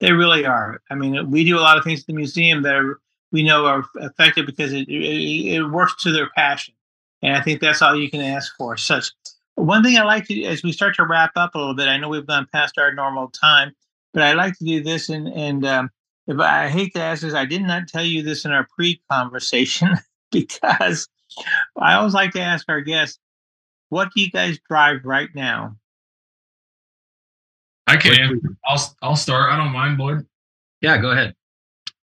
They 0.00 0.12
really 0.12 0.44
are. 0.44 0.80
I 0.90 0.94
mean, 0.94 1.30
we 1.30 1.44
do 1.44 1.58
a 1.58 1.60
lot 1.60 1.78
of 1.78 1.84
things 1.84 2.00
at 2.00 2.06
the 2.06 2.12
museum 2.12 2.62
that 2.62 2.74
are, 2.74 3.00
we 3.32 3.42
know 3.42 3.66
are 3.66 3.84
effective 3.96 4.44
because 4.44 4.72
it, 4.72 4.88
it, 4.88 5.54
it 5.54 5.62
works 5.64 6.02
to 6.02 6.12
their 6.12 6.30
passion. 6.30 6.74
And 7.22 7.34
I 7.34 7.40
think 7.40 7.60
that's 7.60 7.80
all 7.80 7.96
you 7.96 8.10
can 8.10 8.20
ask 8.20 8.54
for. 8.56 8.76
Such 8.76 9.12
one 9.54 9.82
thing 9.82 9.96
I 9.96 10.02
like 10.02 10.26
to, 10.26 10.44
as 10.44 10.62
we 10.62 10.72
start 10.72 10.96
to 10.96 11.06
wrap 11.06 11.32
up 11.36 11.54
a 11.54 11.58
little 11.58 11.74
bit, 11.74 11.88
I 11.88 11.96
know 11.96 12.08
we've 12.08 12.26
gone 12.26 12.48
past 12.52 12.76
our 12.76 12.92
normal 12.92 13.28
time, 13.30 13.74
but 14.14 14.22
I 14.22 14.32
like 14.32 14.56
to 14.58 14.64
do 14.64 14.82
this. 14.82 15.10
And 15.10 15.28
and 15.28 15.66
um, 15.66 15.90
if 16.26 16.38
I, 16.38 16.64
I 16.64 16.68
hate 16.68 16.94
to 16.94 17.02
ask 17.02 17.20
this, 17.20 17.34
I 17.34 17.44
did 17.44 17.62
not 17.62 17.88
tell 17.88 18.04
you 18.04 18.22
this 18.22 18.46
in 18.46 18.52
our 18.52 18.66
pre-conversation 18.74 19.90
because 20.32 21.08
I 21.78 21.94
always 21.94 22.14
like 22.14 22.30
to 22.32 22.40
ask 22.40 22.64
our 22.68 22.80
guests, 22.80 23.18
what 23.90 24.08
do 24.14 24.22
you 24.22 24.30
guys 24.30 24.58
drive 24.66 25.00
right 25.04 25.28
now? 25.34 25.76
I 27.86 27.96
can. 27.96 28.40
I'll 28.66 28.96
I'll 29.02 29.16
start. 29.16 29.52
I 29.52 29.56
don't 29.56 29.72
mind, 29.72 29.98
Loyd. 29.98 30.24
Yeah, 30.80 30.96
go 30.98 31.10
ahead. 31.10 31.34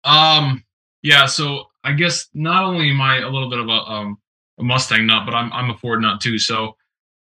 Um, 0.02 0.64
yeah. 1.02 1.26
So 1.26 1.66
I 1.84 1.92
guess 1.92 2.28
not 2.34 2.64
only 2.64 2.90
am 2.90 3.00
I 3.00 3.18
a 3.18 3.28
little 3.28 3.48
bit 3.48 3.60
of 3.60 3.68
a 3.68 3.70
um 3.70 4.18
a 4.58 4.64
Mustang 4.64 5.06
nut, 5.06 5.22
but 5.24 5.34
I'm 5.34 5.52
I'm 5.52 5.70
a 5.70 5.76
Ford 5.76 6.00
nut 6.00 6.20
too. 6.20 6.38
So 6.38 6.76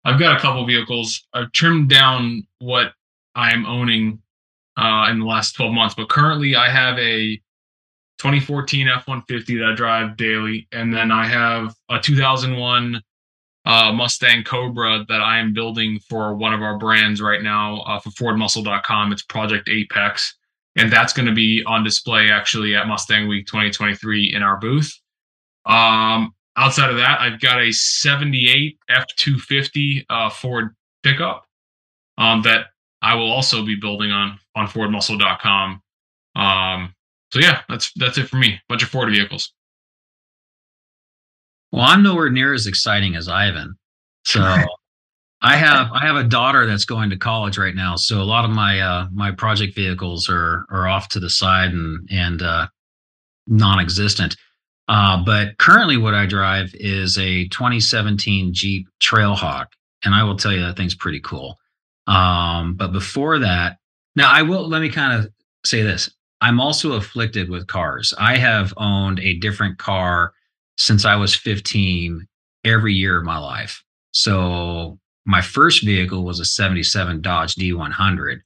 I've 0.04 0.20
got 0.20 0.36
a 0.36 0.40
couple 0.42 0.66
vehicles. 0.66 1.26
I've 1.34 1.52
trimmed 1.54 1.90
down 1.90 2.46
what 2.60 2.92
I'm 3.36 3.66
owning 3.66 4.22
uh, 4.78 5.08
in 5.10 5.20
the 5.20 5.26
last 5.26 5.54
12 5.54 5.74
months, 5.74 5.96
but 5.96 6.10
currently 6.10 6.56
I 6.56 6.70
have 6.70 6.98
a 6.98 7.36
2014 8.20 8.88
F-150 8.88 9.60
that 9.60 9.72
I 9.72 9.76
drive 9.76 10.18
daily, 10.18 10.68
and 10.72 10.94
then 10.94 11.12
I 11.12 11.26
have 11.26 11.76
a 11.90 12.00
2001 12.00 13.02
uh, 13.66 13.92
Mustang 13.94 14.44
Cobra 14.44 15.06
that 15.08 15.22
I 15.22 15.40
am 15.40 15.54
building 15.54 16.00
for 16.10 16.36
one 16.36 16.54
of 16.54 16.62
our 16.62 16.78
brands 16.78 17.22
right 17.22 17.42
now 17.42 17.82
uh, 17.82 18.00
for 18.00 18.10
FordMuscle.com. 18.12 19.12
It's 19.12 19.24
Project 19.24 19.70
Apex, 19.70 20.36
and 20.76 20.92
that's 20.92 21.14
going 21.14 21.28
to 21.28 21.34
be 21.34 21.64
on 21.66 21.84
display 21.84 22.30
actually 22.30 22.76
at 22.76 22.88
Mustang 22.88 23.28
Week 23.28 23.46
2023 23.46 24.34
in 24.34 24.44
our 24.44 24.58
booth. 24.58 24.92
Um, 25.66 26.34
outside 26.58 26.90
of 26.90 26.98
that, 26.98 27.22
I've 27.22 27.40
got 27.40 27.62
a 27.62 27.72
78 27.72 28.78
F250 28.90 30.06
uh, 30.10 30.30
Ford 30.30 30.76
pickup 31.04 31.46
um, 32.18 32.42
that 32.44 32.68
I 33.04 33.16
will 33.16 33.32
also 33.32 33.64
be 33.66 33.76
building 33.76 34.12
on 34.12 34.40
on 34.56 34.68
FordMuscle.com. 34.68 35.82
Um, 36.36 36.96
so 37.32 37.40
yeah, 37.40 37.62
that's 37.68 37.92
that's 37.96 38.18
it 38.18 38.30
for 38.30 38.38
me. 38.38 38.60
Bunch 38.70 38.82
of 38.82 38.90
Ford 38.90 39.12
vehicles. 39.12 39.54
Well, 41.72 41.84
I'm 41.84 42.02
nowhere 42.02 42.30
near 42.30 42.54
as 42.54 42.66
exciting 42.66 43.16
as 43.16 43.28
Ivan. 43.28 43.76
So 44.24 44.42
I 45.42 45.58
have 45.58 45.92
I 45.92 46.06
have 46.06 46.16
a 46.16 46.24
daughter 46.24 46.66
that's 46.66 46.86
going 46.86 47.10
to 47.10 47.18
college 47.18 47.58
right 47.58 47.76
now. 47.76 47.98
So 47.98 48.22
a 48.22 48.24
lot 48.24 48.46
of 48.46 48.52
my 48.52 48.80
uh, 48.80 49.08
my 49.12 49.32
project 49.32 49.76
vehicles 49.76 50.30
are 50.30 50.66
are 50.70 50.88
off 50.88 51.10
to 51.10 51.20
the 51.20 51.30
side 51.30 51.74
and 51.74 52.08
and 52.10 52.42
uh, 52.42 52.68
non-existent. 53.48 54.38
Uh, 54.88 55.24
but 55.24 55.58
currently, 55.58 55.98
what 55.98 56.14
I 56.14 56.26
drive 56.26 56.74
is 56.76 57.18
a 57.18 57.48
2017 57.50 58.54
Jeep 58.54 58.88
Trailhawk, 59.02 59.68
and 60.06 60.16
I 60.16 60.24
will 60.24 60.38
tell 60.38 60.54
you 60.54 60.62
that 60.62 60.78
thing's 60.78 60.96
pretty 60.96 61.20
cool. 61.20 61.58
Um, 62.08 62.76
but 62.76 62.92
before 62.92 63.40
that, 63.40 63.78
now 64.16 64.32
I 64.32 64.42
will 64.42 64.68
let 64.68 64.82
me 64.82 64.90
kind 64.90 65.20
of 65.20 65.32
say 65.66 65.82
this: 65.82 66.10
I'm 66.42 66.60
also 66.60 66.94
afflicted 66.94 67.50
with 67.50 67.68
cars. 67.68 68.14
I 68.18 68.38
have 68.38 68.74
owned 68.78 69.20
a 69.20 69.36
different 69.36 69.78
car 69.78 70.34
since 70.78 71.06
I 71.06 71.16
was 71.16 71.36
15 71.36 72.28
every 72.64 72.94
year 72.94 73.18
of 73.18 73.26
my 73.26 73.38
life. 73.38 73.84
So 74.12 75.00
my 75.26 75.42
first 75.42 75.84
vehicle 75.84 76.24
was 76.24 76.40
a 76.40 76.46
77 76.46 77.22
Dodge 77.22 77.56
D100, 77.56 78.42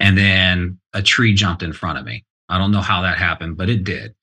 and 0.00 0.16
then 0.16 0.78
a 0.92 1.02
tree 1.02 1.34
jumped 1.34 1.62
in 1.62 1.72
front 1.72 1.98
of 1.98 2.04
me. 2.04 2.24
I 2.48 2.58
don't 2.58 2.72
know 2.72 2.80
how 2.80 3.02
that 3.02 3.18
happened, 3.18 3.56
but 3.56 3.68
it 3.68 3.84
did. 3.84 4.14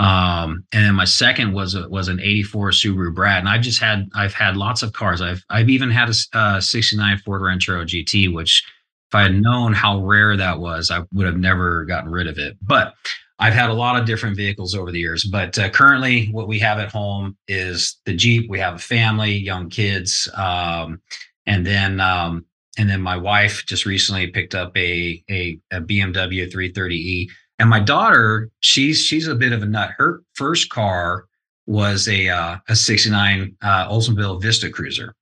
Um, 0.00 0.64
and 0.72 0.86
then 0.86 0.94
my 0.94 1.04
second 1.04 1.52
was 1.52 1.74
a, 1.74 1.86
was 1.90 2.08
an 2.08 2.20
84 2.20 2.70
Subaru 2.70 3.14
BRAT. 3.14 3.38
And 3.38 3.48
I've 3.50 3.60
just 3.60 3.80
had, 3.80 4.08
I've 4.14 4.32
had 4.32 4.56
lots 4.56 4.82
of 4.82 4.94
cars. 4.94 5.20
I've, 5.20 5.44
I've 5.50 5.68
even 5.68 5.90
had 5.90 6.08
a, 6.08 6.38
a 6.38 6.62
69 6.62 7.18
Ford 7.18 7.42
Ranchero 7.42 7.84
GT, 7.84 8.32
which 8.32 8.64
if 9.10 9.14
I 9.14 9.24
had 9.24 9.34
known 9.34 9.74
how 9.74 9.98
rare 10.02 10.38
that 10.38 10.58
was, 10.58 10.90
I 10.90 11.02
would 11.12 11.26
have 11.26 11.36
never 11.36 11.84
gotten 11.84 12.10
rid 12.10 12.28
of 12.28 12.38
it. 12.38 12.56
But 12.62 12.94
I've 13.38 13.52
had 13.52 13.68
a 13.68 13.74
lot 13.74 14.00
of 14.00 14.06
different 14.06 14.38
vehicles 14.38 14.74
over 14.74 14.90
the 14.90 15.00
years, 15.00 15.24
but 15.24 15.58
uh, 15.58 15.68
currently 15.68 16.26
what 16.26 16.48
we 16.48 16.58
have 16.60 16.78
at 16.78 16.90
home 16.90 17.36
is 17.46 17.98
the 18.06 18.14
Jeep. 18.14 18.48
We 18.48 18.58
have 18.58 18.76
a 18.76 18.78
family, 18.78 19.32
young 19.32 19.68
kids, 19.68 20.28
um, 20.34 21.02
and 21.46 21.66
then 21.66 22.00
um, 22.00 22.44
and 22.78 22.88
then 22.88 23.00
my 23.00 23.16
wife 23.16 23.64
just 23.66 23.86
recently 23.86 24.28
picked 24.28 24.54
up 24.54 24.76
a 24.76 25.24
a, 25.30 25.58
a 25.70 25.80
BMW 25.80 26.52
330e 26.52 27.28
and 27.60 27.68
my 27.68 27.78
daughter, 27.78 28.50
she's 28.60 29.04
she's 29.04 29.28
a 29.28 29.34
bit 29.34 29.52
of 29.52 29.62
a 29.62 29.66
nut. 29.66 29.90
Her 29.98 30.22
first 30.32 30.70
car 30.70 31.26
was 31.66 32.08
a 32.08 32.28
uh, 32.28 32.56
a 32.68 32.74
'69 32.74 33.54
uh, 33.60 33.88
Oldsmobile 33.88 34.40
Vista 34.40 34.70
Cruiser, 34.70 35.14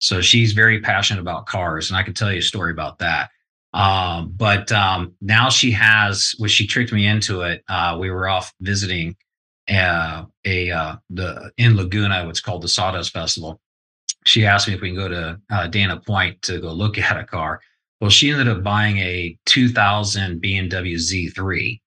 so 0.00 0.20
she's 0.20 0.52
very 0.52 0.80
passionate 0.80 1.20
about 1.20 1.46
cars, 1.46 1.88
and 1.88 1.96
I 1.96 2.02
can 2.02 2.12
tell 2.12 2.32
you 2.32 2.40
a 2.40 2.42
story 2.42 2.72
about 2.72 2.98
that. 2.98 3.30
Um, 3.74 4.32
but 4.36 4.72
um, 4.72 5.14
now 5.20 5.48
she 5.48 5.70
has, 5.70 6.34
which 6.38 6.50
she 6.50 6.66
tricked 6.66 6.92
me 6.92 7.06
into 7.06 7.42
it. 7.42 7.62
Uh, 7.68 7.96
we 8.00 8.10
were 8.10 8.28
off 8.28 8.52
visiting 8.60 9.16
uh, 9.70 10.24
a 10.44 10.72
uh, 10.72 10.96
the 11.10 11.52
in 11.58 11.76
Laguna, 11.76 12.26
what's 12.26 12.40
called 12.40 12.62
the 12.62 12.68
Sawdust 12.68 13.12
Festival. 13.12 13.60
She 14.26 14.44
asked 14.44 14.66
me 14.66 14.74
if 14.74 14.80
we 14.80 14.88
can 14.88 14.98
go 14.98 15.08
to 15.08 15.40
uh, 15.48 15.68
Dana 15.68 16.00
Point 16.00 16.42
to 16.42 16.58
go 16.58 16.72
look 16.72 16.98
at 17.10 17.16
a 17.16 17.24
car. 17.24 17.60
Well, 18.00 18.10
she 18.10 18.32
ended 18.32 18.48
up 18.48 18.64
buying 18.64 18.98
a 18.98 19.38
2000 19.46 20.42
BMW 20.42 20.96
Z3, 20.96 21.80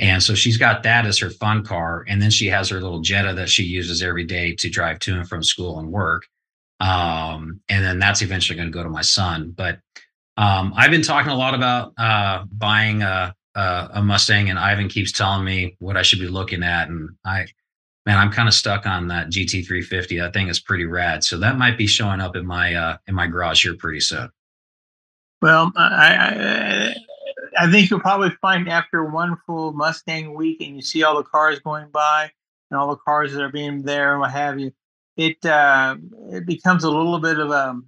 and 0.00 0.22
so 0.22 0.34
she's 0.34 0.56
got 0.56 0.82
that 0.84 1.04
as 1.04 1.18
her 1.18 1.28
fun 1.28 1.62
car. 1.62 2.06
And 2.08 2.22
then 2.22 2.30
she 2.30 2.46
has 2.46 2.70
her 2.70 2.80
little 2.80 3.00
Jetta 3.00 3.34
that 3.34 3.50
she 3.50 3.64
uses 3.64 4.02
every 4.02 4.24
day 4.24 4.54
to 4.54 4.70
drive 4.70 4.98
to 5.00 5.14
and 5.14 5.28
from 5.28 5.42
school 5.42 5.78
and 5.78 5.92
work. 5.92 6.26
Um, 6.80 7.60
and 7.68 7.84
then 7.84 7.98
that's 7.98 8.22
eventually 8.22 8.56
going 8.56 8.68
to 8.68 8.72
go 8.72 8.82
to 8.82 8.88
my 8.88 9.02
son. 9.02 9.50
But 9.54 9.78
um, 10.38 10.72
I've 10.74 10.90
been 10.90 11.02
talking 11.02 11.30
a 11.30 11.36
lot 11.36 11.54
about 11.54 11.92
uh, 11.98 12.44
buying 12.50 13.02
a, 13.02 13.34
a, 13.54 13.88
a, 13.94 14.02
Mustang, 14.02 14.48
and 14.48 14.58
Ivan 14.58 14.88
keeps 14.88 15.12
telling 15.12 15.44
me 15.44 15.76
what 15.80 15.98
I 15.98 16.02
should 16.02 16.18
be 16.18 16.28
looking 16.28 16.62
at. 16.62 16.88
And 16.88 17.10
I, 17.26 17.44
man, 18.06 18.16
I'm 18.16 18.32
kind 18.32 18.48
of 18.48 18.54
stuck 18.54 18.86
on 18.86 19.08
that 19.08 19.28
GT350. 19.28 20.18
That 20.18 20.32
thing 20.32 20.48
is 20.48 20.60
pretty 20.60 20.86
rad. 20.86 21.24
So 21.24 21.36
that 21.40 21.58
might 21.58 21.76
be 21.76 21.86
showing 21.86 22.22
up 22.22 22.36
in 22.36 22.46
my 22.46 22.74
uh, 22.74 22.96
in 23.06 23.14
my 23.14 23.26
garage 23.26 23.64
here 23.64 23.76
pretty 23.76 24.00
soon. 24.00 24.30
Well, 25.42 25.72
I, 25.76 26.94
I 27.60 27.70
think 27.70 27.90
you'll 27.90 28.00
probably 28.00 28.30
find 28.40 28.70
after 28.70 29.04
one 29.04 29.36
full 29.46 29.74
Mustang 29.74 30.32
week 30.32 30.62
and 30.62 30.76
you 30.76 30.80
see 30.80 31.02
all 31.02 31.18
the 31.18 31.24
cars 31.24 31.60
going 31.60 31.90
by 31.90 32.30
and 32.70 32.80
all 32.80 32.88
the 32.88 32.96
cars 32.96 33.34
that 33.34 33.42
are 33.42 33.52
being 33.52 33.82
there 33.82 34.12
and 34.12 34.20
what 34.20 34.30
have 34.30 34.58
you, 34.58 34.72
it 35.18 35.44
uh, 35.44 35.96
it 36.32 36.46
becomes 36.46 36.84
a 36.84 36.90
little 36.90 37.18
bit 37.18 37.38
of 37.38 37.50
a 37.50 37.78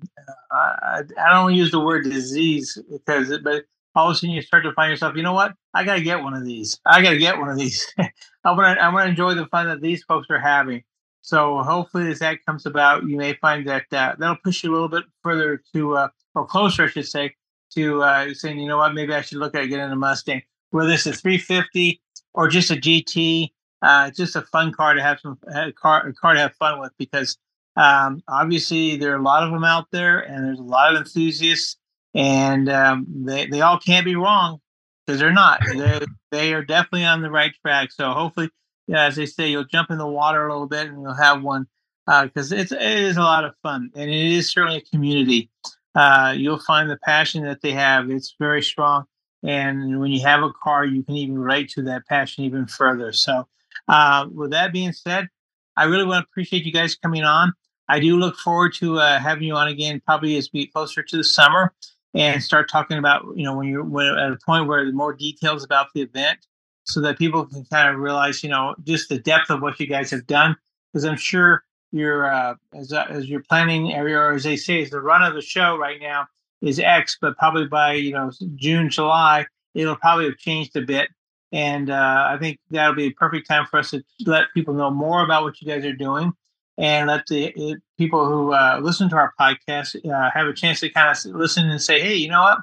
I, 0.50 1.02
I 1.18 1.30
don't 1.30 1.54
use 1.54 1.70
the 1.70 1.80
word 1.80 2.04
disease 2.04 2.76
because 2.90 3.30
it, 3.30 3.42
but 3.42 3.64
all 3.94 4.10
of 4.10 4.12
a 4.12 4.18
sudden 4.18 4.34
you 4.34 4.42
start 4.42 4.64
to 4.64 4.74
find 4.74 4.90
yourself, 4.90 5.16
you 5.16 5.22
know 5.22 5.32
what? 5.32 5.54
I 5.72 5.84
got 5.84 5.94
to 5.94 6.02
get 6.02 6.22
one 6.22 6.34
of 6.34 6.44
these. 6.44 6.78
I 6.84 7.00
got 7.00 7.10
to 7.10 7.18
get 7.18 7.38
one 7.38 7.48
of 7.48 7.56
these. 7.56 7.90
I 7.98 8.52
want 8.52 8.76
to 8.76 8.84
I 8.84 8.92
want 8.92 9.06
to 9.06 9.10
enjoy 9.10 9.32
the 9.32 9.46
fun 9.46 9.68
that 9.68 9.80
these 9.80 10.02
folks 10.04 10.26
are 10.28 10.38
having. 10.38 10.82
So 11.22 11.62
hopefully, 11.62 12.10
as 12.10 12.18
that 12.18 12.44
comes 12.44 12.66
about, 12.66 13.04
you 13.04 13.16
may 13.16 13.32
find 13.34 13.66
that 13.68 13.84
uh, 13.90 14.16
that'll 14.18 14.36
push 14.44 14.64
you 14.64 14.70
a 14.70 14.74
little 14.74 14.88
bit 14.88 15.04
further 15.22 15.62
to, 15.72 15.96
uh, 15.96 16.08
or 16.34 16.44
closer, 16.44 16.84
I 16.84 16.88
should 16.88 17.06
say, 17.06 17.32
to 17.74 18.02
uh, 18.02 18.34
saying, 18.34 18.58
you 18.58 18.68
know 18.68 18.78
what, 18.78 18.94
maybe 18.94 19.14
I 19.14 19.22
should 19.22 19.38
look 19.38 19.54
at 19.54 19.66
getting 19.66 19.90
a 19.90 19.96
Mustang, 19.96 20.42
whether 20.70 20.90
it's 20.90 21.06
a 21.06 21.12
350 21.12 22.00
or 22.34 22.48
just 22.48 22.70
a 22.70 22.76
GT. 22.76 23.50
Uh, 23.82 24.10
just 24.12 24.36
a 24.36 24.42
fun 24.42 24.72
car 24.72 24.94
to 24.94 25.02
have 25.02 25.18
some 25.18 25.36
car, 25.74 26.06
a 26.06 26.12
car 26.12 26.34
to 26.34 26.38
have 26.38 26.54
fun 26.54 26.78
with 26.78 26.92
because 26.98 27.36
um, 27.74 28.22
obviously 28.28 28.96
there 28.96 29.12
are 29.12 29.18
a 29.18 29.22
lot 29.22 29.42
of 29.42 29.50
them 29.50 29.64
out 29.64 29.88
there, 29.90 30.20
and 30.20 30.46
there's 30.46 30.60
a 30.60 30.62
lot 30.62 30.94
of 30.94 30.98
enthusiasts, 30.98 31.76
and 32.14 32.68
um, 32.68 33.04
they 33.08 33.46
they 33.46 33.60
all 33.60 33.80
can't 33.80 34.04
be 34.04 34.14
wrong 34.14 34.60
because 35.04 35.18
they're 35.18 35.32
not. 35.32 35.62
they 35.76 36.00
they 36.30 36.54
are 36.54 36.64
definitely 36.64 37.04
on 37.04 37.22
the 37.22 37.30
right 37.30 37.52
track. 37.60 37.90
So 37.90 38.12
hopefully 38.12 38.50
yeah, 38.86 39.04
as 39.04 39.16
they 39.16 39.26
say, 39.26 39.48
you'll 39.48 39.64
jump 39.64 39.90
in 39.90 39.98
the 39.98 40.06
water 40.06 40.46
a 40.46 40.52
little 40.52 40.66
bit 40.66 40.88
and 40.88 41.00
you'll 41.00 41.14
have 41.14 41.42
one 41.42 41.66
because 42.06 42.52
uh, 42.52 42.56
it's 42.56 42.72
it 42.72 42.82
is 42.82 43.16
a 43.16 43.22
lot 43.22 43.44
of 43.44 43.54
fun 43.62 43.90
and 43.94 44.10
it 44.10 44.32
is 44.32 44.50
certainly 44.50 44.78
a 44.78 44.90
community. 44.90 45.50
Uh, 45.94 46.34
you'll 46.36 46.58
find 46.58 46.88
the 46.88 46.98
passion 46.98 47.44
that 47.44 47.60
they 47.62 47.72
have; 47.72 48.10
it's 48.10 48.34
very 48.38 48.62
strong. 48.62 49.04
And 49.42 50.00
when 50.00 50.12
you 50.12 50.20
have 50.22 50.42
a 50.42 50.52
car, 50.62 50.84
you 50.84 51.02
can 51.02 51.16
even 51.16 51.38
relate 51.38 51.68
to 51.70 51.82
that 51.82 52.06
passion 52.06 52.44
even 52.44 52.66
further. 52.66 53.12
So, 53.12 53.48
uh, 53.88 54.26
with 54.32 54.52
that 54.52 54.72
being 54.72 54.92
said, 54.92 55.28
I 55.76 55.84
really 55.84 56.04
want 56.04 56.24
to 56.24 56.28
appreciate 56.30 56.64
you 56.64 56.72
guys 56.72 56.94
coming 56.94 57.24
on. 57.24 57.52
I 57.88 57.98
do 57.98 58.16
look 58.16 58.36
forward 58.36 58.74
to 58.74 58.98
uh, 58.98 59.18
having 59.18 59.44
you 59.44 59.54
on 59.54 59.68
again, 59.68 60.00
probably 60.04 60.36
as 60.36 60.48
we 60.52 60.64
get 60.64 60.72
closer 60.72 61.02
to 61.02 61.16
the 61.16 61.24
summer 61.24 61.72
and 62.14 62.42
start 62.42 62.70
talking 62.70 62.98
about, 62.98 63.26
you 63.34 63.44
know, 63.44 63.56
when 63.56 63.66
you're 63.68 63.84
when, 63.84 64.06
at 64.06 64.32
a 64.32 64.38
point 64.46 64.68
where 64.68 64.84
the 64.84 64.92
more 64.92 65.12
details 65.12 65.64
about 65.64 65.88
the 65.94 66.02
event 66.02 66.38
so 66.84 67.00
that 67.00 67.18
people 67.18 67.46
can 67.46 67.64
kind 67.64 67.88
of 67.88 68.00
realize, 68.00 68.42
you 68.42 68.50
know, 68.50 68.74
just 68.84 69.08
the 69.08 69.18
depth 69.18 69.50
of 69.50 69.62
what 69.62 69.78
you 69.80 69.86
guys 69.86 70.10
have 70.10 70.26
done. 70.26 70.56
Because 70.92 71.04
I'm 71.04 71.16
sure 71.16 71.64
you're, 71.92 72.32
uh, 72.32 72.54
as, 72.74 72.92
uh, 72.92 73.06
as 73.08 73.28
you're 73.28 73.42
planning, 73.42 73.92
or 73.92 74.32
as 74.32 74.44
they 74.44 74.56
say, 74.56 74.80
is 74.80 74.90
the 74.90 75.00
run 75.00 75.22
of 75.22 75.34
the 75.34 75.42
show 75.42 75.76
right 75.76 76.00
now 76.00 76.26
is 76.60 76.78
X, 76.78 77.18
but 77.20 77.36
probably 77.36 77.66
by, 77.66 77.92
you 77.94 78.12
know, 78.12 78.30
June, 78.54 78.88
July, 78.88 79.46
it'll 79.74 79.96
probably 79.96 80.26
have 80.26 80.36
changed 80.38 80.76
a 80.76 80.82
bit. 80.82 81.08
And 81.50 81.90
uh, 81.90 82.28
I 82.30 82.38
think 82.38 82.58
that'll 82.70 82.94
be 82.94 83.06
a 83.06 83.10
perfect 83.10 83.46
time 83.46 83.66
for 83.66 83.78
us 83.78 83.90
to 83.90 84.02
let 84.24 84.44
people 84.54 84.72
know 84.74 84.90
more 84.90 85.22
about 85.22 85.42
what 85.42 85.60
you 85.60 85.68
guys 85.68 85.84
are 85.84 85.92
doing 85.92 86.32
and 86.78 87.08
let 87.08 87.26
the 87.26 87.52
it, 87.54 87.82
people 87.98 88.26
who 88.26 88.52
uh, 88.54 88.80
listen 88.82 89.10
to 89.10 89.16
our 89.16 89.34
podcast 89.38 89.96
uh, 90.10 90.30
have 90.32 90.46
a 90.46 90.54
chance 90.54 90.80
to 90.80 90.88
kind 90.88 91.10
of 91.10 91.34
listen 91.34 91.68
and 91.68 91.82
say, 91.82 92.00
hey, 92.00 92.14
you 92.14 92.30
know 92.30 92.40
what? 92.40 92.58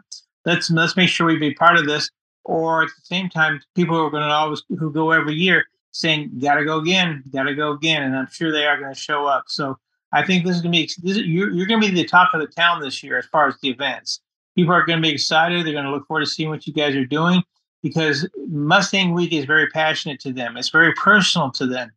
Let's 0.45 0.71
let's 0.71 0.95
make 0.95 1.09
sure 1.09 1.27
we 1.27 1.37
be 1.37 1.53
part 1.53 1.77
of 1.77 1.85
this 1.85 2.09
or 2.49 2.81
at 2.83 2.89
the 2.89 3.01
same 3.03 3.29
time, 3.29 3.61
people 3.75 3.95
who 3.95 4.05
are 4.05 4.09
going 4.09 4.27
to 4.27 4.29
always 4.29 4.63
who 4.79 4.91
go 4.91 5.11
every 5.11 5.35
year 5.35 5.65
saying, 5.91 6.39
"Got 6.39 6.55
to 6.55 6.65
go 6.65 6.77
again, 6.77 7.23
got 7.31 7.43
to 7.43 7.55
go 7.55 7.71
again," 7.71 8.03
and 8.03 8.15
I'm 8.15 8.27
sure 8.31 8.51
they 8.51 8.65
are 8.65 8.79
going 8.79 8.93
to 8.93 8.99
show 8.99 9.25
up. 9.25 9.45
So 9.47 9.77
I 10.11 10.25
think 10.25 10.45
this 10.45 10.55
is 10.55 10.61
going 10.61 10.73
to 10.73 10.79
be 10.79 10.89
this, 11.03 11.17
you're, 11.17 11.51
you're 11.51 11.67
going 11.67 11.81
to 11.81 11.87
be 11.87 11.93
the 11.93 12.07
talk 12.07 12.29
of 12.33 12.41
the 12.41 12.47
town 12.47 12.81
this 12.81 13.03
year 13.03 13.17
as 13.17 13.25
far 13.27 13.47
as 13.47 13.55
the 13.61 13.69
events. 13.69 14.21
People 14.55 14.73
are 14.73 14.85
going 14.85 15.01
to 15.01 15.07
be 15.07 15.13
excited. 15.13 15.65
They're 15.65 15.73
going 15.73 15.85
to 15.85 15.91
look 15.91 16.07
forward 16.07 16.25
to 16.25 16.31
seeing 16.31 16.49
what 16.49 16.65
you 16.67 16.73
guys 16.73 16.95
are 16.95 17.05
doing 17.05 17.43
because 17.81 18.27
Mustang 18.47 19.13
Week 19.13 19.31
is 19.31 19.45
very 19.45 19.67
passionate 19.67 20.19
to 20.21 20.33
them. 20.33 20.57
It's 20.57 20.69
very 20.69 20.93
personal 20.93 21.51
to 21.51 21.65
them. 21.65 21.91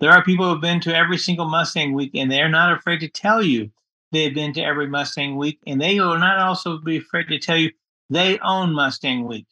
There 0.00 0.10
are 0.10 0.22
people 0.22 0.44
who 0.44 0.52
have 0.52 0.60
been 0.60 0.80
to 0.80 0.96
every 0.96 1.18
single 1.18 1.46
Mustang 1.46 1.92
Week, 1.92 2.12
and 2.14 2.30
they're 2.30 2.48
not 2.48 2.76
afraid 2.76 3.00
to 3.00 3.08
tell 3.08 3.42
you 3.42 3.70
they've 4.12 4.34
been 4.34 4.52
to 4.54 4.62
every 4.62 4.86
Mustang 4.86 5.36
Week, 5.36 5.58
and 5.66 5.80
they 5.80 5.98
will 5.98 6.18
not 6.18 6.38
also 6.38 6.78
be 6.78 6.98
afraid 6.98 7.28
to 7.28 7.38
tell 7.38 7.56
you 7.56 7.70
they 8.10 8.38
own 8.40 8.72
Mustang 8.72 9.26
Week. 9.26 9.46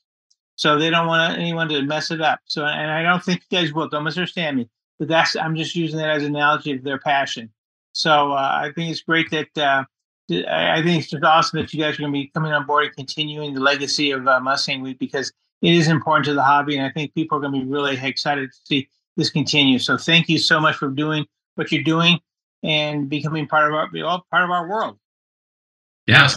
So 0.57 0.79
they 0.79 0.91
don't 0.91 1.07
want 1.07 1.39
anyone 1.39 1.69
to 1.69 1.83
mess 1.83 2.11
it 2.11 2.21
up. 2.21 2.41
So, 2.45 2.65
and 2.65 2.91
I 2.91 3.03
don't 3.03 3.23
think 3.23 3.43
you 3.51 3.59
guys 3.59 3.73
will. 3.73 3.89
Don't 3.89 4.05
misunderstand 4.05 4.57
me. 4.57 4.69
But 4.99 5.09
that's 5.09 5.35
I'm 5.37 5.57
just 5.57 5.75
using 5.75 5.99
that 5.99 6.11
as 6.11 6.23
an 6.23 6.37
analogy 6.37 6.73
of 6.73 6.85
their 6.85 6.99
passion. 6.99 7.51
So 7.93 8.33
uh, 8.33 8.61
I 8.63 8.73
think 8.75 8.91
it's 8.91 9.03
great 9.03 9.31
that 9.31 9.59
uh, 9.59 9.85
I 10.31 10.83
think 10.83 11.03
it's 11.03 11.11
just 11.11 11.25
awesome 11.25 11.61
that 11.61 11.73
you 11.73 11.81
guys 11.81 11.95
are 11.95 12.03
going 12.03 12.13
to 12.13 12.19
be 12.19 12.29
coming 12.29 12.53
on 12.53 12.67
board 12.67 12.87
and 12.87 12.97
continuing 12.97 13.55
the 13.55 13.61
legacy 13.61 14.11
of 14.13 14.27
uh, 14.27 14.41
Mustang 14.41 14.83
Week 14.83 14.99
because 14.99 15.33
it 15.63 15.73
is 15.73 15.89
important 15.89 16.27
to 16.27 16.35
the 16.35 16.43
hobby, 16.43 16.77
and 16.77 16.87
I 16.87 16.91
think 16.91 17.15
people 17.15 17.39
are 17.39 17.41
going 17.41 17.53
to 17.53 17.61
be 17.61 17.71
really 17.71 17.97
excited 17.97 18.51
to 18.51 18.59
see 18.65 18.89
this 19.17 19.31
continue. 19.31 19.79
So 19.79 19.97
thank 19.97 20.29
you 20.29 20.39
so 20.39 20.61
much 20.61 20.77
for 20.77 20.89
doing 20.89 21.27
what 21.57 21.73
you're 21.73 21.83
doing 21.83 22.19
and 22.63 23.09
becoming 23.09 23.47
part 23.47 23.69
of 23.69 23.75
our 23.75 23.89
part 24.31 24.45
of 24.45 24.51
our 24.51 24.69
world. 24.69 24.99
Yeah, 26.07 26.29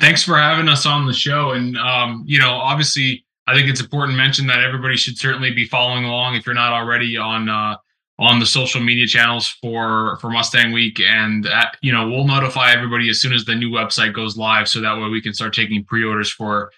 thanks 0.00 0.22
for 0.22 0.36
having 0.36 0.68
us 0.68 0.86
on 0.86 1.06
the 1.06 1.12
show. 1.12 1.52
And, 1.52 1.76
um, 1.76 2.24
you 2.26 2.38
know, 2.38 2.52
obviously, 2.52 3.24
I 3.46 3.54
think 3.54 3.68
it's 3.68 3.80
important 3.80 4.14
to 4.14 4.16
mention 4.16 4.46
that 4.46 4.62
everybody 4.62 4.96
should 4.96 5.18
certainly 5.18 5.52
be 5.52 5.66
following 5.66 6.04
along 6.04 6.36
if 6.36 6.46
you're 6.46 6.54
not 6.54 6.72
already 6.72 7.16
on 7.16 7.48
uh, 7.48 7.76
on 8.18 8.38
the 8.38 8.46
social 8.46 8.80
media 8.80 9.06
channels 9.06 9.48
for 9.48 10.18
for 10.20 10.30
Mustang 10.30 10.72
Week, 10.72 11.00
and 11.00 11.46
at, 11.46 11.76
you 11.80 11.90
know 11.90 12.08
we'll 12.08 12.26
notify 12.26 12.70
everybody 12.70 13.08
as 13.08 13.20
soon 13.20 13.32
as 13.32 13.44
the 13.44 13.54
new 13.54 13.70
website 13.70 14.14
goes 14.14 14.36
live, 14.36 14.68
so 14.68 14.80
that 14.80 14.96
way 14.96 15.08
we 15.08 15.22
can 15.22 15.32
start 15.32 15.54
taking 15.54 15.84
pre-orders 15.84 16.30
for 16.30 16.70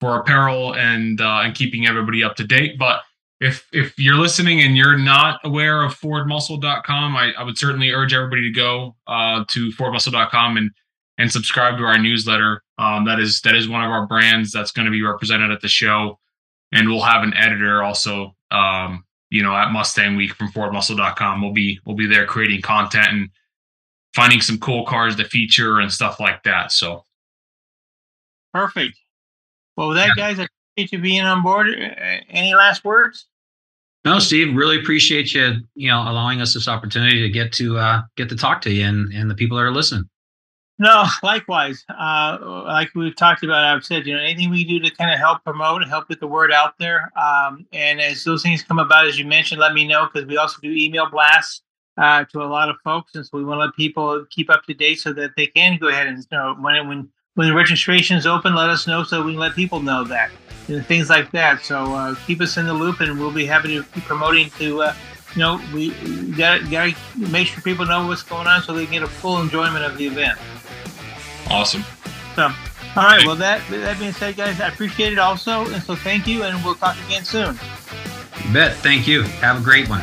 for 0.00 0.18
apparel 0.18 0.74
and 0.74 1.20
uh, 1.20 1.42
and 1.44 1.54
keeping 1.54 1.86
everybody 1.86 2.24
up 2.24 2.34
to 2.36 2.46
date. 2.46 2.78
But 2.78 3.02
if 3.40 3.68
if 3.72 3.96
you're 3.98 4.16
listening 4.16 4.62
and 4.62 4.76
you're 4.76 4.98
not 4.98 5.38
aware 5.44 5.82
of 5.82 5.94
FordMuscle.com, 6.00 7.16
I, 7.16 7.32
I 7.38 7.42
would 7.42 7.58
certainly 7.58 7.90
urge 7.90 8.14
everybody 8.14 8.42
to 8.42 8.50
go 8.50 8.96
uh, 9.06 9.44
to 9.48 9.70
FordMuscle.com 9.72 10.56
and 10.56 10.70
and 11.18 11.30
subscribe 11.30 11.78
to 11.78 11.84
our 11.84 11.98
newsletter. 11.98 12.62
Um, 12.78 13.04
that 13.06 13.18
is 13.18 13.40
that 13.42 13.54
is 13.54 13.68
one 13.68 13.84
of 13.84 13.90
our 13.90 14.06
brands 14.06 14.52
that's 14.52 14.70
going 14.70 14.86
to 14.86 14.92
be 14.92 15.02
represented 15.02 15.50
at 15.50 15.60
the 15.60 15.68
show, 15.68 16.18
and 16.72 16.88
we'll 16.88 17.02
have 17.02 17.22
an 17.22 17.34
editor 17.34 17.82
also. 17.82 18.34
Um, 18.50 19.04
you 19.28 19.42
know, 19.42 19.54
at 19.54 19.72
Mustang 19.72 20.14
Week 20.14 20.32
from 20.34 20.52
FordMuscle.com, 20.52 21.42
we'll 21.42 21.52
be 21.52 21.80
we'll 21.84 21.96
be 21.96 22.06
there 22.06 22.26
creating 22.26 22.62
content 22.62 23.08
and 23.10 23.30
finding 24.14 24.40
some 24.40 24.58
cool 24.58 24.84
cars 24.86 25.16
to 25.16 25.24
feature 25.24 25.80
and 25.80 25.92
stuff 25.92 26.20
like 26.20 26.42
that. 26.44 26.70
So, 26.70 27.04
perfect. 28.54 28.98
Well, 29.76 29.88
with 29.88 29.96
that, 29.96 30.10
yeah. 30.16 30.28
guys, 30.28 30.38
I 30.38 30.46
appreciate 30.74 30.92
you 30.92 30.98
being 31.00 31.22
on 31.22 31.42
board. 31.42 31.68
Any 32.28 32.54
last 32.54 32.84
words? 32.84 33.26
No, 34.04 34.20
Steve, 34.20 34.54
really 34.54 34.78
appreciate 34.78 35.34
you, 35.34 35.56
you 35.74 35.88
know, 35.88 36.00
allowing 36.02 36.40
us 36.40 36.54
this 36.54 36.68
opportunity 36.68 37.20
to 37.22 37.28
get 37.28 37.52
to 37.54 37.76
uh, 37.76 38.02
get 38.16 38.28
to 38.28 38.36
talk 38.36 38.60
to 38.62 38.72
you 38.72 38.86
and, 38.86 39.12
and 39.12 39.28
the 39.28 39.34
people 39.34 39.56
that 39.56 39.64
are 39.64 39.72
listening. 39.72 40.08
No, 40.78 41.06
likewise. 41.22 41.84
Uh, 41.88 42.38
like 42.66 42.90
we've 42.94 43.16
talked 43.16 43.42
about, 43.42 43.64
I've 43.64 43.84
said, 43.84 44.06
you 44.06 44.14
know, 44.14 44.20
anything 44.20 44.50
we 44.50 44.64
do 44.64 44.78
to 44.78 44.90
kind 44.90 45.10
of 45.10 45.18
help 45.18 45.42
promote, 45.42 45.86
help 45.88 46.08
get 46.08 46.20
the 46.20 46.26
word 46.26 46.52
out 46.52 46.74
there. 46.78 47.10
Um, 47.18 47.66
and 47.72 48.00
as 48.00 48.24
those 48.24 48.42
things 48.42 48.62
come 48.62 48.78
about, 48.78 49.06
as 49.06 49.18
you 49.18 49.24
mentioned, 49.24 49.60
let 49.60 49.72
me 49.72 49.88
know 49.88 50.06
because 50.06 50.26
we 50.28 50.36
also 50.36 50.58
do 50.60 50.70
email 50.70 51.08
blasts 51.08 51.62
uh, 51.96 52.24
to 52.24 52.42
a 52.42 52.44
lot 52.44 52.68
of 52.68 52.76
folks, 52.84 53.14
and 53.14 53.24
so 53.24 53.38
we 53.38 53.44
want 53.44 53.58
to 53.58 53.64
let 53.64 53.74
people 53.74 54.26
keep 54.30 54.50
up 54.50 54.64
to 54.64 54.74
date 54.74 55.00
so 55.00 55.14
that 55.14 55.30
they 55.36 55.46
can 55.46 55.78
go 55.78 55.88
ahead 55.88 56.06
and 56.06 56.18
you 56.18 56.24
know 56.30 56.54
when 56.60 56.86
when 56.88 57.08
when 57.36 57.48
the 57.48 57.54
registration 57.54 58.16
is 58.16 58.26
open, 58.26 58.54
let 58.54 58.68
us 58.68 58.86
know 58.86 59.02
so 59.02 59.22
we 59.22 59.32
can 59.32 59.40
let 59.40 59.54
people 59.54 59.80
know 59.80 60.04
that 60.04 60.30
and 60.68 60.84
things 60.86 61.10
like 61.10 61.30
that. 61.32 61.62
So 61.64 61.94
uh, 61.94 62.14
keep 62.26 62.40
us 62.40 62.56
in 62.56 62.66
the 62.66 62.74
loop, 62.74 63.00
and 63.00 63.18
we'll 63.18 63.32
be 63.32 63.46
happy 63.46 63.76
to 63.76 63.82
be 63.82 64.00
promoting 64.02 64.50
to 64.58 64.82
uh, 64.82 64.94
you 65.36 65.42
know, 65.42 65.60
we 65.74 65.90
got 66.32 66.70
got 66.70 66.94
to 66.94 67.18
make 67.18 67.46
sure 67.46 67.62
people 67.62 67.84
know 67.84 68.06
what's 68.06 68.22
going 68.22 68.46
on 68.46 68.62
so 68.62 68.72
they 68.72 68.86
get 68.86 69.02
a 69.02 69.06
full 69.06 69.40
enjoyment 69.42 69.84
of 69.84 69.98
the 69.98 70.06
event. 70.06 70.38
Awesome. 71.50 71.84
So, 72.34 72.44
all 72.44 73.04
right. 73.04 73.24
Well, 73.26 73.36
that 73.36 73.60
that 73.68 73.98
being 73.98 74.12
said, 74.12 74.36
guys, 74.36 74.60
I 74.60 74.68
appreciate 74.68 75.12
it 75.12 75.18
also, 75.18 75.66
and 75.66 75.82
so 75.82 75.94
thank 75.94 76.26
you, 76.26 76.42
and 76.42 76.64
we'll 76.64 76.74
talk 76.74 76.96
again 77.06 77.24
soon. 77.24 77.58
You 78.46 78.52
bet. 78.52 78.76
Thank 78.76 79.06
you. 79.06 79.22
Have 79.22 79.60
a 79.60 79.64
great 79.64 79.90
one. 79.90 80.02